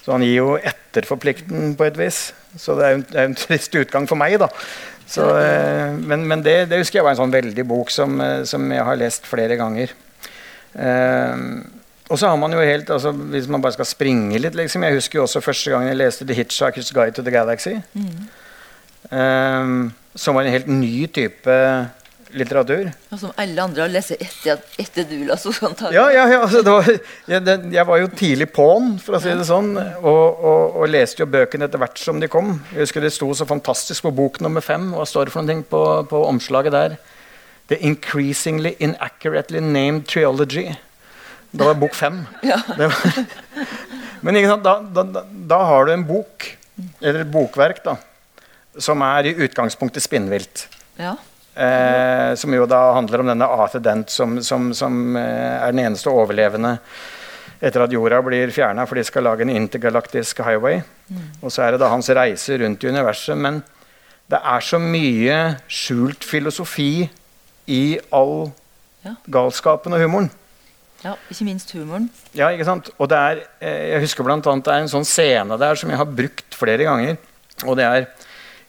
Så 0.05 0.15
han 0.15 0.25
gir 0.25 0.39
jo 0.39 0.55
etter 0.57 1.07
for 1.09 1.21
plikten 1.23 1.75
på 1.79 1.87
et 1.89 1.99
vis. 1.99 2.33
Så 2.59 2.77
det 2.79 2.87
er 2.87 2.95
jo 2.95 3.01
en, 3.01 3.07
er 3.15 3.29
en 3.31 3.37
trist 3.45 3.75
utgang 3.79 4.09
for 4.11 4.21
meg, 4.21 4.39
da. 4.43 4.49
Så, 5.13 5.27
eh, 5.37 5.93
men 5.99 6.25
men 6.29 6.43
det, 6.45 6.69
det 6.71 6.79
husker 6.81 7.01
jeg 7.01 7.05
var 7.05 7.13
en 7.17 7.21
sånn 7.25 7.35
veldig 7.35 7.65
bok 7.69 7.91
som, 7.93 8.17
eh, 8.25 8.43
som 8.49 8.65
jeg 8.73 8.85
har 8.87 8.97
lest 9.01 9.29
flere 9.29 9.59
ganger. 9.61 9.93
Eh, 10.73 11.37
og 12.13 12.19
så 12.21 12.29
har 12.29 12.37
man 12.41 12.53
jo 12.53 12.61
helt, 12.61 12.91
altså 12.93 13.13
Hvis 13.13 13.47
man 13.49 13.61
bare 13.65 13.73
skal 13.77 13.87
springe 13.89 14.39
litt 14.41 14.55
liksom, 14.57 14.83
Jeg 14.85 14.97
husker 14.97 15.19
jo 15.19 15.23
også 15.27 15.41
første 15.45 15.71
gangen 15.73 15.91
jeg 15.91 15.99
leste 16.01 16.27
The 16.29 16.37
Hitchhiker's 16.37 16.89
Guide 16.93 17.13
to 17.17 17.25
the 17.25 17.33
Galaxy. 17.33 17.75
eh, 19.11 19.73
som 20.17 20.37
var 20.37 20.45
en 20.45 20.53
helt 20.53 20.69
ny 20.69 21.07
type 21.13 21.57
litteratur. 22.37 22.91
Og 23.13 23.21
som 23.21 23.33
alle 23.41 23.65
andre 23.65 23.85
har 23.85 23.93
lest 23.93 24.15
etter, 24.17 24.61
etter 24.81 25.07
du 25.09 25.17
la 25.29 25.37
så 25.41 25.53
sånn 25.55 25.75
Ja, 25.95 26.07
ja, 26.15 26.25
ja 26.31 26.41
altså, 26.45 26.63
det 26.65 26.75
var, 26.75 26.89
jeg, 27.29 27.45
det, 27.47 27.57
jeg 27.75 27.89
var 27.89 28.01
jo 28.03 28.11
tidlig 28.19 28.49
på'n, 28.55 28.95
for 29.03 29.19
å 29.19 29.23
si 29.23 29.33
det 29.37 29.47
sånn. 29.49 29.73
Og, 29.79 30.23
og, 30.33 30.79
og 30.83 30.91
leste 30.91 31.25
jo 31.25 31.31
bøkene 31.31 31.69
etter 31.69 31.83
hvert 31.83 32.01
som 32.01 32.21
de 32.23 32.31
kom. 32.33 32.55
Jeg 32.73 32.87
husker 32.87 33.05
det 33.05 33.13
sto 33.15 33.29
så 33.37 33.49
fantastisk 33.49 34.09
på 34.09 34.15
bok 34.23 34.41
nummer 34.45 34.65
fem. 34.65 34.91
Hva 34.97 35.07
står 35.09 35.29
det 35.29 35.35
for 35.35 35.49
noe 35.49 35.67
på, 35.69 35.83
på 36.11 36.23
omslaget 36.29 36.77
der? 36.77 36.97
The 37.73 37.79
increasingly 37.87 38.75
inaccurately 38.83 39.63
named 39.65 40.09
triology. 40.11 40.73
Det 41.53 41.69
var 41.69 41.77
bok 41.81 41.97
fem. 41.97 42.23
Ja. 42.53 42.61
Var, 42.79 42.97
men 44.23 44.39
ikke 44.39 44.55
sant, 44.55 44.65
da, 44.65 44.79
da, 44.95 45.05
da, 45.19 45.27
da 45.51 45.59
har 45.67 45.89
du 45.89 45.93
en 45.97 46.07
bok, 46.07 46.47
eller 47.03 47.25
et 47.25 47.31
bokverk, 47.33 47.83
da, 47.85 47.97
som 48.81 49.03
er 49.05 49.29
i 49.29 49.37
utgangspunktet 49.49 50.05
spinnvilt. 50.05 50.69
ja. 51.01 51.19
Eh, 51.53 52.33
som 52.41 52.55
jo 52.57 52.65
da 52.67 52.79
handler 52.97 53.21
om 53.21 53.27
denne 53.29 53.45
Arthur 53.45 53.83
Dent 53.85 54.09
som, 54.11 54.39
som, 54.41 54.71
som 54.73 55.17
eh, 55.21 55.59
er 55.67 55.75
den 55.75 55.83
eneste 55.85 56.09
overlevende 56.09 56.79
etter 57.63 57.85
at 57.85 57.93
jorda 57.95 58.19
blir 58.25 58.51
fjerna, 58.51 58.87
for 58.89 58.99
de 58.99 59.05
skal 59.07 59.23
lage 59.23 59.45
en 59.45 59.53
intergalaktisk 59.55 60.41
highway. 60.43 60.81
Og 61.45 61.53
så 61.53 61.63
er 61.63 61.75
det 61.77 61.83
da 61.85 61.91
hans 61.93 62.09
reise 62.11 62.57
rundt 62.59 62.83
i 62.83 62.89
universet. 62.91 63.37
Men 63.39 63.61
det 64.33 64.41
er 64.43 64.65
så 64.67 64.81
mye 64.83 65.37
skjult 65.71 66.25
filosofi 66.27 67.05
i 67.71 67.83
all 68.11 68.51
Ja. 69.05 69.13
galskapen 69.31 69.93
og 69.95 70.01
humoren. 70.03 70.31
ja. 71.05 71.15
Ikke 71.31 71.45
minst 71.45 71.71
humoren. 71.75 72.09
Ja, 72.35 72.49
ikke 72.55 72.65
sant? 72.67 72.91
Og 72.99 73.09
det 73.11 73.19
er, 73.19 73.41
eh, 73.61 73.89
jeg 73.93 74.01
husker 74.09 74.25
blant 74.25 74.47
annet 74.47 74.65
det 74.65 74.73
er 74.75 74.83
en 74.85 74.89
sånn 74.93 75.05
scene 75.07 75.59
der 75.59 75.75
som 75.75 75.91
jeg 75.91 75.99
har 75.99 76.07
brukt 76.07 76.55
flere 76.55 76.85
ganger. 76.87 77.17
Og 77.67 77.77
det 77.77 77.85
er 77.85 78.07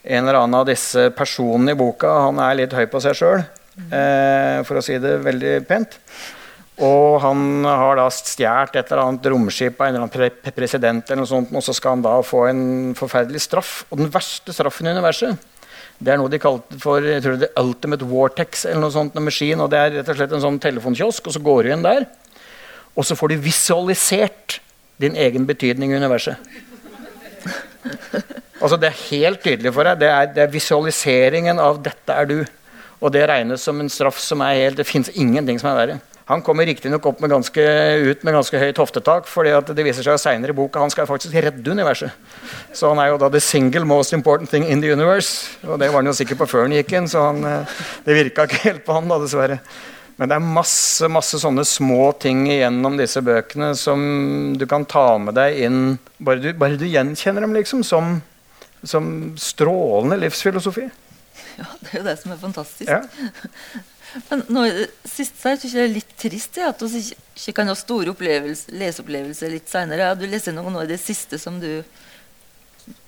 en 0.03 0.23
eller 0.23 0.39
annen 0.41 0.59
av 0.59 0.67
disse 0.67 1.09
personene 1.15 1.73
i 1.73 1.79
boka. 1.79 2.11
Han 2.27 2.41
er 2.43 2.59
litt 2.59 2.75
høy 2.75 2.85
på 2.91 3.01
seg 3.03 3.15
sjøl, 3.17 3.43
eh, 3.89 4.59
for 4.67 4.79
å 4.79 4.83
si 4.83 4.97
det 4.99 5.21
veldig 5.23 5.53
pent. 5.67 5.99
Og 6.83 7.21
han 7.21 7.63
har 7.67 7.99
da 7.99 8.07
stjålet 8.09 8.75
et 8.79 8.91
eller 8.91 9.03
annet 9.03 9.27
romskip 9.29 9.79
av 9.79 9.87
en 9.87 9.93
eller 9.93 10.07
annen 10.07 10.13
pre 10.43 10.53
president, 10.55 11.05
eller 11.05 11.21
noe 11.21 11.29
sånt, 11.29 11.53
og 11.53 11.63
så 11.63 11.75
skal 11.77 11.97
han 11.97 12.05
da 12.05 12.15
få 12.25 12.47
en 12.49 12.63
forferdelig 12.97 13.43
straff. 13.45 13.73
Og 13.91 14.01
den 14.01 14.09
verste 14.11 14.55
straffen 14.55 14.89
i 14.89 14.95
universet, 14.95 15.37
det 16.03 16.11
er 16.11 16.19
noe 16.19 16.31
de 16.31 16.41
kalte 16.41 16.79
for 16.81 17.05
jeg 17.05 17.21
tror 17.23 17.37
det 17.39 17.51
er 17.51 17.61
Ultimate 17.61 18.07
Vortex, 18.09 18.65
eller 18.65 18.81
noe 18.81 18.95
sånt, 18.95 19.15
en 19.15 19.27
maskin. 19.27 19.61
Og 19.61 19.69
det 19.71 19.79
er 19.79 19.97
rett 19.99 20.09
og 20.09 20.17
slett 20.17 20.33
en 20.33 20.45
sånn 20.47 20.59
telefonkiosk, 20.59 21.29
og 21.29 21.37
så 21.37 21.43
går 21.45 21.63
du 21.63 21.73
inn 21.75 21.85
der. 21.85 22.09
Og 22.97 23.05
så 23.05 23.17
får 23.17 23.33
du 23.33 23.45
visualisert 23.45 24.59
din 25.01 25.15
egen 25.15 25.45
betydning 25.49 25.93
i 25.93 26.01
universet. 26.01 26.41
Altså 28.63 28.77
Det 28.79 28.89
er 28.89 29.01
helt 29.09 29.43
tydelig 29.43 29.73
for 29.75 29.87
deg. 29.87 29.99
Det 29.99 30.09
er, 30.09 30.31
det 30.35 30.43
er 30.45 30.53
visualiseringen 30.53 31.59
av 31.59 31.81
'dette 31.83 32.15
er 32.15 32.29
du'. 32.29 32.45
Og 33.03 33.11
det 33.11 33.27
regnes 33.27 33.61
som 33.61 33.79
en 33.81 33.91
straff 33.91 34.19
som 34.19 34.41
er 34.41 34.55
helt 34.61 34.77
Det 34.77 34.87
fins 34.87 35.09
ingenting 35.13 35.59
som 35.59 35.73
er 35.73 35.79
verre. 35.81 35.99
Han 36.25 36.41
kommer 36.41 36.65
riktignok 36.65 37.05
ut 37.05 37.19
med 37.19 37.29
ganske 37.29 38.59
høyt 38.59 38.77
hoftetak, 38.79 39.27
fordi 39.27 39.51
det 39.75 39.83
viser 39.83 40.05
seg 40.07 40.19
senere 40.21 40.53
i 40.53 40.55
boka 40.55 40.79
han 40.79 40.89
skal 40.93 41.07
faktisk 41.09 41.35
redde 41.35 41.71
universet. 41.71 42.11
Så 42.71 42.93
han 42.93 42.99
er 43.03 43.11
jo 43.11 43.17
da 43.19 43.27
the 43.29 43.41
single 43.43 43.83
most 43.83 44.13
important 44.13 44.49
thing 44.49 44.63
in 44.63 44.81
the 44.81 44.93
universe. 44.93 45.57
Og 45.67 45.79
det 45.79 45.91
var 45.91 45.99
han 45.99 46.07
jo 46.07 46.15
sikker 46.15 46.39
på 46.39 46.47
før 46.47 46.61
han 46.61 46.77
gikk 46.77 46.93
inn, 46.95 47.09
så 47.11 47.25
han, 47.27 47.43
eh, 47.43 47.75
det 48.05 48.15
virka 48.15 48.47
ikke 48.47 48.63
helt 48.63 48.85
på 48.85 48.95
han, 48.95 49.11
da, 49.11 49.19
dessverre. 49.19 49.59
Men 50.17 50.29
det 50.29 50.37
er 50.37 50.45
masse 50.45 51.07
masse 51.09 51.39
sånne 51.41 51.63
små 51.65 52.11
ting 52.21 52.45
igjennom 52.51 52.99
disse 52.99 53.21
bøkene 53.25 53.71
som 53.77 54.03
du 54.59 54.67
kan 54.69 54.85
ta 54.85 55.17
med 55.21 55.33
deg 55.39 55.63
inn 55.65 55.79
Bare 56.23 56.43
du, 56.43 56.51
bare 56.57 56.77
du 56.77 56.85
gjenkjenner 56.85 57.43
dem 57.43 57.55
liksom 57.57 57.81
som, 57.87 58.19
som 58.85 59.07
strålende 59.41 60.19
livsfilosofi. 60.21 60.85
Ja, 61.57 61.65
det 61.81 61.89
er 61.89 61.97
jo 61.97 62.05
det 62.05 62.19
som 62.21 62.35
er 62.35 62.39
fantastisk. 62.41 62.89
Ja. 62.89 63.01
Men 64.29 64.43
nå 64.53 64.63
siste 65.09 65.39
så 65.41 65.53
jeg 65.55 65.73
det 65.73 65.81
er 65.81 65.93
litt 65.95 66.15
trist 66.21 66.57
ja, 66.61 66.69
at 66.69 66.81
vi 66.85 67.01
ikke, 67.01 67.55
kan 67.57 67.71
ha 67.71 67.75
store 67.77 68.13
leseopplevelser 68.13 69.53
litt 69.53 69.71
seinere. 69.71 70.13
Du 70.19 70.27
leser 70.29 70.53
noe 70.55 70.71
nå 70.73 70.85
i 70.85 70.91
det 70.91 71.01
siste 71.01 71.41
som 71.41 71.59
du 71.61 71.81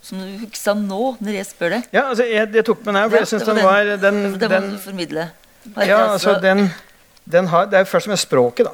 som 0.00 0.20
du 0.22 0.38
husker 0.40 0.76
nå, 0.78 1.16
når 1.20 1.36
jeg 1.36 1.46
spør 1.50 1.74
deg? 1.76 1.88
Ja, 1.92 2.06
altså 2.08 2.24
jeg, 2.24 2.48
jeg 2.56 2.64
tok 2.64 2.78
med 2.80 2.94
den 2.94 2.98
her, 3.00 3.08
for 3.12 3.20
jeg 3.20 3.28
syns 3.28 3.48
den 3.48 3.58
var 3.60 3.88
den, 3.90 4.20
den, 4.24 4.36
den, 4.40 4.68
formidle. 4.80 5.26
Ja, 5.84 5.98
altså 6.14 6.36
den, 6.40 6.62
den 6.64 6.70
har, 7.32 7.66
Det 7.66 7.78
er 7.78 7.84
først 7.84 8.08
med 8.08 8.18
språket, 8.18 8.66
da. 8.66 8.72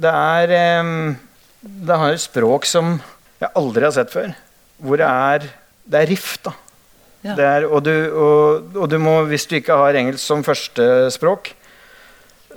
Det 0.00 0.10
er 0.10 0.80
um, 0.80 1.16
Det 1.60 1.96
har 1.96 2.12
et 2.12 2.20
språk 2.20 2.66
som 2.68 2.98
jeg 3.40 3.50
aldri 3.56 3.84
har 3.84 3.94
sett 3.96 4.12
før. 4.12 4.34
Hvor 4.78 4.96
det 5.00 5.06
er 5.06 5.48
Det 5.84 6.02
er 6.02 6.10
rift, 6.10 6.44
da. 6.44 6.52
Ja. 7.20 7.34
Det 7.36 7.44
er, 7.44 7.64
og, 7.68 7.82
du, 7.84 7.92
og, 8.16 8.76
og 8.76 8.88
du 8.88 8.96
må, 8.98 9.22
hvis 9.28 9.44
du 9.46 9.58
ikke 9.58 9.76
har 9.76 9.96
engelsk 9.98 10.24
som 10.24 10.44
førstespråk, 10.44 11.50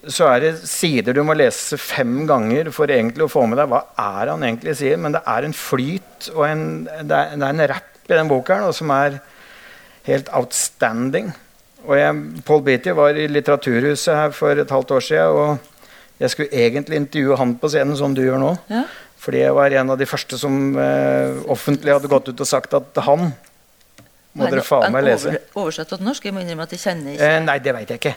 så 0.08 0.28
er 0.32 0.40
det 0.44 0.52
sider 0.68 1.16
du 1.16 1.22
må 1.24 1.36
lese 1.36 1.78
fem 1.80 2.24
ganger 2.28 2.70
for 2.76 2.92
egentlig 2.92 3.26
å 3.26 3.32
få 3.32 3.44
med 3.48 3.60
deg 3.60 3.70
hva 3.72 3.82
er 4.00 4.32
han 4.32 4.44
egentlig 4.44 4.76
sier. 4.80 5.00
Men 5.00 5.16
det 5.16 5.24
er 5.28 5.48
en 5.48 5.56
flyt 5.56 6.30
og 6.34 6.46
en, 6.48 6.66
det, 6.86 7.18
er, 7.18 7.36
det 7.36 7.48
er 7.48 7.56
en 7.56 7.66
rapp 7.74 8.08
i 8.08 8.16
den 8.16 8.32
boka 8.32 8.60
her, 8.60 8.76
som 8.76 8.92
er 8.96 9.20
helt 10.08 10.32
outstanding. 10.36 11.32
Og 11.84 11.96
jeg, 12.00 12.42
Paul 12.48 12.62
Beatty 12.64 12.94
var 12.96 13.18
i 13.20 13.28
Litteraturhuset 13.28 14.16
her 14.16 14.36
for 14.36 14.60
et 14.62 14.72
halvt 14.72 14.92
år 14.96 15.04
siden. 15.04 15.40
Og 15.44 16.20
jeg 16.24 16.32
skulle 16.32 16.52
egentlig 16.66 17.00
intervjue 17.02 17.38
han 17.40 17.56
på 17.60 17.72
scenen, 17.74 17.98
som 18.00 18.14
du 18.16 18.22
gjør 18.24 18.40
nå. 18.40 18.54
Ja. 18.72 18.84
Fordi 19.24 19.40
jeg 19.46 19.56
var 19.56 19.72
en 19.80 19.92
av 19.94 20.00
de 20.00 20.08
første 20.08 20.38
som 20.40 20.76
eh, 20.80 21.42
offentlig 21.52 21.94
hadde 21.96 22.12
gått 22.12 22.28
ut 22.32 22.44
og 22.44 22.48
sagt 22.50 22.74
at 22.76 23.00
han 23.06 23.30
må 24.34 24.48
dere 24.50 24.64
faen 24.66 24.92
meg 24.96 25.06
lese. 25.06 25.30
Over, 25.32 25.66
oversatt 25.66 25.92
til 25.94 26.04
norsk? 26.04 26.26
Jeg 26.28 26.36
må 26.36 26.42
innrømme 26.44 26.66
at 26.66 26.74
jeg 26.76 26.82
kjenner 26.84 27.14
ikke 27.16 27.28
Eh, 27.30 27.40
nei, 27.46 27.58
det 27.64 27.76
veit 27.78 27.92
jeg 27.94 28.02
ikke. 28.02 28.14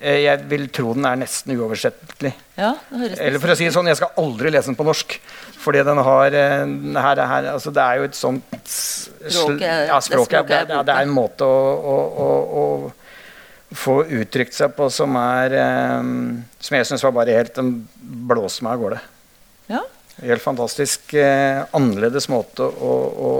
Eh, 0.00 0.18
jeg 0.24 0.44
vil 0.50 0.66
tro 0.74 0.92
den 0.96 1.06
er 1.08 1.18
nesten 1.20 1.54
uoversettelig. 1.56 2.32
Ja, 2.58 2.72
Eller 2.96 3.40
for 3.40 3.52
å 3.52 3.56
si 3.56 3.68
det 3.68 3.74
sånn, 3.76 3.88
jeg 3.92 4.00
skal 4.00 4.12
aldri 4.20 4.52
lese 4.52 4.72
den 4.72 4.78
på 4.80 4.86
norsk. 4.88 5.16
Fordi 5.60 5.84
den 5.86 6.00
har 6.04 6.36
eh, 6.40 6.64
her, 7.04 7.24
her, 7.34 7.50
altså 7.54 7.72
Det 7.76 7.82
er 7.84 7.98
jo 8.00 8.06
et 8.08 8.16
sånt 8.16 8.54
Språket 8.64 9.66
er- 9.68 9.90
ja, 9.90 9.98
språket, 10.00 10.46
det 10.48 10.56
er 10.56 10.64
er, 10.64 10.74
ja, 10.78 10.82
det 10.88 10.94
er 10.96 11.04
en 11.04 11.12
måte 11.12 11.44
å, 11.44 11.60
å, 11.92 11.96
å, 12.24 12.30
å 12.62 12.92
få 13.76 14.00
uttrykt 14.04 14.56
seg 14.56 14.74
på 14.76 14.88
som 14.90 15.14
er 15.20 15.54
eh, 15.54 16.10
Som 16.58 16.76
jeg 16.76 16.88
syns 16.88 17.04
var 17.06 17.14
bare 17.14 17.36
helt 17.38 17.54
Den 17.54 17.74
blåser 18.00 18.66
meg 18.66 18.76
av 18.76 18.84
gårde. 18.84 19.00
Ja. 19.70 19.82
Helt 20.20 20.42
fantastisk 20.42 21.14
eh, 21.14 21.62
annerledes 21.76 22.28
måte 22.28 22.66
å, 22.66 22.94
å, 23.28 23.30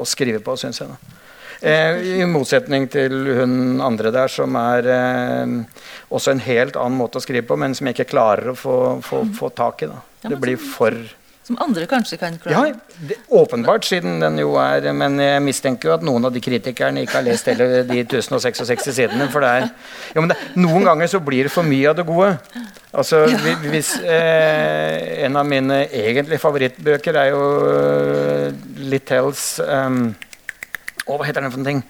å 0.00 0.06
skrive 0.08 0.40
på, 0.44 0.54
syns 0.60 0.80
jeg. 0.80 0.92
da. 0.92 1.16
Eh, 1.60 2.20
I 2.22 2.24
motsetning 2.24 2.86
til 2.88 3.12
hun 3.36 3.82
andre 3.84 4.12
der, 4.14 4.32
som 4.32 4.54
er 4.56 4.86
eh, 4.94 5.82
også 6.08 6.32
en 6.32 6.44
helt 6.46 6.78
annen 6.80 6.96
måte 6.96 7.20
å 7.20 7.24
skrive 7.24 7.44
på, 7.50 7.58
men 7.60 7.76
som 7.76 7.90
jeg 7.90 7.98
ikke 7.98 8.12
klarer 8.14 8.54
å 8.54 8.56
få, 8.56 8.76
få, 9.04 9.24
få 9.36 9.50
tak 9.52 9.84
i. 9.84 9.90
da. 9.90 10.00
Det 10.30 10.38
blir 10.40 10.60
for 10.60 10.96
Som 11.50 11.58
andre 11.66 11.86
kanskje 11.90 12.14
kan 12.16 12.32
Ja, 12.32 12.38
klare. 12.38 12.74
det, 13.08 13.16
åpenbart, 13.28 13.84
siden 13.84 14.20
den 14.20 14.38
jo 14.38 14.54
er 14.54 14.92
Men 14.92 15.18
jeg 15.18 15.42
mistenker 15.42 15.88
jo 15.88 15.94
at 15.94 16.02
noen 16.06 16.24
av 16.24 16.32
de 16.32 16.38
kritikerne 16.40 17.02
ikke 17.02 17.16
har 17.18 17.24
lest 17.26 17.48
hele 17.50 17.82
de 17.88 18.04
1066 18.04 18.94
sidene. 18.94 19.26
For 19.32 19.42
det 19.42 19.48
er 19.48 19.66
jo, 20.14 20.20
men 20.20 20.30
det, 20.30 20.36
Noen 20.54 20.84
ganger 20.86 21.10
så 21.10 21.18
blir 21.18 21.48
det 21.48 21.50
for 21.50 21.66
mye 21.66 21.90
av 21.90 21.96
det 21.98 22.06
gode. 22.06 22.38
Altså, 22.94 23.24
ja. 23.26 23.56
hvis 23.66 23.96
eh, 23.98 25.24
En 25.26 25.36
av 25.36 25.46
mine 25.46 25.88
egentlige 25.90 26.38
favorittbøker 26.38 27.18
er 27.18 27.32
jo 27.34 27.42
uh, 27.66 28.54
Littells 28.86 29.58
um, 29.58 30.14
Å, 31.08 31.16
hva 31.16 31.26
heter 31.26 31.42
den 31.42 31.50
for 31.50 31.58
en 31.58 31.66
ting? 31.66 31.82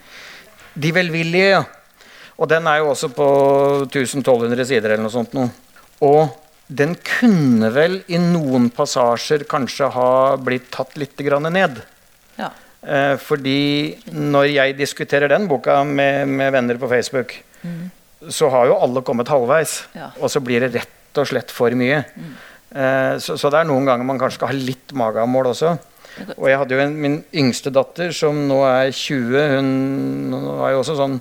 De 0.72 0.94
velvillige. 0.94 1.61
ja. 1.61 1.64
Og 2.40 2.48
den 2.48 2.64
er 2.66 2.80
jo 2.80 2.94
også 2.94 3.12
på 3.12 3.26
1200 3.92 4.64
sider 4.64 4.94
eller 4.94 5.04
noe 5.04 5.12
sånt. 5.12 5.34
Noe. 5.36 5.50
Og 6.00 6.39
den 6.70 6.94
kunne 7.02 7.70
vel 7.74 8.00
i 8.06 8.18
noen 8.22 8.68
passasjer 8.74 9.42
kanskje 9.50 9.88
ha 9.94 10.10
blitt 10.38 10.68
tatt 10.74 10.94
litt 11.00 11.18
grann 11.26 11.48
ned. 11.50 11.80
Ja. 12.38 12.52
Eh, 12.80 13.16
fordi 13.20 13.98
når 14.14 14.52
jeg 14.52 14.78
diskuterer 14.78 15.32
den 15.32 15.48
boka 15.50 15.80
med, 15.84 16.30
med 16.30 16.54
venner 16.54 16.78
på 16.80 16.90
Facebook, 16.90 17.34
så 18.28 18.48
har 18.52 18.68
jo 18.70 18.78
alle 18.84 19.02
kommet 19.06 19.28
halvveis. 19.32 19.84
Ja. 19.96 20.12
Og 20.20 20.30
så 20.32 20.42
blir 20.44 20.62
det 20.62 20.74
rett 20.78 21.20
og 21.20 21.28
slett 21.28 21.52
for 21.52 21.74
mye. 21.76 22.04
Eh, 22.70 23.14
så, 23.18 23.36
så 23.40 23.50
det 23.50 23.62
er 23.62 23.70
noen 23.70 23.88
ganger 23.88 24.06
man 24.06 24.20
kanskje 24.20 24.40
skal 24.40 24.52
ha 24.52 24.60
litt 24.70 24.94
magemål 24.96 25.50
også. 25.54 25.74
Og 26.36 26.46
jeg 26.50 26.58
hadde 26.60 26.76
jo 26.76 26.84
en, 26.84 26.94
min 27.00 27.18
yngste 27.36 27.72
datter 27.74 28.14
som 28.16 28.36
nå 28.48 28.60
er 28.66 28.92
20. 28.94 29.56
Hun 29.56 30.38
har 30.62 30.74
jo 30.74 30.84
også 30.84 30.98
sånn 30.98 31.18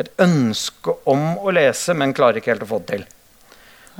et 0.00 0.10
ønske 0.22 0.94
om 1.10 1.32
å 1.40 1.52
lese, 1.54 1.96
men 1.98 2.14
klarer 2.16 2.40
ikke 2.40 2.54
helt 2.54 2.66
å 2.66 2.70
få 2.70 2.80
det 2.82 2.94
til. 2.94 3.08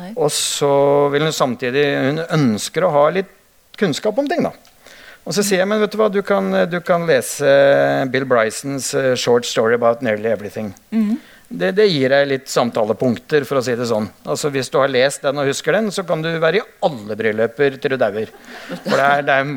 Nei. 0.01 0.11
Og 0.17 0.33
så 0.35 0.73
vil 1.13 1.27
hun 1.29 1.35
samtidig 1.37 1.85
Hun 2.09 2.23
ønsker 2.41 2.87
å 2.89 2.93
ha 2.97 3.07
litt 3.15 3.31
kunnskap 3.81 4.19
om 4.21 4.27
ting, 4.29 4.43
da. 4.45 4.53
Og 5.29 5.35
så 5.37 5.45
sier 5.45 5.61
jeg 5.63 5.69
men 5.69 5.81
vet 5.83 5.93
du 5.93 5.99
hva, 6.01 6.09
du 6.13 6.23
kan, 6.27 6.49
du 6.69 6.79
kan 6.85 7.05
lese 7.09 7.49
Bill 8.13 8.25
Brysons 8.29 8.95
eh, 8.97 9.13
'Short 9.15 9.45
Story 9.49 9.77
About 9.77 10.01
Nearly 10.05 10.33
Everything'. 10.33 10.73
Det, 11.51 11.73
det 11.75 11.87
gir 11.91 12.13
deg 12.13 12.29
litt 12.31 12.47
samtalepunkter, 12.49 13.43
for 13.45 13.59
å 13.59 13.63
si 13.67 13.73
det 13.75 13.89
sånn. 13.91 14.05
Altså 14.23 14.53
Hvis 14.55 14.69
du 14.71 14.77
har 14.79 14.89
lest 14.93 15.25
den 15.27 15.39
og 15.43 15.49
husker 15.51 15.75
den, 15.75 15.89
så 15.91 16.05
kan 16.07 16.23
du 16.23 16.29
være 16.39 16.61
i 16.61 16.67
alle 16.87 17.17
brylluper 17.19 17.75
til 17.83 17.91
du 17.91 17.97
dauer. 17.99 18.31
Er- 18.87 19.27
er 19.27 19.49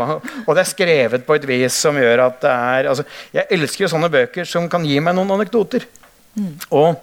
Og 0.48 0.56
det 0.56 0.64
er 0.64 0.72
skrevet 0.72 1.26
på 1.28 1.36
et 1.38 1.46
vis 1.46 1.74
som 1.86 1.96
gjør 1.96 2.26
at 2.26 2.40
det 2.42 2.50
er 2.50 2.90
altså, 2.90 3.06
Jeg 3.34 3.46
elsker 3.52 3.86
jo 3.86 3.92
sånne 3.94 4.10
bøker 4.10 4.46
som 4.50 4.66
kan 4.70 4.84
gi 4.90 4.98
meg 5.00 5.14
noen 5.16 5.36
anekdoter. 5.38 5.86
Og 6.72 6.96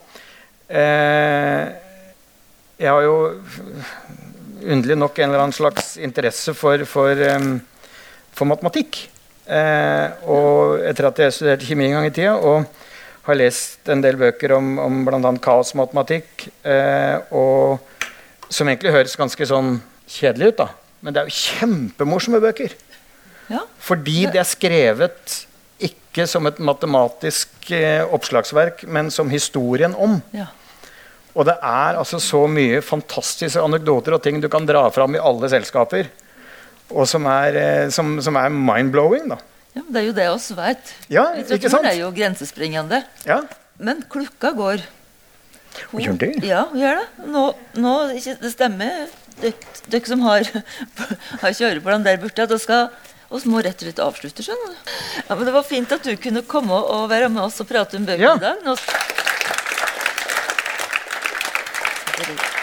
eh, 0.69 1.71
jeg 2.81 2.89
har 2.89 3.05
jo 3.05 3.17
underlig 4.61 4.97
nok 4.99 5.19
en 5.19 5.31
eller 5.31 5.45
annen 5.45 5.57
slags 5.57 5.97
interesse 6.01 6.55
for, 6.57 6.85
for, 6.89 7.25
um, 7.37 7.59
for 8.37 8.49
matematikk. 8.49 9.03
Eh, 9.51 10.27
og 10.31 10.85
etter 10.87 11.09
at 11.09 11.21
jeg 11.25 11.35
studerte 11.35 11.67
kjemi 11.67 11.89
en 11.89 11.99
gang 11.99 12.09
i 12.09 12.15
tida, 12.15 12.37
og 12.37 12.69
har 13.27 13.39
lest 13.39 13.89
en 13.91 14.03
del 14.05 14.19
bøker 14.21 14.55
om, 14.57 14.77
om 14.83 15.01
bl.a. 15.07 15.33
kaosmatematikk, 15.43 16.47
eh, 16.65 17.17
og 17.35 17.81
som 18.51 18.71
egentlig 18.71 18.95
høres 18.95 19.19
ganske 19.19 19.49
sånn 19.51 19.77
kjedelig 20.11 20.53
ut, 20.53 20.63
da. 20.63 20.69
Men 21.01 21.17
det 21.17 21.23
er 21.23 21.31
jo 21.31 21.41
kjempemorsomme 21.41 22.41
bøker. 22.43 22.77
Ja. 23.51 23.65
Fordi 23.83 24.25
det 24.31 24.43
er 24.43 24.49
skrevet 24.49 25.37
ikke 25.83 26.27
som 26.31 26.47
et 26.47 26.61
matematisk 26.63 27.73
eh, 27.75 28.05
oppslagsverk, 28.07 28.85
men 28.87 29.11
som 29.15 29.33
historien 29.33 29.97
om. 29.99 30.21
ja. 30.37 30.49
Og 31.41 31.47
det 31.49 31.55
er 31.65 31.97
altså 31.97 32.19
så 32.21 32.43
mye 32.51 32.83
fantastiske 32.85 33.63
anekdoter 33.65 34.17
og 34.17 34.21
ting 34.25 34.43
du 34.43 34.49
kan 34.53 34.67
dra 34.69 34.83
fram 34.93 35.17
i 35.17 35.23
alle 35.23 35.49
selskaper. 35.49 36.11
Og 36.91 37.07
som 37.09 37.25
er, 37.31 37.57
eh, 37.57 37.89
som, 37.95 38.19
som 38.21 38.37
er 38.37 38.53
mind-blowing, 38.53 39.31
da. 39.31 39.39
ja. 39.79 39.85
Det 39.89 40.01
er 40.03 40.07
jo 40.09 40.15
det 40.17 40.29
oss 40.29 40.51
vet. 40.59 40.95
Ja, 41.09 41.29
sant? 41.63 41.87
er 41.87 41.97
jo 42.03 42.11
grensesprengende. 42.13 43.05
Ja. 43.25 43.41
Men 43.81 44.03
klokka 44.11 44.53
går. 44.59 44.83
Og 45.95 46.03
gjør 46.03 46.19
det? 46.19 46.33
Ja, 46.45 46.65
hun 46.73 46.83
gjør 46.83 46.99
det. 46.99 47.29
Nå, 47.31 47.45
nå 47.79 47.95
Det 48.11 48.51
stemmer, 48.53 49.07
dere 49.41 50.03
som 50.11 50.27
har, 50.27 50.45
har 51.45 51.57
kjøreplan 51.57 52.05
der 52.05 52.21
borte. 52.21 52.49
Skal 52.61 52.91
oss 53.31 53.47
må 53.47 53.63
rett 53.63 53.79
og 53.79 53.87
slett 53.87 54.03
avslutte, 54.03 54.45
skjønner 54.45 54.75
du. 54.75 54.93
Ja, 55.29 55.37
men 55.39 55.47
Det 55.47 55.55
var 55.55 55.65
fint 55.65 55.95
at 55.95 56.05
du 56.05 56.13
kunne 56.21 56.43
komme 56.43 56.75
og 56.75 57.07
være 57.13 57.31
med 57.31 57.47
oss 57.47 57.63
og 57.63 57.71
prate 57.71 57.97
om 57.97 58.05
bøker 58.09 58.27
Ja. 58.27 58.35
i 58.37 58.45
dag. 58.45 58.67
Nå... 58.67 58.77
Gracias. 62.21 62.60